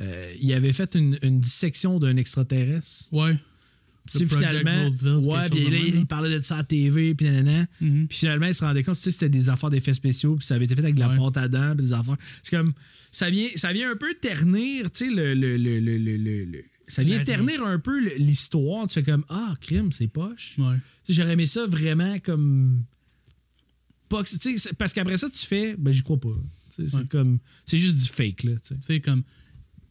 Euh, 0.00 0.32
il 0.40 0.52
avait 0.54 0.72
fait 0.72 0.94
une, 0.94 1.18
une 1.22 1.40
dissection 1.40 1.98
d'un 1.98 2.16
extraterrestre. 2.16 3.12
Ouais. 3.12 3.36
Project 4.06 4.34
finalement, 4.34 4.84
ouais, 5.32 5.48
puis 5.50 5.64
là, 5.70 5.78
il 5.78 5.94
là. 6.00 6.04
parlait 6.06 6.34
de 6.34 6.40
ça 6.44 6.56
à 6.56 6.58
la 6.58 6.64
TV, 6.64 7.14
puis 7.14 7.24
nanana. 7.24 7.66
Mhm. 7.80 8.06
Puis 8.06 8.18
finalement, 8.18 8.46
il 8.46 8.54
se 8.54 8.62
rendait 8.62 8.82
compte, 8.84 8.96
sais, 8.96 9.10
c'était 9.10 9.30
des 9.30 9.48
affaires 9.48 9.70
d'effets 9.70 9.94
spéciaux, 9.94 10.36
puis 10.36 10.44
ça 10.44 10.56
avait 10.56 10.66
été 10.66 10.74
fait 10.74 10.82
avec 10.82 10.94
de 10.94 11.00
la 11.00 11.08
Ouais. 11.08 11.16
pâte 11.16 11.38
à 11.38 11.48
dents, 11.48 11.74
puis 11.74 11.86
des 11.86 11.92
affaires. 11.94 12.16
C'est 12.42 12.54
comme, 12.54 12.74
ça 13.10 13.30
vient, 13.30 13.48
ça 13.56 13.72
vient 13.72 13.90
un 13.90 13.96
peu 13.96 14.12
ternir, 14.20 14.90
tu 14.90 15.06
sais, 15.08 15.10
le, 15.14 15.32
le, 15.32 15.56
le, 15.56 15.80
le, 15.80 15.96
le- 15.96 16.16
le- 16.18 16.44
le- 16.44 16.64
ça 16.86 17.02
vient 17.02 17.24
ternir 17.24 17.62
un 17.64 17.78
peu 17.78 17.98
l'histoire. 18.18 18.86
Tu 18.88 18.94
fais 18.94 19.02
comme, 19.02 19.24
ah, 19.30 19.54
crime, 19.58 19.90
c'est 19.90 20.06
poche. 20.06 20.56
Ouais. 20.58 20.74
Tu 21.02 21.14
sais, 21.14 21.22
j'aurais 21.22 21.32
aimé 21.32 21.46
ça 21.46 21.66
vraiment 21.66 22.18
comme. 22.18 22.82
Pas, 24.08 24.22
que- 24.22 24.28
c'est- 24.28 24.72
parce 24.74 24.92
qu'après 24.92 25.16
ça, 25.16 25.28
tu 25.30 25.44
fais, 25.46 25.76
ben, 25.76 25.92
j'y 25.92 26.02
crois 26.02 26.20
pas. 26.20 26.34
C'est 26.70 27.08
comme, 27.08 27.38
c'est 27.64 27.78
juste 27.78 27.98
du 27.98 28.08
fake, 28.08 28.42
là, 28.44 28.52
sais, 28.80 29.00
comme. 29.00 29.22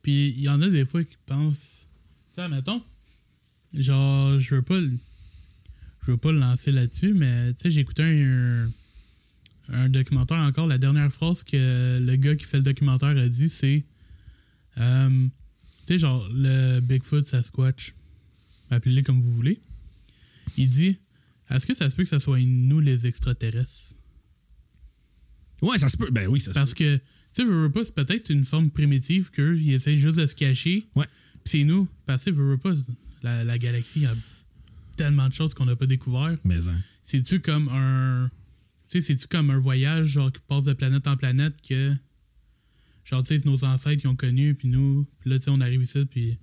Puis 0.01 0.29
il 0.37 0.41
y 0.43 0.49
en 0.49 0.61
a 0.61 0.67
des 0.69 0.85
fois 0.85 1.03
qui 1.03 1.15
pensent. 1.25 1.87
Tu 2.35 2.41
sais, 2.41 2.47
mettons. 2.49 2.83
Genre, 3.73 4.39
je 4.39 4.55
veux 4.55 4.61
pas. 4.61 4.79
le- 4.79 4.97
Je 6.05 6.11
veux 6.11 6.17
pas 6.17 6.33
le 6.33 6.39
lancer 6.39 6.71
là-dessus, 6.73 7.13
mais 7.13 7.53
tu 7.53 7.61
sais, 7.61 7.69
j'ai 7.71 7.79
écouté 7.79 8.03
un, 8.03 8.69
un 9.69 9.87
documentaire 9.89 10.39
encore. 10.39 10.67
La 10.67 10.77
dernière 10.77 11.09
phrase 11.13 11.43
que 11.43 11.97
le 12.05 12.15
gars 12.17 12.35
qui 12.35 12.43
fait 12.45 12.57
le 12.57 12.63
documentaire 12.63 13.15
a 13.15 13.29
dit, 13.29 13.47
c'est. 13.47 13.85
euh, 14.79 15.09
tu 15.85 15.93
sais, 15.93 15.97
genre, 15.99 16.27
le 16.33 16.81
Bigfoot, 16.81 17.25
Sasquatch, 17.25 17.93
appelez-les 18.69 19.03
comme 19.03 19.21
vous 19.21 19.33
voulez. 19.33 19.61
Il 20.57 20.69
dit 20.69 20.97
Est-ce 21.49 21.65
que 21.65 21.73
ça 21.73 21.89
se 21.89 21.95
peut 21.95 22.03
que 22.03 22.09
ça 22.09 22.19
soit 22.19 22.39
nous, 22.41 22.81
les 22.81 23.07
extraterrestres? 23.07 23.95
Ouais, 25.63 25.77
ça 25.77 25.89
se 25.89 25.97
peut. 25.97 26.09
Ben 26.11 26.27
oui, 26.27 26.39
ça 26.39 26.51
se 26.51 26.59
Parce 26.59 26.73
que, 26.73 26.97
tu 26.97 27.01
sais, 27.31 27.43
veux, 27.45 27.63
veux 27.63 27.71
pas, 27.71 27.83
c'est 27.85 27.95
peut-être 27.95 28.29
une 28.29 28.45
forme 28.45 28.69
primitive 28.69 29.31
qu'eux, 29.31 29.57
ils 29.57 29.73
essayent 29.73 29.97
juste 29.97 30.19
de 30.19 30.27
se 30.27 30.35
cacher. 30.35 30.87
Ouais. 30.95 31.07
Puis 31.43 31.59
c'est 31.59 31.63
nous. 31.63 31.87
Parce 32.05 32.25
que, 32.25 32.31
veux, 32.31 32.51
veux 32.51 32.57
pas, 32.57 32.73
la, 33.21 33.43
la 33.43 33.57
galaxie, 33.57 33.99
il 33.99 34.03
y 34.03 34.07
a 34.07 34.15
tellement 34.97 35.27
de 35.29 35.33
choses 35.33 35.53
qu'on 35.53 35.65
n'a 35.65 35.75
pas 35.75 35.85
découvert. 35.85 36.35
Mais, 36.43 36.67
hein. 36.67 36.77
C'est-tu 37.01 37.39
comme 37.39 37.69
un. 37.69 38.29
Tu 38.89 39.01
sais, 39.01 39.07
c'est-tu 39.07 39.27
comme 39.27 39.49
un 39.49 39.59
voyage, 39.59 40.07
genre, 40.09 40.31
qui 40.31 40.41
passe 40.47 40.63
de 40.63 40.73
planète 40.73 41.07
en 41.07 41.15
planète 41.15 41.55
que. 41.67 41.93
Genre, 43.05 43.21
tu 43.23 43.39
sais, 43.39 43.45
nos 43.45 43.63
ancêtres, 43.65 44.01
ils 44.03 44.07
ont 44.07 44.15
connu, 44.15 44.55
puis 44.55 44.67
nous. 44.67 45.07
Puis 45.19 45.29
là, 45.29 45.37
tu 45.37 45.45
sais, 45.45 45.51
on 45.51 45.61
arrive 45.61 45.81
ici, 45.81 46.05
puis. 46.05 46.37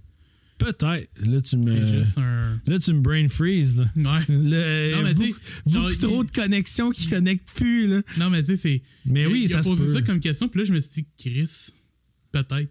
Peut-être. 0.61 1.09
Là, 1.27 1.41
tu 1.41 1.57
me. 1.57 1.65
C'est 1.65 1.99
juste 1.99 2.19
un. 2.19 2.61
Là, 2.67 2.79
tu 2.79 2.93
me 2.93 3.01
brain 3.01 3.27
freeze. 3.29 3.81
Là. 3.81 3.91
Ouais. 3.97 4.25
Le- 4.29 4.93
Non, 4.95 5.03
mais 5.03 5.15
tu 5.15 5.25
sais, 5.25 5.35
beaucoup, 5.67 5.95
trop 5.97 6.23
il- 6.23 6.27
de 6.27 6.31
connexions 6.33 6.91
qui 6.91 7.09
connectent 7.09 7.49
plus. 7.57 7.89
Là. 7.89 8.03
Non, 8.19 8.31
mais 8.31 8.41
tu 8.43 8.53
sais, 8.53 8.57
c'est. 8.57 8.83
Mais 9.07 9.27
oui, 9.27 9.43
il 9.45 9.49
ça 9.49 9.59
a 9.59 9.63
se 9.63 9.69
posé 9.69 9.85
peut. 9.87 9.93
ça 9.93 10.03
comme 10.03 10.21
question, 10.21 10.49
puis 10.49 10.61
là, 10.61 10.65
je 10.67 10.73
me 10.75 10.81
suis 10.81 10.91
dit, 10.93 11.07
Chris, 11.19 11.73
peut-être. 12.31 12.69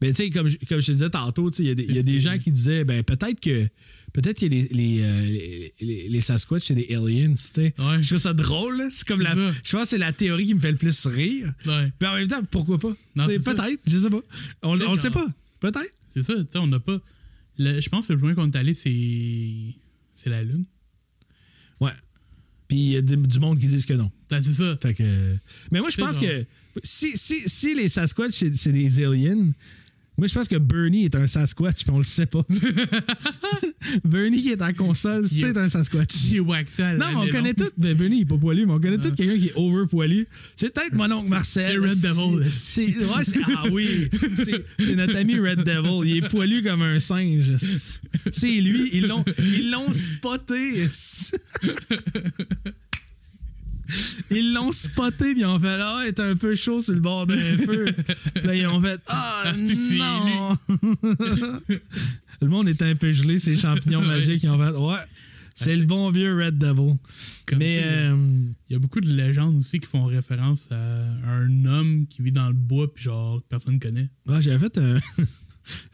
Ben, 0.00 0.10
tu 0.10 0.14
sais, 0.14 0.30
comme, 0.30 0.48
je- 0.48 0.56
comme 0.68 0.80
je 0.80 0.86
te 0.86 0.92
disais 0.92 1.10
tantôt, 1.10 1.50
il 1.58 1.66
y 1.66 1.70
a 1.70 1.74
des, 1.74 1.84
il 1.84 1.94
y 1.94 1.98
a 1.98 2.02
des 2.02 2.18
gens 2.20 2.38
qui 2.38 2.50
disaient, 2.52 2.84
ben, 2.84 3.02
peut-être 3.02 3.40
que. 3.40 3.66
Peut-être 4.12 4.40
que 4.40 4.46
les, 4.46 4.68
les, 4.72 4.98
euh, 5.00 5.22
les, 5.22 5.74
les- 5.80 6.08
les 6.10 6.20
Sasquatch, 6.20 6.64
c'est 6.66 6.74
des 6.74 6.94
aliens, 6.94 7.30
tu 7.32 7.36
sais. 7.42 7.74
Ouais. 7.78 8.02
Je 8.02 8.08
trouve 8.08 8.18
ça 8.18 8.34
drôle. 8.34 8.88
C'est 8.90 9.08
comme 9.08 9.22
la. 9.22 9.34
Je 9.64 9.72
pense 9.72 9.82
que 9.82 9.88
c'est 9.88 9.98
la 9.98 10.12
théorie 10.12 10.44
qui 10.46 10.54
me 10.54 10.60
fait 10.60 10.70
le 10.72 10.76
plus 10.76 11.06
rire. 11.06 11.52
Ouais. 11.66 11.90
Puis 11.98 12.08
en 12.08 12.14
même 12.16 12.28
temps, 12.28 12.42
pourquoi 12.50 12.78
pas? 12.78 12.92
Peut-être, 13.16 13.80
je 13.86 13.98
sais 13.98 14.10
pas. 14.10 14.20
On, 14.62 14.78
on 14.82 14.92
le 14.92 14.98
sait 14.98 15.10
pas. 15.10 15.26
Peut-être. 15.60 15.94
C'est 16.14 16.22
ça, 16.22 16.34
tu 16.34 16.40
sais, 16.52 16.58
on 16.58 16.66
n'a 16.66 16.78
pas. 16.78 16.98
Le- 17.58 17.80
je 17.80 17.88
pense 17.88 18.06
que 18.08 18.12
le 18.12 18.18
plus 18.18 18.28
loin 18.32 18.34
qu'on 18.34 18.50
est 18.50 18.56
allé, 18.56 18.74
c'est. 18.74 19.74
C'est 20.14 20.30
la 20.30 20.42
Lune. 20.42 20.64
Ouais. 21.80 21.92
Puis 22.68 22.78
il 22.78 22.90
y 22.92 22.96
a 22.96 23.02
du 23.02 23.38
monde 23.40 23.58
qui 23.58 23.66
disent 23.66 23.86
que 23.86 23.94
non. 23.94 24.10
Ben, 24.30 24.40
c'est 24.40 24.52
ça. 24.52 24.76
Fait 24.80 24.94
que. 24.94 25.36
Mais 25.70 25.80
moi, 25.80 25.90
je 25.90 25.96
pense 25.96 26.14
genre- 26.14 26.24
que 26.24 26.44
si, 26.84 27.16
si, 27.16 27.42
si 27.46 27.74
les 27.74 27.88
Sasquatch, 27.88 28.32
c'est 28.54 28.72
des 28.72 29.04
aliens, 29.04 29.52
moi, 30.22 30.28
je 30.28 30.34
pense 30.34 30.46
que 30.46 30.54
Bernie 30.54 31.06
est 31.06 31.16
un 31.16 31.26
Sasquatch, 31.26 31.82
puis 31.82 31.90
on 31.90 31.96
le 31.98 32.04
sait 32.04 32.26
pas. 32.26 32.44
Bernie 34.04 34.40
qui 34.40 34.50
est 34.50 34.62
en 34.62 34.72
console, 34.72 35.26
c'est 35.26 35.56
un 35.56 35.68
Sasquatch. 35.68 36.14
Il 36.30 36.36
est 36.36 36.40
Non, 36.96 37.06
mais 37.08 37.16
on 37.16 37.26
connaît 37.26 37.54
tout. 37.54 37.68
Ben, 37.76 37.92
Bernie, 37.96 38.18
il 38.18 38.22
est 38.22 38.26
pas 38.26 38.36
poilu, 38.36 38.64
mais 38.64 38.72
on 38.72 38.78
connaît 38.78 38.98
tout 38.98 39.10
quelqu'un 39.10 39.36
qui 39.36 39.48
est 39.48 39.52
over 39.56 39.86
poilu. 39.90 40.28
C'est 40.54 40.72
peut-être 40.72 40.94
mon 40.94 41.10
oncle 41.10 41.28
Marcel. 41.28 41.72
c'est 41.72 41.78
Red 41.88 42.00
Devil. 42.00 42.50
C'est, 42.52 42.86
ouais, 42.98 43.24
c'est- 43.24 43.40
ah 43.56 43.64
oui. 43.72 44.08
C'est, 44.36 44.64
c'est 44.78 44.94
notre 44.94 45.16
ami 45.16 45.40
Red 45.40 45.64
Devil. 45.64 46.08
Il 46.08 46.24
est 46.24 46.28
poilu 46.28 46.62
comme 46.62 46.82
un 46.82 47.00
singe. 47.00 47.54
C'est 48.30 48.60
lui. 48.60 48.90
Ils 48.92 49.08
l'ont, 49.08 49.24
ils 49.40 49.72
l'ont 49.72 49.90
spoté. 49.90 50.86
Ils 54.30 54.52
l'ont 54.54 54.72
spoté, 54.72 55.32
puis 55.32 55.40
ils 55.40 55.46
ont 55.46 55.58
fait 55.58 55.76
Ah, 55.80 56.00
il 56.04 56.08
est 56.08 56.20
un 56.20 56.36
peu 56.36 56.54
chaud 56.54 56.80
sur 56.80 56.94
le 56.94 57.00
bord 57.00 57.26
d'un 57.26 57.36
feu. 57.58 57.86
Puis 58.34 58.46
là, 58.46 58.54
ils 58.54 58.66
ont 58.66 58.80
fait 58.80 59.00
Ah, 59.06 59.44
non. 59.98 60.56
le 62.40 62.48
monde 62.48 62.68
est 62.68 62.82
un 62.82 62.94
peu 62.94 63.12
gelé, 63.12 63.38
ces 63.38 63.56
champignons 63.56 64.02
magiques. 64.02 64.42
Ils 64.42 64.50
ont 64.50 64.58
fait 64.58 64.76
Ouais, 64.76 64.98
c'est 65.54 65.76
le 65.76 65.84
bon 65.84 66.10
vieux 66.10 66.34
Red 66.42 66.58
Devil. 66.58 66.96
Comme 67.46 67.58
Mais. 67.58 67.82
euh, 67.84 68.16
Il 68.68 68.72
y 68.72 68.76
a 68.76 68.78
beaucoup 68.78 69.00
de 69.00 69.08
légendes 69.12 69.58
aussi 69.58 69.78
qui 69.80 69.86
font 69.86 70.04
référence 70.06 70.68
à 70.72 71.30
un 71.30 71.64
homme 71.66 72.06
qui 72.08 72.22
vit 72.22 72.32
dans 72.32 72.48
le 72.48 72.54
bois, 72.54 72.92
puis 72.92 73.04
genre, 73.04 73.42
personne 73.48 73.78
connaît. 73.78 74.08
Ouais, 74.26 74.40
j'avais 74.40 74.58
fait 74.58 74.78
un- 74.78 74.98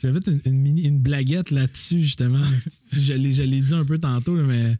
J'avais 0.00 0.20
une, 0.26 0.40
une 0.44 0.60
mini, 0.60 0.82
une 0.86 0.98
blaguette 0.98 1.50
là-dessus, 1.50 2.00
justement. 2.00 2.44
je 2.92 3.12
l'ai 3.12 3.32
je 3.32 3.42
l'ai 3.42 3.60
dit 3.60 3.74
un 3.74 3.84
peu 3.84 3.98
tantôt, 3.98 4.34
mais 4.34 4.76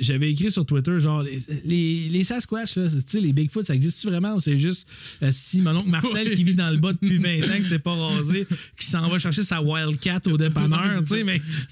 j'avais 0.00 0.30
écrit 0.32 0.50
sur 0.50 0.64
Twitter, 0.66 0.98
genre, 0.98 1.22
les, 1.22 1.38
les, 1.64 2.08
les 2.08 2.24
Sasquatch, 2.24 2.76
là, 2.76 2.86
les 3.20 3.32
Bigfoot, 3.32 3.62
ça 3.64 3.74
existe 3.74 4.04
vraiment 4.04 4.34
ou 4.34 4.40
c'est 4.40 4.58
juste 4.58 4.88
euh, 5.22 5.28
si 5.30 5.60
mon 5.62 5.76
oncle 5.76 5.90
Marcel, 5.90 6.30
qui 6.34 6.42
vit 6.44 6.54
dans 6.54 6.70
le 6.70 6.78
bas 6.78 6.92
depuis 6.92 7.18
20 7.18 7.42
ans, 7.50 7.58
qui 7.58 7.64
s'est 7.66 7.78
pas 7.78 7.94
rasé, 7.94 8.46
qui 8.78 8.86
s'en 8.86 9.08
va 9.08 9.18
chercher 9.18 9.42
sa 9.42 9.62
Wildcat 9.62 10.20
au 10.26 10.36
dépanneur, 10.36 11.00
tu 11.00 11.06
sais, 11.06 11.24
mais 11.24 11.38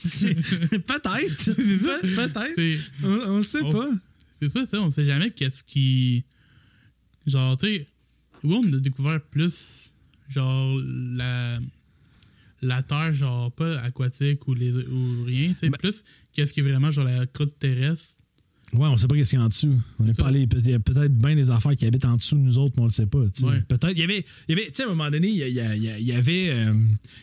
peut-être. 0.78 1.38
C'est 1.38 1.78
ça. 1.78 1.98
Peut-être. 2.02 2.80
On, 3.02 3.08
on 3.38 3.42
sait 3.42 3.62
On- 3.62 3.72
pas. 3.72 3.88
c'est 4.40 4.48
ça, 4.48 4.66
ça, 4.66 4.80
on 4.80 4.90
sait 4.90 5.04
jamais 5.04 5.30
qu'est-ce 5.30 5.62
qui. 5.64 6.24
Genre, 7.26 7.56
tu 7.56 7.66
sais, 7.66 7.86
oui, 8.42 8.60
on 8.62 8.72
a 8.74 8.76
découvert 8.78 9.20
plus, 9.20 9.94
genre, 10.28 10.78
la. 11.14 11.58
La 12.66 12.82
terre, 12.82 13.12
genre, 13.14 13.52
pas 13.52 13.78
aquatique 13.80 14.46
ou, 14.48 14.54
les, 14.54 14.72
ou 14.72 15.24
rien, 15.24 15.52
tu 15.52 15.58
sais, 15.58 15.68
Ben- 15.70 15.76
plus 15.78 16.02
qu'est-ce 16.32 16.52
qui 16.54 16.60
est 16.60 16.62
vraiment, 16.62 16.90
genre, 16.90 17.04
la 17.04 17.26
croûte 17.26 17.58
terrestre. 17.58 18.18
Ouais, 18.72 18.88
on 18.88 18.96
sait 18.96 19.06
pas 19.06 19.14
qu'est-ce 19.14 19.30
qu'il 19.30 19.38
y 19.38 19.42
a 19.42 19.44
en 19.44 19.48
dessous. 19.48 19.78
On 20.00 20.08
est 20.08 20.18
pas 20.18 20.26
allé. 20.26 20.48
Il 20.56 20.70
y 20.70 20.74
a 20.74 20.80
peut-être 20.80 21.16
bien 21.16 21.36
des 21.36 21.50
affaires 21.50 21.76
qui 21.76 21.86
habitent 21.86 22.06
en 22.06 22.16
dessous 22.16 22.34
de 22.34 22.40
nous 22.40 22.58
autres, 22.58 22.74
mais 22.76 22.82
on 22.82 22.86
le 22.86 22.90
sait 22.90 23.06
pas. 23.06 23.18
Ouais. 23.20 23.60
Peut-être. 23.68 23.92
Il 23.92 23.98
y 23.98 24.02
avait. 24.02 24.24
Il 24.48 24.56
y 24.56 24.60
avait 24.60 24.66
tu 24.70 24.76
sais, 24.76 24.82
à 24.82 24.86
un 24.86 24.88
moment 24.88 25.08
donné, 25.10 25.28
il 25.28 25.36
y, 25.36 25.60
avait. 26.12 26.48
euh, 26.50 26.74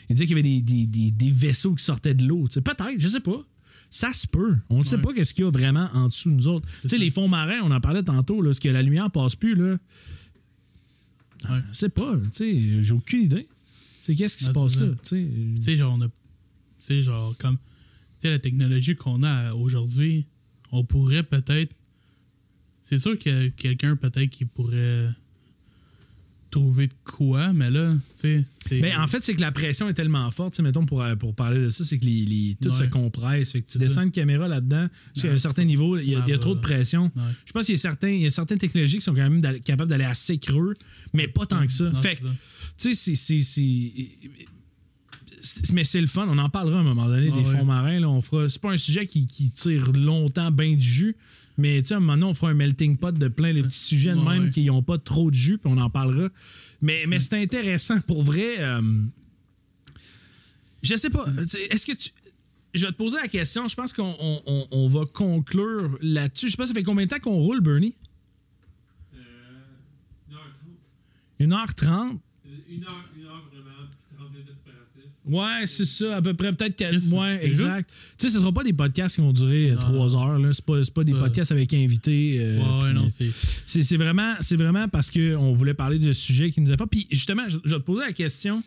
il 0.09 0.15
disait 0.15 0.27
qu'il 0.27 0.37
y 0.37 0.39
avait 0.39 0.43
des, 0.49 0.61
des- 0.61 0.87
des- 0.87 1.11
des 1.11 1.29
vaisseaux 1.31 1.75
qui 1.75 1.83
sortaient 1.83 2.13
de 2.13 2.23
l'eau. 2.25 2.47
tu 2.47 2.53
sais. 2.53 2.61
Peut-être, 2.61 2.95
je 2.99 3.07
sais 3.09 3.19
pas. 3.19 3.43
Ça 3.89 4.13
se 4.13 4.25
peut. 4.27 4.55
On 4.69 4.77
ne 4.77 4.83
sait 4.83 4.97
pas 4.99 5.11
qu'est-ce 5.13 5.33
qu'il 5.33 5.43
y 5.43 5.47
a 5.47 5.51
vraiment 5.51 5.89
en 5.93 6.05
dessous 6.07 6.29
de 6.29 6.35
nous 6.35 6.47
autres. 6.47 6.69
Tu 6.83 6.87
sais, 6.87 6.97
les 6.97 7.09
fonds 7.09 7.27
marins, 7.27 7.59
on 7.63 7.71
en 7.71 7.81
parlait 7.81 8.03
tantôt, 8.03 8.41
là, 8.41 8.53
ce 8.53 8.61
que 8.61 8.69
la 8.69 8.81
lumière 8.81 9.11
passe 9.11 9.35
plus, 9.35 9.55
là. 9.55 9.77
Ouais. 11.49 11.59
Je 11.71 11.77
sais 11.77 11.89
pas. 11.89 12.13
Tu 12.25 12.31
sais, 12.31 12.81
j'ai 12.81 12.93
aucune 12.93 13.23
idée. 13.23 13.47
Sais, 14.01 14.15
qu'est-ce 14.15 14.37
qui 14.37 14.43
se 14.45 14.49
passe 14.51 14.73
c'est 14.73 14.79
là? 14.81 14.87
Tu 15.03 15.55
sais, 15.59 15.75
genre, 15.77 15.95
on 15.97 16.01
a. 16.01 16.07
Tu 16.07 16.13
sais, 16.79 17.01
genre, 17.03 17.37
comme. 17.37 17.57
Tu 17.57 18.27
sais, 18.27 18.29
la 18.31 18.39
technologie 18.39 18.95
qu'on 18.95 19.21
a 19.23 19.53
aujourd'hui, 19.53 20.25
on 20.71 20.83
pourrait 20.83 21.23
peut-être. 21.23 21.73
C'est 22.81 22.97
sûr 22.99 23.17
qu'il 23.17 23.31
y 23.31 23.45
a 23.45 23.49
quelqu'un, 23.49 23.95
peut-être, 23.95 24.29
qui 24.29 24.45
pourrait 24.45 25.09
trouver 26.49 26.87
de 26.87 26.93
quoi, 27.05 27.53
mais 27.53 27.69
là, 27.71 27.93
tu 27.93 27.99
sais. 28.13 28.43
c'est- 28.67 28.81
Ben, 28.81 28.99
en 28.99 29.07
fait, 29.07 29.23
c'est 29.23 29.33
que 29.33 29.39
la 29.39 29.53
pression 29.53 29.87
est 29.87 29.93
tellement 29.93 30.29
forte. 30.31 30.51
tu 30.51 30.57
sais, 30.57 30.63
Mettons, 30.63 30.85
pour, 30.85 31.01
euh, 31.01 31.15
pour 31.15 31.33
parler 31.33 31.59
de 31.61 31.69
ça, 31.69 31.85
c'est 31.85 31.97
que 31.97 32.03
les, 32.03 32.25
les- 32.25 32.57
tout 32.61 32.67
Ouais. 32.69 32.75
se 32.75 32.83
compresse. 32.83 33.51
Fait 33.53 33.61
que 33.61 33.65
tu 33.67 33.73
C'est 33.73 33.79
descends 33.79 33.95
ça. 33.95 34.03
une 34.03 34.11
caméra 34.11 34.49
là-dedans, 34.49 34.87
jusqu'à 35.13 35.29
Ouais, 35.29 35.35
un 35.35 35.37
certain 35.37 35.63
niveau, 35.63 35.97
il 35.97 36.09
y 36.09 36.15
a, 36.15 36.19
ça 36.19 36.25
il 36.27 36.29
y 36.29 36.33
a 36.33 36.35
va. 36.35 36.41
trop 36.41 36.53
de 36.55 36.59
pression. 36.59 37.03
Ouais. 37.15 37.21
Je 37.45 37.53
pense 37.53 37.67
qu'il 37.67 37.75
y 37.75 37.77
a, 37.77 37.81
certains, 37.81 38.09
il 38.09 38.21
y 38.21 38.25
a 38.25 38.31
certaines 38.31 38.57
technologies 38.57 38.97
qui 38.97 39.01
sont 39.03 39.15
quand 39.15 39.29
même 39.29 39.59
capables 39.61 39.89
d'aller 39.89 40.03
assez 40.03 40.39
creux, 40.39 40.73
mais 41.13 41.29
pas 41.29 41.45
tant 41.45 41.65
que 41.65 41.71
ça. 41.71 41.85
Non, 41.89 42.01
fait 42.01 42.15
c'est 42.15 42.15
que, 42.17 42.21
ça. 42.23 42.35
Tu 42.81 42.93
sais, 42.93 43.15
c'est- 43.15 43.15
c'est- 43.15 43.41
c'est. 43.41 43.91
c'est- 45.41 45.71
Mais 45.73 45.83
c'est 45.83 46.01
le 46.01 46.07
fun, 46.07 46.27
on 46.29 46.37
en 46.37 46.49
parlera 46.49 46.77
à 46.77 46.81
un 46.81 46.83
moment 46.83 47.07
donné 47.07 47.29
Ah 47.31 47.35
des 47.37 47.43
ouais. 47.49 47.57
fonds 47.57 47.65
marins. 47.65 47.99
Là, 47.99 48.09
on 48.09 48.21
fera. 48.21 48.47
C'est 48.49 48.61
pas 48.61 48.71
un 48.71 48.77
sujet 48.77 49.05
qui, 49.07 49.25
qui 49.27 49.51
tire 49.51 49.91
longtemps 49.93 50.51
bien 50.51 50.73
du 50.75 50.85
jus, 50.85 51.15
mais 51.57 51.81
tu 51.81 51.87
sais, 51.89 51.93
à 51.93 51.97
un 51.97 51.99
moment 51.99 52.13
donné, 52.13 52.25
on 52.25 52.33
fera 52.33 52.51
un 52.51 52.55
melting 52.55 52.97
pot 52.97 53.11
de 53.17 53.27
plein 53.27 53.53
de 53.53 53.61
petits 53.61 53.77
sujets 53.79 54.13
de 54.13 54.19
Ouais, 54.19 54.33
même 54.35 54.43
ouais. 54.45 54.49
qui 54.49 54.65
n'ont 54.65 54.83
pas 54.83 54.97
trop 54.97 55.29
de 55.31 55.35
jus, 55.35 55.57
puis 55.57 55.71
on 55.73 55.77
en 55.77 55.89
parlera. 55.89 56.29
Mais, 56.81 57.03
mais 57.07 57.19
c'est 57.19 57.41
intéressant. 57.41 57.99
Pour 58.01 58.23
vrai, 58.23 58.55
euh, 58.59 58.81
je 60.83 60.95
sais 60.95 61.09
pas. 61.09 61.25
Est-ce 61.69 61.85
que 61.85 61.93
tu. 61.93 62.09
Je 62.73 62.85
vais 62.85 62.91
te 62.93 62.97
poser 62.97 63.17
la 63.17 63.27
question. 63.27 63.67
Je 63.67 63.75
pense 63.75 63.91
qu'on 63.93 64.15
on- 64.71 64.87
va 64.87 65.01
conclure 65.11 65.97
là-dessus. 66.01 66.45
Je 66.47 66.51
sais 66.51 66.57
pas, 66.57 66.65
ça 66.65 66.73
fait 66.73 66.83
combien 66.83 67.05
de 67.05 67.09
temps 67.09 67.19
qu'on 67.19 67.35
roule, 67.35 67.59
Bernie? 67.61 67.93
1h30. 71.39 72.19
Une 72.71 72.83
heure, 72.83 73.03
une 73.17 73.25
heure 73.25 73.43
vraiment, 73.51 73.87
30 74.17 74.31
minutes 74.31 74.47
opératif. 74.49 75.11
Ouais, 75.25 75.65
c'est 75.67 75.85
ça, 75.85 76.17
à 76.17 76.21
peu 76.21 76.33
près, 76.33 76.51
peut-être 76.53 76.75
quatre. 76.75 77.13
Ouais, 77.13 77.45
exact. 77.45 77.89
Tu 78.17 78.27
sais, 78.27 78.29
ce 78.33 78.39
sera 78.39 78.51
pas 78.51 78.63
des 78.63 78.73
podcasts 78.73 79.15
qui 79.15 79.21
vont 79.21 79.33
durer 79.33 79.71
euh, 79.71 79.75
Non. 79.75 79.81
trois 79.81 80.15
heures. 80.15 80.39
Là. 80.39 80.49
C'est 80.53 80.65
pas, 80.65 80.83
c'est 80.83 80.93
pas 80.93 81.03
des 81.03 81.13
podcasts 81.13 81.51
avec 81.51 81.73
invités. 81.73 82.37
euh, 82.39 82.59
Ouais, 82.59 82.93
non, 82.93 83.07
c'est. 83.09 83.83
c'est 83.83 83.97
vraiment, 83.97 84.35
c'est 84.41 84.55
vraiment 84.55 84.87
parce 84.87 85.11
qu'on 85.11 85.53
voulait 85.53 85.73
parler 85.73 85.99
de 85.99 86.11
sujets 86.13 86.49
qui 86.51 86.61
nous 86.61 86.71
a 86.71 86.77
fait. 86.77 86.85
Puis 86.89 87.07
justement, 87.11 87.43
je, 87.47 87.57
je 87.63 87.71
vais 87.75 87.79
te 87.81 87.85
poser 87.85 88.01
la 88.01 88.13
question. 88.13 88.63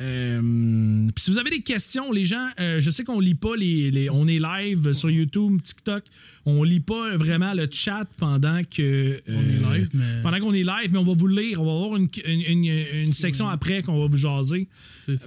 Euh, 0.00 1.08
puis 1.14 1.24
si 1.24 1.30
vous 1.32 1.38
avez 1.38 1.50
des 1.50 1.62
questions, 1.62 2.12
les 2.12 2.24
gens, 2.24 2.48
euh, 2.60 2.78
je 2.78 2.88
sais 2.90 3.02
qu'on 3.02 3.18
lit 3.18 3.34
pas 3.34 3.56
les, 3.56 3.90
les- 3.90 4.08
On 4.10 4.28
est 4.28 4.38
live 4.38 4.92
sur 4.92 5.10
YouTube, 5.10 5.60
TikTok. 5.60 6.04
On 6.46 6.62
lit 6.62 6.78
pas 6.80 7.16
vraiment 7.16 7.52
le 7.52 7.68
chat 7.70 8.04
pendant 8.16 8.62
que. 8.64 9.20
On 9.26 9.32
est 9.32 9.64
euh, 9.64 9.74
live, 9.78 9.88
mais. 9.94 10.22
Pendant 10.22 10.38
qu'on 10.38 10.54
est 10.54 10.62
live, 10.62 10.90
mais 10.92 10.98
on 10.98 11.02
va 11.04 11.14
vous 11.14 11.26
le 11.26 11.42
lire. 11.42 11.60
On 11.60 11.66
va 11.66 11.72
avoir 11.72 11.96
une, 11.96 12.08
une- 12.24 12.64
une- 12.64 12.86
une 13.06 13.12
section 13.12 13.48
après 13.48 13.82
qu'on 13.82 13.98
va 14.00 14.06
vous 14.06 14.16
jaser. 14.16 14.68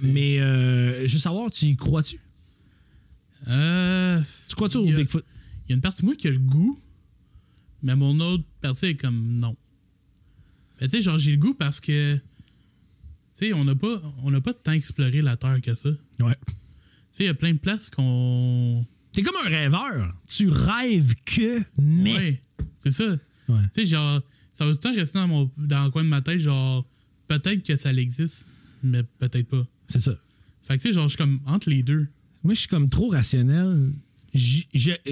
Mais 0.04 0.40
euh, 0.40 1.06
je 1.06 1.12
veux 1.12 1.18
savoir, 1.18 1.50
tu 1.50 1.66
y 1.66 1.76
crois-tu? 1.76 2.18
Euh. 3.48 4.20
Tu 4.48 4.54
crois-tu 4.54 4.78
au 4.78 4.84
Bigfoot? 4.96 5.24
Il 5.66 5.70
y 5.70 5.72
a 5.72 5.76
une 5.76 5.80
partie 5.82 6.02
de 6.02 6.06
moi 6.06 6.14
qui 6.16 6.28
a 6.28 6.30
le 6.30 6.38
goût, 6.38 6.78
mais 7.82 7.94
mon 7.96 8.18
autre 8.20 8.44
partie 8.60 8.86
est 8.86 8.94
comme 8.94 9.36
non. 9.40 9.56
Mais 10.80 10.88
tu 10.88 10.96
sais, 10.96 11.02
genre, 11.02 11.18
j'ai 11.18 11.32
le 11.32 11.36
goût 11.36 11.54
parce 11.54 11.80
que. 11.80 12.18
Tu 13.38 13.46
sais, 13.46 13.52
on 13.54 13.64
n'a 13.64 13.74
pas, 13.74 14.00
on 14.22 14.30
n'a 14.30 14.40
pas 14.40 14.52
tant 14.54 14.72
exploré 14.72 15.22
la 15.22 15.36
Terre 15.36 15.60
que 15.62 15.74
ça. 15.74 15.90
Tu 16.18 16.24
Ouais. 16.24 16.36
sais, 17.10 17.24
il 17.24 17.26
y 17.26 17.30
a 17.30 17.34
plein 17.34 17.52
de 17.52 17.58
places 17.58 17.88
qu'on. 17.90 18.84
T'es 19.12 19.22
comme 19.22 19.34
un 19.44 19.48
rêveur. 19.48 20.14
Tu 20.26 20.48
rêves 20.48 21.14
que, 21.24 21.62
mais. 21.78 22.14
Ouais, 22.16 22.40
c'est 22.78 22.92
ça. 22.92 23.16
Ouais. 23.48 23.62
Tu 23.74 23.80
sais, 23.80 23.86
genre, 23.86 24.20
ça 24.52 24.64
va 24.64 24.70
tout 24.72 24.76
le 24.78 24.82
temps 24.82 24.94
rester 24.94 25.18
dans, 25.18 25.28
mon, 25.28 25.50
dans 25.56 25.84
le 25.84 25.90
coin 25.90 26.04
de 26.04 26.08
ma 26.08 26.20
tête, 26.20 26.38
genre, 26.40 26.86
peut-être 27.28 27.62
que 27.66 27.76
ça 27.76 27.92
existe, 27.92 28.44
mais 28.82 29.02
peut-être 29.18 29.48
pas. 29.48 29.66
C'est 29.86 30.00
ça. 30.00 30.12
Fait 30.62 30.76
que 30.76 30.82
tu 30.82 30.88
sais, 30.88 30.94
genre, 30.94 31.04
je 31.04 31.08
suis 31.10 31.18
comme 31.18 31.40
entre 31.46 31.68
les 31.70 31.82
deux. 31.82 32.06
Moi, 32.44 32.54
je 32.54 32.60
suis 32.60 32.68
comme 32.68 32.88
trop 32.88 33.08
rationnel. 33.08 33.92
J- 34.34 34.66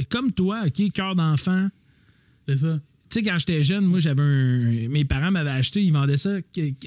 comme 0.09 0.33
toi, 0.33 0.63
OK, 0.67 0.93
cœur 0.93 1.15
d'enfant. 1.15 1.69
C'est 2.47 2.57
ça. 2.57 2.81
Tu 3.11 3.19
sais, 3.19 3.23
quand 3.23 3.37
j'étais 3.39 3.63
jeune, 3.63 3.85
moi, 3.85 3.99
j'avais 3.99 4.23
un. 4.23 4.89
Mes 4.89 5.05
parents 5.05 5.31
m'avaient 5.31 5.51
acheté, 5.51 5.83
ils 5.83 5.93
vendaient 5.93 6.17
ça. 6.17 6.37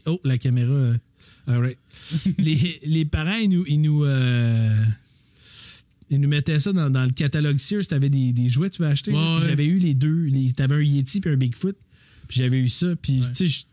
Oh, 0.06 0.20
la 0.24 0.38
caméra. 0.38 0.94
All 1.48 1.60
right. 1.62 1.78
les, 2.38 2.80
les 2.86 3.06
parents, 3.06 3.36
ils 3.36 3.50
nous. 3.50 3.66
Ils 3.68 3.82
nous, 3.82 4.04
euh, 4.06 4.84
ils 6.10 6.20
nous 6.20 6.28
mettaient 6.30 6.60
ça 6.60 6.72
dans, 6.74 6.90
dans 6.90 7.04
le 7.04 7.10
catalogue 7.12 7.58
Sears. 7.58 7.88
T'avais 7.88 8.10
des, 8.10 8.34
des 8.34 8.50
jouets 8.50 8.70
que 8.70 8.76
tu 8.76 8.82
veux 8.82 8.88
acheter. 8.88 9.12
Ouais, 9.12 9.18
ouais. 9.18 9.46
J'avais 9.46 9.66
eu 9.66 9.80
les 9.80 9.94
deux. 9.94 10.24
Les, 10.26 10.52
T'avais 10.54 10.76
un 10.76 10.82
Yeti 10.82 11.22
puis 11.22 11.32
un 11.32 11.36
Bigfoot. 11.38 11.76
Puis 12.28 12.38
j'avais 12.38 12.60
eu 12.60 12.70
ça. 12.70 12.96
Puis, 13.02 13.22
Ouais. 13.22 13.28
tu 13.30 13.34
sais, 13.36 13.48
je- 13.48 13.64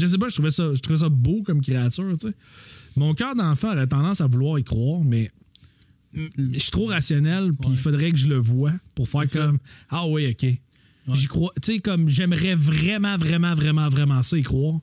je 0.00 0.06
sais 0.06 0.18
pas, 0.18 0.28
je 0.28 0.34
trouvais, 0.34 0.50
ça, 0.50 0.72
je 0.74 0.80
trouvais 0.80 1.00
ça 1.00 1.08
beau 1.08 1.42
comme 1.42 1.60
créature, 1.60 2.12
tu 2.18 2.28
sais. 2.28 2.34
Mon 2.96 3.14
cœur 3.14 3.34
d'enfant 3.34 3.72
aurait 3.72 3.86
tendance 3.88 4.20
à 4.20 4.26
vouloir 4.28 4.58
y 4.58 4.64
croire, 4.64 5.00
mais 5.02 5.30
je 6.14 6.58
suis 6.58 6.70
trop 6.70 6.86
rationnel, 6.86 7.50
puis 7.60 7.70
il 7.72 7.76
faudrait 7.76 8.10
que 8.12 8.16
je 8.16 8.28
le 8.28 8.38
vois 8.38 8.72
pour 8.94 9.08
faire 9.08 9.28
ça. 9.28 9.46
comme 9.46 9.58
Ah 9.90 10.06
oui, 10.06 10.28
OK. 10.30 10.46
J'y 11.16 11.26
crois. 11.26 11.52
Tu 11.62 11.74
sais, 11.74 11.78
comme 11.80 12.08
j'aimerais 12.08 12.54
vraiment, 12.54 13.16
vraiment, 13.16 13.54
vraiment, 13.54 13.88
vraiment 13.88 14.22
ça 14.22 14.36
y 14.38 14.42
croire. 14.42 14.80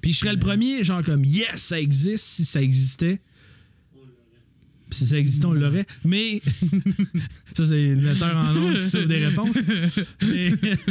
Puis 0.00 0.12
je 0.12 0.18
serais 0.18 0.32
le 0.32 0.38
premier, 0.38 0.84
genre 0.84 1.02
comme 1.02 1.24
Yes, 1.24 1.56
ça 1.56 1.80
existe 1.80 2.24
si 2.24 2.44
ça 2.44 2.62
existait. 2.62 3.20
Si 4.90 5.06
ça 5.06 5.18
existait, 5.18 5.44
on 5.44 5.52
l'aurait. 5.52 5.86
Mais 6.02 6.40
ça, 7.54 7.66
c'est 7.66 7.94
le 7.94 8.00
metteur 8.00 8.34
en 8.34 8.54
nom 8.54 8.72
qui 8.74 8.82
sauve 8.88 9.06
des 9.06 9.26
réponses. 9.26 9.58
Mais, 10.22 10.50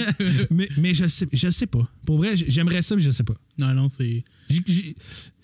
mais, 0.52 0.70
mais 0.78 0.94
je 0.94 1.08
sais, 1.08 1.28
je 1.34 1.50
sais 1.50 1.66
pas. 1.66 1.90
Pour 2.06 2.18
vrai, 2.18 2.36
j'aimerais 2.36 2.84
ça, 2.84 2.96
mais 2.96 3.02
je 3.02 3.10
sais 3.10 3.24
pas. 3.24 3.34
Non, 3.58 3.74
non, 3.74 3.90
c'est. 3.90 4.24
Tu 4.50 4.94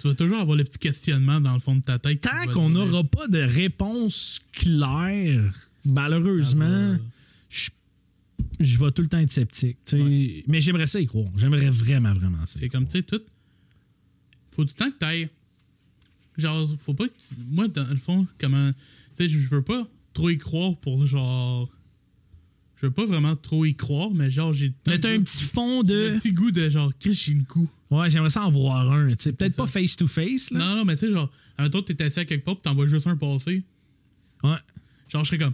vas 0.03 0.13
toujours 0.13 0.37
avoir 0.39 0.55
le 0.55 0.63
petit 0.65 0.77
questionnement 0.77 1.41
dans 1.41 1.53
le 1.53 1.59
fond 1.59 1.75
de 1.75 1.81
ta 1.81 1.97
tête. 1.97 2.21
tant 2.21 2.51
qu'on 2.53 2.69
n'aura 2.69 3.03
pas 3.03 3.27
de 3.27 3.39
réponse 3.39 4.39
claire, 4.51 5.51
malheureusement, 5.83 6.95
Ah, 6.95 6.99
je, 7.49 7.69
je 8.59 8.77
vais 8.77 8.91
tout 8.91 9.01
le 9.01 9.07
temps 9.07 9.17
être 9.17 9.31
sceptique. 9.31 9.77
Mais 10.47 10.61
j'aimerais 10.61 10.85
ça 10.87 10.99
y 10.99 11.07
croire. 11.07 11.31
J'aimerais 11.37 11.71
vraiment, 11.71 12.13
vraiment 12.13 12.45
ça. 12.45 12.59
C'est 12.59 12.69
comme, 12.69 12.85
tu 12.85 12.91
sais, 12.91 13.01
tout. 13.03 13.21
Faut 14.55 14.63
tout 14.63 14.73
le 14.77 14.85
temps 14.85 14.91
que 14.91 14.97
t'ailles. 14.97 15.29
Genre, 16.37 16.67
faut 16.79 16.93
pas 16.93 17.07
que. 17.07 17.13
tu- 17.13 17.35
Moi, 17.51 17.67
dans 17.67 17.87
le 17.87 17.95
fond, 17.95 18.27
comment. 18.39 18.71
Tu 18.71 18.77
sais, 19.13 19.27
je 19.29 19.37
veux 19.49 19.61
pas 19.61 19.87
trop 20.13 20.29
y 20.29 20.37
croire 20.37 20.75
pour 20.77 21.05
genre. 21.05 21.69
Je 22.77 22.87
veux 22.87 22.91
pas 22.93 23.05
vraiment 23.05 23.35
trop 23.35 23.63
y 23.65 23.75
croire, 23.75 24.09
mais 24.11 24.29
genre, 24.31 24.51
j'ai. 24.53 24.67
le 24.67 24.71
temps 24.73 24.91
Mais 24.91 24.99
t'as 24.99 25.11
un 25.11 25.19
petit 25.21 25.43
fond 25.43 25.83
de. 25.83 26.11
Un 26.13 26.15
petit 26.17 26.33
goût 26.33 26.51
de 26.51 26.69
genre, 26.69 26.91
Chris, 26.99 27.13
j'ai 27.13 27.33
le 27.33 27.43
goût. 27.43 27.69
Ouais, 27.91 28.09
j'aimerais 28.09 28.31
ça 28.31 28.43
en 28.43 28.49
voir 28.49 28.91
un. 28.91 29.09
tu 29.09 29.15
sais. 29.19 29.31
Peut-être 29.33 29.55
pas 29.55 29.67
face-to-face. 29.67 30.51
là. 30.51 30.59
Non, 30.59 30.75
non, 30.77 30.85
mais 30.85 30.95
tu 30.95 31.05
sais, 31.07 31.11
genre, 31.11 31.29
toi, 31.71 31.81
t'es 31.85 32.01
assis 32.01 32.19
à 32.21 32.25
quelque 32.25 32.43
part, 32.43 32.55
pis 32.55 32.63
t'en 32.63 32.73
vois 32.75 32.87
juste 32.87 33.05
un 33.07 33.15
passer. 33.15 33.63
Ouais. 34.43 34.57
Genre, 35.09 35.23
je 35.23 35.27
serais 35.29 35.37
comme. 35.37 35.53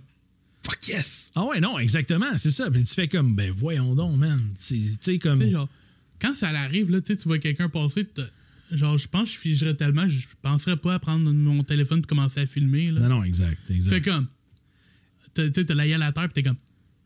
Fuck 0.63 0.87
yes! 0.87 1.31
Ah 1.35 1.45
ouais, 1.45 1.59
non, 1.59 1.77
exactement. 1.79 2.37
C'est 2.37 2.51
ça. 2.51 2.69
Puis 2.71 2.83
tu 2.83 2.93
fais 2.93 3.07
comme, 3.07 3.35
ben 3.35 3.51
voyons 3.51 3.95
donc, 3.95 4.15
man. 4.17 4.41
Tu 4.55 4.81
sais, 5.01 5.19
comme. 5.19 5.37
Tu 5.37 5.45
sais, 5.45 5.51
genre, 5.51 5.67
quand 6.21 6.33
ça 6.35 6.49
arrive, 6.49 6.89
là, 6.89 7.01
tu 7.01 7.13
sais, 7.13 7.21
tu 7.21 7.27
vois 7.27 7.37
quelqu'un 7.39 7.67
passer, 7.69 8.05
t'as- 8.05 8.23
genre, 8.71 8.97
je 8.97 9.07
pense 9.07 9.23
que 9.29 9.35
je 9.35 9.39
figerais 9.39 9.73
tellement, 9.75 10.07
je 10.07 10.27
penserais 10.41 10.77
pas 10.77 10.95
à 10.95 10.99
prendre 10.99 11.31
mon 11.31 11.63
téléphone 11.63 11.99
et 11.99 12.01
commencer 12.03 12.41
à 12.41 12.45
filmer, 12.45 12.91
là. 12.91 13.01
Non, 13.01 13.09
non, 13.17 13.23
exact. 13.23 13.57
Exact. 13.69 13.89
fais 13.95 14.01
comme. 14.01 14.27
t'as- 15.33 15.49
Tu 15.49 15.61
sais, 15.61 15.65
t'as 15.65 15.75
la 15.75 15.87
gueule 15.87 16.01
à 16.03 16.11
terre, 16.11 16.27
pis 16.27 16.33
t'es 16.33 16.43
comme. 16.43 16.57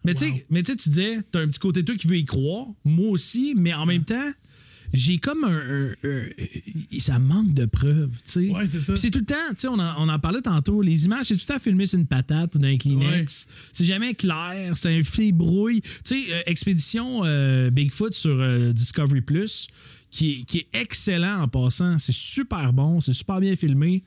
Mais 0.05 0.13
tu 0.15 0.25
Wow. 0.25 0.33
sais, 0.33 0.45
mais 0.49 0.63
tu 0.63 0.71
sais, 0.71 0.75
tu 0.77 0.89
disais, 0.89 1.19
t'as 1.31 1.41
un 1.41 1.47
petit 1.47 1.59
côté 1.59 1.81
de 1.81 1.85
toi 1.87 1.95
qui 1.95 2.07
veut 2.07 2.17
y 2.17 2.25
croire. 2.25 2.67
Moi 2.83 3.09
aussi, 3.09 3.53
mais 3.55 3.73
en 3.73 3.85
même 3.85 4.03
temps, 4.03 4.31
j'ai 4.93 5.17
comme 5.17 5.43
un. 5.45 5.49
un- 5.49 5.93
un- 6.03 6.27
ça 6.99 7.19
manque 7.19 7.53
de 7.53 7.65
preuves, 7.65 8.11
tu 8.25 8.31
sais. 8.31 8.49
Ouais, 8.49 8.67
c'est 8.67 8.81
ça. 8.81 8.93
Puis 8.93 9.01
C'est 9.01 9.11
tout 9.11 9.19
le 9.19 9.25
temps, 9.25 9.35
tu 9.51 9.55
sais, 9.59 9.67
on, 9.69 9.79
en- 9.79 9.95
on 9.97 10.09
en 10.09 10.19
parlait 10.19 10.41
tantôt, 10.41 10.81
les 10.81 11.05
images, 11.05 11.27
c'est 11.27 11.35
tout 11.37 11.45
le 11.47 11.53
temps 11.53 11.59
filmé 11.59 11.85
sur 11.85 11.97
une 11.99 12.05
patate 12.05 12.53
ou 12.55 12.59
dans 12.59 12.67
un 12.67 12.77
Kleenex. 12.77 13.47
C'est 13.71 13.85
jamais 13.85 14.13
clair, 14.13 14.77
c'est 14.77 14.93
un 14.93 15.03
fibrouille. 15.03 15.81
Tu 15.81 15.89
sais, 16.03 16.33
euh, 16.33 16.41
Expédition 16.47 17.21
euh, 17.23 17.69
Bigfoot 17.69 18.13
sur 18.13 18.35
euh, 18.39 18.73
Discovery 18.73 19.21
Plus, 19.21 19.67
qui, 20.13 20.31
est- 20.31 20.43
qui 20.43 20.57
est 20.59 20.67
excellent 20.73 21.41
en 21.41 21.47
passant. 21.47 21.97
C'est 21.97 22.13
super 22.13 22.71
bon, 22.71 23.01
c'est 23.01 23.13
super 23.13 23.39
bien 23.39 23.55
filmé. 23.55 24.03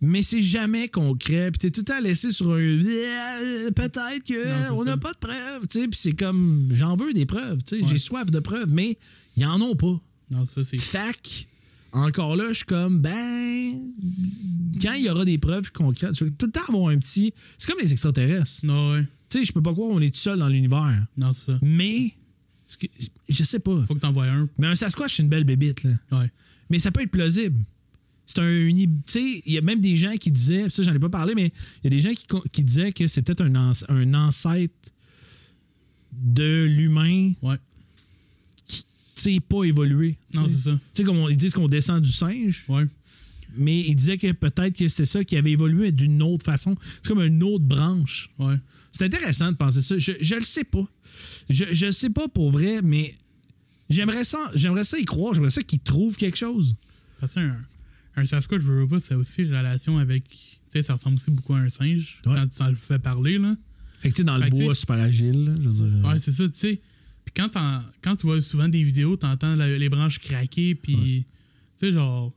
Mais 0.00 0.22
c'est 0.22 0.40
jamais 0.42 0.88
concret. 0.88 1.50
Puis 1.50 1.58
t'es 1.58 1.70
tout 1.70 1.80
le 1.80 1.84
temps 1.86 1.98
laissé 2.00 2.30
sur 2.30 2.52
un. 2.52 2.78
Peut-être 3.74 4.22
que 4.24 4.68
Non, 4.70 4.78
on 4.78 4.84
n'a 4.84 4.96
pas 4.96 5.12
de 5.12 5.18
preuves. 5.18 5.66
tu 5.68 5.80
sais. 5.80 5.88
Puis 5.88 5.98
c'est 5.98 6.12
comme. 6.12 6.68
J'en 6.72 6.94
veux 6.94 7.12
des 7.12 7.26
preuves. 7.26 7.62
tu 7.64 7.76
sais. 7.78 7.82
Ouais. 7.82 7.88
J'ai 7.90 7.98
soif 7.98 8.30
de 8.30 8.38
preuves, 8.38 8.70
mais 8.72 8.96
ils 9.36 9.44
en 9.46 9.60
ont 9.60 9.74
pas. 9.74 10.00
Non, 10.30 10.44
ça, 10.44 10.62
c'est. 10.64 10.76
Fac, 10.76 11.48
encore 11.92 12.36
là, 12.36 12.44
je 12.50 12.58
suis 12.58 12.66
comme, 12.66 13.00
ben, 13.00 13.72
quand 14.80 14.92
il 14.92 15.04
y 15.04 15.10
aura 15.10 15.24
des 15.24 15.38
preuves 15.38 15.72
concrètes, 15.72 16.14
je 16.16 16.26
vais 16.26 16.30
tout 16.30 16.46
le 16.46 16.52
temps 16.52 16.64
avoir 16.68 16.88
un 16.90 16.98
petit. 16.98 17.32
C'est 17.56 17.68
comme 17.68 17.80
les 17.80 17.90
extraterrestres. 17.92 18.64
Non, 18.66 18.92
ouais. 18.92 19.02
Tu 19.28 19.38
sais, 19.40 19.44
je 19.44 19.52
peux 19.52 19.62
pas 19.62 19.72
croire 19.72 19.90
qu'on 19.90 20.00
est 20.00 20.14
tout 20.14 20.20
seul 20.20 20.38
dans 20.38 20.48
l'univers. 20.48 21.06
Non, 21.16 21.32
c'est 21.32 21.52
ça. 21.52 21.58
Mais, 21.62 22.14
je 23.28 23.44
sais 23.44 23.58
pas. 23.58 23.80
Faut 23.82 23.94
que 23.94 24.00
t'en 24.00 24.12
vois 24.12 24.26
un. 24.26 24.48
Mais 24.58 24.66
un 24.66 24.74
Sasquatch, 24.74 25.16
c'est 25.16 25.22
une 25.22 25.28
belle 25.28 25.44
bébite, 25.44 25.84
là. 25.84 25.92
Ouais. 26.12 26.30
Mais 26.70 26.78
ça 26.78 26.90
peut 26.90 27.02
être 27.02 27.10
plausible. 27.10 27.58
C'est 28.26 28.40
un 28.40 28.68
Tu 28.70 28.86
sais, 29.06 29.42
il 29.46 29.52
y 29.52 29.58
a 29.58 29.62
même 29.62 29.80
des 29.80 29.96
gens 29.96 30.14
qui 30.16 30.30
disaient, 30.30 30.68
ça, 30.68 30.82
j'en 30.82 30.92
ai 30.94 30.98
pas 30.98 31.08
parlé, 31.08 31.34
mais 31.34 31.50
il 31.82 31.84
y 31.84 31.86
a 31.86 31.90
des 31.90 32.00
gens 32.00 32.12
qui, 32.12 32.26
qui 32.52 32.62
disaient 32.62 32.92
que 32.92 33.06
c'est 33.06 33.22
peut-être 33.22 33.40
un, 33.40 33.54
anc- 33.70 33.84
un 33.88 34.12
ancêtre 34.14 34.92
de 36.12 36.64
l'humain 36.64 37.32
Ouais. 37.42 37.56
qui, 38.66 38.82
tu 38.82 38.86
sais, 39.22 39.40
pas 39.40 39.64
évolué. 39.64 40.16
Non, 40.34 40.44
c'est 40.46 40.58
ça. 40.58 40.72
Tu 40.72 40.78
sais, 40.92 41.04
comme 41.04 41.18
on- 41.18 41.28
ils 41.28 41.36
disent 41.36 41.54
qu'on 41.54 41.68
descend 41.68 42.02
du 42.02 42.12
singe, 42.12 42.64
Ouais. 42.68 42.84
Mais 43.58 43.80
ils 43.80 43.94
disaient 43.94 44.18
que 44.18 44.32
peut-être 44.32 44.78
que 44.78 44.88
c'était 44.88 45.06
ça 45.06 45.24
qui 45.24 45.36
avait 45.36 45.52
évolué 45.52 45.92
d'une 45.92 46.22
autre 46.22 46.44
façon. 46.44 46.76
C'est 47.02 47.08
comme 47.08 47.22
une 47.22 47.42
autre 47.42 47.64
branche. 47.64 48.30
Ouais. 48.38 48.56
C'est 48.92 49.04
intéressant 49.04 49.52
de 49.52 49.56
penser 49.56 49.82
ça. 49.82 49.98
Je, 49.98 50.12
je 50.20 50.34
le 50.34 50.40
sais 50.42 50.64
pas. 50.64 50.86
Je, 51.50 51.64
je 51.72 51.86
le 51.86 51.92
sais 51.92 52.10
pas 52.10 52.28
pour 52.28 52.50
vrai, 52.50 52.80
mais 52.82 53.14
j'aimerais 53.90 54.24
ça, 54.24 54.38
j'aimerais 54.54 54.84
ça 54.84 54.98
y 54.98 55.04
croire. 55.04 55.34
J'aimerais 55.34 55.50
ça 55.50 55.62
qu'ils 55.62 55.80
trouvent 55.80 56.16
quelque 56.16 56.38
chose. 56.38 56.74
Parce 57.20 57.34
que 57.34 57.40
un, 57.40 57.60
un 58.16 58.24
Sasquatch, 58.24 58.60
je 58.60 58.66
veux 58.66 58.88
pas, 58.88 59.00
c'est 59.00 59.14
aussi 59.14 59.42
une 59.42 59.54
relation 59.54 59.98
avec. 59.98 60.24
Tu 60.28 60.38
sais, 60.70 60.82
ça 60.82 60.94
ressemble 60.94 61.16
aussi 61.16 61.30
beaucoup 61.30 61.54
à 61.54 61.58
un 61.58 61.68
singe. 61.70 62.20
Ouais. 62.26 62.34
Quand 62.34 62.46
tu 62.46 62.62
en 62.62 62.68
le 62.68 62.76
fais 62.76 62.98
parler, 62.98 63.38
là. 63.38 63.56
Fait 64.00 64.10
que 64.10 64.14
tu 64.14 64.18
sais, 64.18 64.24
dans 64.24 64.36
le 64.36 64.44
Fait 64.44 64.50
bois, 64.50 64.74
super 64.74 64.96
agile. 64.96 65.44
là, 65.46 65.54
je 65.60 65.68
veux 65.68 65.88
dire. 65.90 66.08
Ouais, 66.08 66.18
c'est 66.18 66.32
ça, 66.32 66.44
tu 66.48 66.58
sais. 66.58 66.80
Puis 67.24 67.32
quand, 67.36 67.50
quand 68.02 68.16
tu 68.16 68.26
vois 68.26 68.40
souvent 68.40 68.68
des 68.68 68.82
vidéos, 68.82 69.16
t'entends 69.16 69.54
les 69.54 69.88
branches 69.88 70.18
craquer, 70.18 70.74
puis. 70.74 71.24
Tu 71.78 71.86
sais, 71.86 71.92
genre. 71.92 72.32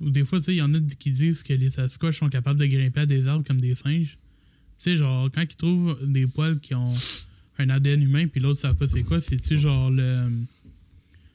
Ou 0.00 0.10
des 0.10 0.24
fois, 0.24 0.38
tu 0.38 0.46
sais, 0.46 0.54
il 0.54 0.58
y 0.58 0.62
en 0.62 0.72
a 0.74 0.80
qui 0.80 1.10
disent 1.10 1.42
que 1.42 1.52
les 1.52 1.70
Sasquatch 1.70 2.18
sont 2.18 2.28
capables 2.28 2.60
de 2.60 2.66
grimper 2.66 3.00
à 3.00 3.06
des 3.06 3.26
arbres 3.26 3.44
comme 3.44 3.60
des 3.60 3.74
singes. 3.74 4.18
Tu 4.78 4.90
sais, 4.90 4.96
genre, 4.96 5.28
quand 5.32 5.42
ils 5.42 5.56
trouvent 5.56 5.98
des 6.06 6.26
poils 6.26 6.60
qui 6.60 6.74
ont 6.74 6.94
un 7.58 7.68
ADN 7.68 8.02
humain, 8.02 8.26
puis 8.28 8.40
l'autre, 8.40 8.60
savent 8.60 8.76
pas 8.76 8.86
c'est 8.86 9.02
quoi, 9.02 9.20
c'est-tu 9.20 9.58
genre 9.58 9.90
le. 9.90 10.30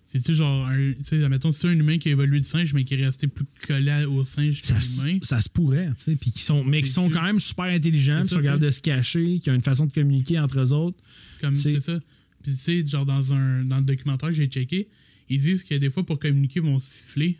C'est-tu 0.07 0.34
genre 0.34 0.68
un. 0.68 0.93
Tu 0.93 1.03
sais, 1.03 1.24
admettons, 1.24 1.51
c'est 1.51 1.68
un 1.68 1.78
humain 1.78 1.97
qui 1.97 2.09
a 2.09 2.11
évolué 2.11 2.39
du 2.39 2.47
singe, 2.47 2.74
mais 2.74 2.84
qui 2.86 2.93
est 2.93 3.03
resté 3.03 3.28
plus 3.28 3.45
collé 3.68 4.05
au 4.05 4.24
singe 4.24 4.61
que 4.61 4.68
l'humain? 4.68 5.20
ça 5.24 5.41
se 5.41 5.49
pourrait, 5.49 5.89
tu 5.97 6.03
sais. 6.03 6.16
Puis 6.16 6.32
qui 6.32 6.41
sont, 6.41 6.64
mais 6.64 6.82
qui 6.82 6.89
sont 6.89 7.09
quand 7.09 7.24
même 7.24 7.39
super 7.39 7.66
intelligents, 7.66 8.22
qui 8.22 8.30
sont 8.30 8.41
capables 8.41 8.61
de 8.61 8.70
se 8.70 8.80
cacher, 8.80 9.39
qui 9.39 9.49
ont 9.49 9.55
une 9.55 9.61
façon 9.61 9.88
de 9.88 9.91
communiquer 9.91 10.39
entre 10.39 10.61
eux 10.61 10.72
autres. 10.72 10.97
Comme 11.41 11.55
c'est 11.55 11.80
ça. 11.80 11.99
Puis 12.41 12.53
tu 12.53 12.57
sais, 12.57 12.88
genre 12.88 13.05
dans 13.05 13.34
un 13.34 13.64
dans 13.66 13.78
le 13.78 13.84
documentaire 13.84 14.30
que 14.30 14.36
j'ai 14.36 14.47
checké, 14.47 14.88
ils 15.30 15.41
disent 15.41 15.64
que 15.64 15.76
des 15.76 15.89
fois 15.89 16.05
pour 16.05 16.20
communiquer, 16.20 16.59
ils 16.59 16.66
vont 16.66 16.80
siffler. 16.80 17.38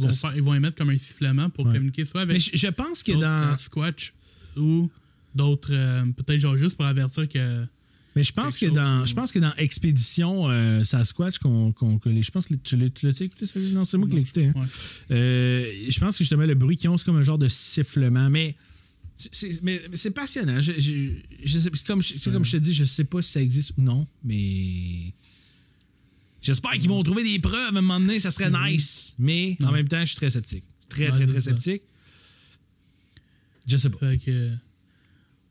Ils 0.00 0.04
vont, 0.06 0.10
Ça 0.10 0.16
se- 0.16 0.20
faire- 0.26 0.36
ils 0.36 0.42
vont 0.42 0.54
émettre 0.54 0.76
comme 0.76 0.90
un 0.90 0.98
sifflement 0.98 1.48
pour 1.50 1.66
Ouais. 1.66 1.72
communiquer 1.74 2.04
soit 2.04 2.22
avec 2.22 2.34
Mais 2.34 2.40
je, 2.40 2.50
je 2.54 2.66
pense 2.68 3.02
que 3.02 3.12
dans. 3.12 3.50
Sasquatch 3.56 4.12
ou 4.56 4.90
d'autres 5.34 5.72
euh, 5.72 6.04
peut-être 6.06 6.40
genre 6.40 6.56
juste 6.56 6.76
pour 6.76 6.86
avertir 6.86 7.28
que 7.28 7.64
Mais 8.16 8.24
je 8.24 8.32
pense 8.32 8.56
que 8.56 8.66
dans, 8.66 9.04
je 9.06 9.14
pense 9.14 9.30
que 9.30 9.38
dans 9.38 9.54
Expédition 9.56 10.48
euh, 10.50 10.82
Sasquatch, 10.82 11.38
qu'on, 11.38 11.72
les- 12.06 12.22
je 12.22 12.30
pense 12.32 12.46
que 12.48 12.54
tu 12.54 12.76
l'as, 12.76 12.86
écouté, 13.20 13.46
celui 13.46 13.72
Non, 13.74 13.84
c'est 13.84 13.96
moi 13.96 14.08
qui 14.08 14.16
l'ai 14.16 14.22
écouté. 14.22 14.46
hein. 14.46 14.52
Ouais. 14.56 14.66
Euh, 15.12 15.72
je 15.88 16.00
pense 16.00 16.18
que 16.18 16.24
justement, 16.24 16.44
le 16.44 16.54
bruit 16.54 16.76
qu'ils 16.76 16.90
ont, 16.90 16.96
c'est 16.96 17.04
comme 17.04 17.16
un 17.18 17.22
genre 17.22 17.38
de 17.38 17.46
sifflement. 17.48 18.28
Mais 18.28 18.56
c'est, 19.14 19.62
mais, 19.62 19.80
mais 19.90 19.96
c'est 19.96 20.10
passionnant. 20.10 20.60
Je, 20.60 20.72
je, 20.78 21.10
je 21.44 21.58
sais, 21.58 21.70
c'est 21.74 21.86
comme, 21.86 22.02
je- 22.02 22.30
comme 22.30 22.44
je 22.44 22.52
te 22.52 22.56
dis, 22.56 22.74
je 22.74 22.84
sais 22.84 23.04
pas 23.04 23.22
si 23.22 23.30
ça 23.32 23.40
existe 23.40 23.74
ou 23.78 23.82
non, 23.82 24.06
mais. 24.24 25.12
J'espère 26.42 26.72
qu'ils 26.72 26.88
vont 26.88 27.02
trouver 27.02 27.22
des 27.22 27.38
preuves 27.38 27.54
à 27.66 27.68
un 27.68 27.82
moment 27.82 28.00
donné, 28.00 28.18
ça 28.18 28.30
serait 28.30 28.50
nice. 28.50 29.14
Mais 29.18 29.56
en 29.62 29.72
même 29.72 29.88
temps, 29.88 30.00
je 30.00 30.06
suis 30.06 30.16
très 30.16 30.30
sceptique. 30.30 30.64
Très, 30.88 31.06
Ouais, 31.06 31.12
très, 31.12 31.26
très 31.26 31.40
ça. 31.40 31.50
sceptique. 31.50 31.82
Je 33.66 33.76
sais 33.76 33.90
pas. 33.90 33.98
fait 33.98 34.18
que 34.18 34.50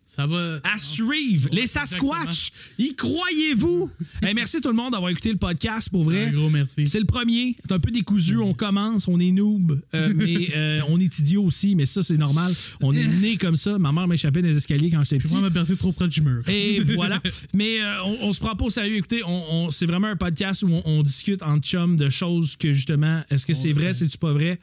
ça 0.10 0.26
va 0.26 0.60
À 0.64 0.78
suivre, 0.80 1.50
Ouais, 1.52 1.60
les 1.62 1.68
Sasquatch, 1.68 2.52
y 2.80 2.96
croyez-vous? 2.96 3.92
Hey, 4.24 4.34
merci 4.34 4.60
tout 4.60 4.70
le 4.70 4.76
monde 4.76 4.94
d'avoir 4.94 5.12
écouté 5.12 5.32
le 5.32 5.38
podcast 5.38 5.90
pour 5.90 6.04
vrai. 6.04 6.26
Un 6.26 6.32
gros 6.32 6.50
merci. 6.50 6.88
C'est 6.88 7.00
le 7.00 7.06
premier. 7.06 7.56
C'est 7.64 7.72
un 7.74 7.80
peu 7.80 7.92
décousu. 7.92 8.38
On 8.40 8.54
commence, 8.56 9.08
on 9.08 9.20
est 9.20 9.32
noob, 9.32 9.80
euh, 9.94 10.12
mais 10.16 10.50
euh, 10.56 10.82
on 10.90 11.00
est 11.00 11.20
idiot 11.20 11.44
aussi, 11.44 11.76
mais 11.76 11.86
ça, 11.86 12.02
c'est 12.02 12.18
normal. 12.18 12.52
On 12.82 12.94
est 12.94 13.08
né 13.08 13.38
comme 13.38 13.56
ça. 13.56 13.78
Ma 13.78 13.92
mère 13.92 14.08
m'échappait 14.08 14.42
des 14.42 14.58
escaliers 14.58 14.90
quand 14.90 15.04
j'étais 15.04 15.20
petit. 15.20 15.38
moi, 15.38 15.48
ma 15.50 15.66
trop 15.76 15.92
près 15.92 16.08
du 16.08 16.22
mur. 16.22 16.42
Et 16.50 16.80
voilà. 16.96 17.22
Mais 17.54 17.80
euh, 17.80 18.04
on, 18.04 18.30
on 18.30 18.34
se 18.34 18.40
prend 18.40 18.56
pas 18.56 18.66
au 18.66 18.70
sérieux. 18.72 18.96
Écoutez, 18.98 19.22
on, 19.26 19.44
on- 19.52 19.70
c'est 19.70 19.86
vraiment 19.86 20.08
un 20.08 20.16
podcast 20.16 20.64
où 20.64 20.70
on, 20.72 20.82
on 20.86 21.04
discute 21.04 21.44
en 21.44 21.60
chum 21.60 21.96
de 21.96 22.10
choses 22.10 22.56
que 22.56 22.72
justement, 22.72 23.22
est-ce 23.30 23.46
que 23.46 23.54
c'est 23.54 23.74
vrai, 23.74 23.94
c'est-tu 23.94 24.18
pas 24.18 24.34
vrai? 24.34 24.60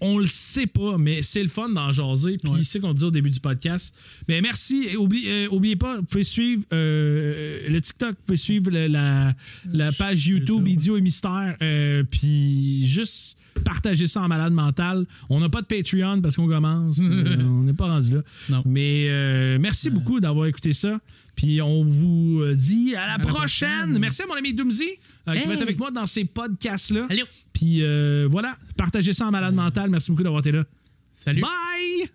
On 0.00 0.18
le 0.18 0.26
sait 0.26 0.66
pas, 0.66 0.96
mais 0.98 1.22
c'est 1.22 1.42
le 1.42 1.48
fun 1.48 1.68
d'en 1.68 1.92
jaser. 1.92 2.36
Puis 2.42 2.50
Ouais. 2.52 2.58
c'est 2.62 2.64
ce 2.64 2.78
qu'on 2.78 2.94
dit 2.94 3.04
au 3.04 3.10
début 3.10 3.30
du 3.30 3.40
podcast. 3.40 3.94
Mais 4.28 4.40
merci. 4.40 4.86
Et 4.90 4.96
oublie- 4.96 5.24
euh, 5.28 5.48
oubliez 5.50 5.76
pas, 5.76 5.96
vous 5.96 6.02
pouvez 6.04 6.24
suivre 6.24 6.64
euh, 6.72 7.68
le 7.68 7.80
TikTok, 7.80 8.10
vous 8.10 8.24
pouvez 8.26 8.36
suivre 8.36 8.70
le- 8.70 8.86
la, 8.86 9.34
la 9.72 9.92
page 9.92 10.26
YouTube. 10.26 10.66
Idiot 10.66 10.96
et 10.96 11.00
Mystère. 11.00 11.56
euh, 11.62 12.02
puis 12.10 12.86
juste 12.86 13.36
partager 13.64 14.06
ça 14.06 14.22
en 14.22 14.28
malade 14.28 14.52
mental. 14.52 15.06
On 15.28 15.40
n'a 15.40 15.48
pas 15.48 15.60
de 15.60 15.66
Patreon 15.66 16.20
parce 16.22 16.36
qu'on 16.36 16.46
commence. 16.48 16.98
On 17.40 17.62
n'est 17.62 17.72
pas 17.74 17.86
rendu 17.88 18.14
là. 18.14 18.22
Non. 18.48 18.62
Mais 18.64 19.06
euh, 19.10 19.58
merci 19.60 19.90
beaucoup 19.90 20.20
d'avoir 20.20 20.46
écouté 20.46 20.72
ça. 20.72 20.98
Puis 21.36 21.62
on 21.62 21.84
vous 21.84 22.42
dit 22.54 22.94
à 22.96 23.06
la, 23.06 23.18
prochaine. 23.18 23.70
prochaine. 23.70 23.98
Merci 23.98 24.22
à 24.22 24.26
mon 24.26 24.34
ami 24.34 24.52
Doomsy 24.52 24.88
euh, 25.28 25.32
qui 25.34 25.38
va 25.40 25.44
Hey. 25.46 25.52
être 25.56 25.62
avec 25.62 25.78
moi 25.78 25.90
dans 25.90 26.06
ces 26.06 26.24
podcasts-là. 26.24 27.06
Allô. 27.08 27.24
Puis 27.52 27.82
euh, 27.82 28.26
voilà, 28.30 28.56
partagez 28.76 29.12
ça 29.12 29.26
en 29.26 29.30
malade 29.30 29.54
mental. 29.54 29.90
Merci 29.90 30.10
beaucoup 30.10 30.22
d'avoir 30.22 30.40
été 30.40 30.52
là. 30.52 30.64
Salut. 31.12 31.42
Bye! 31.42 32.10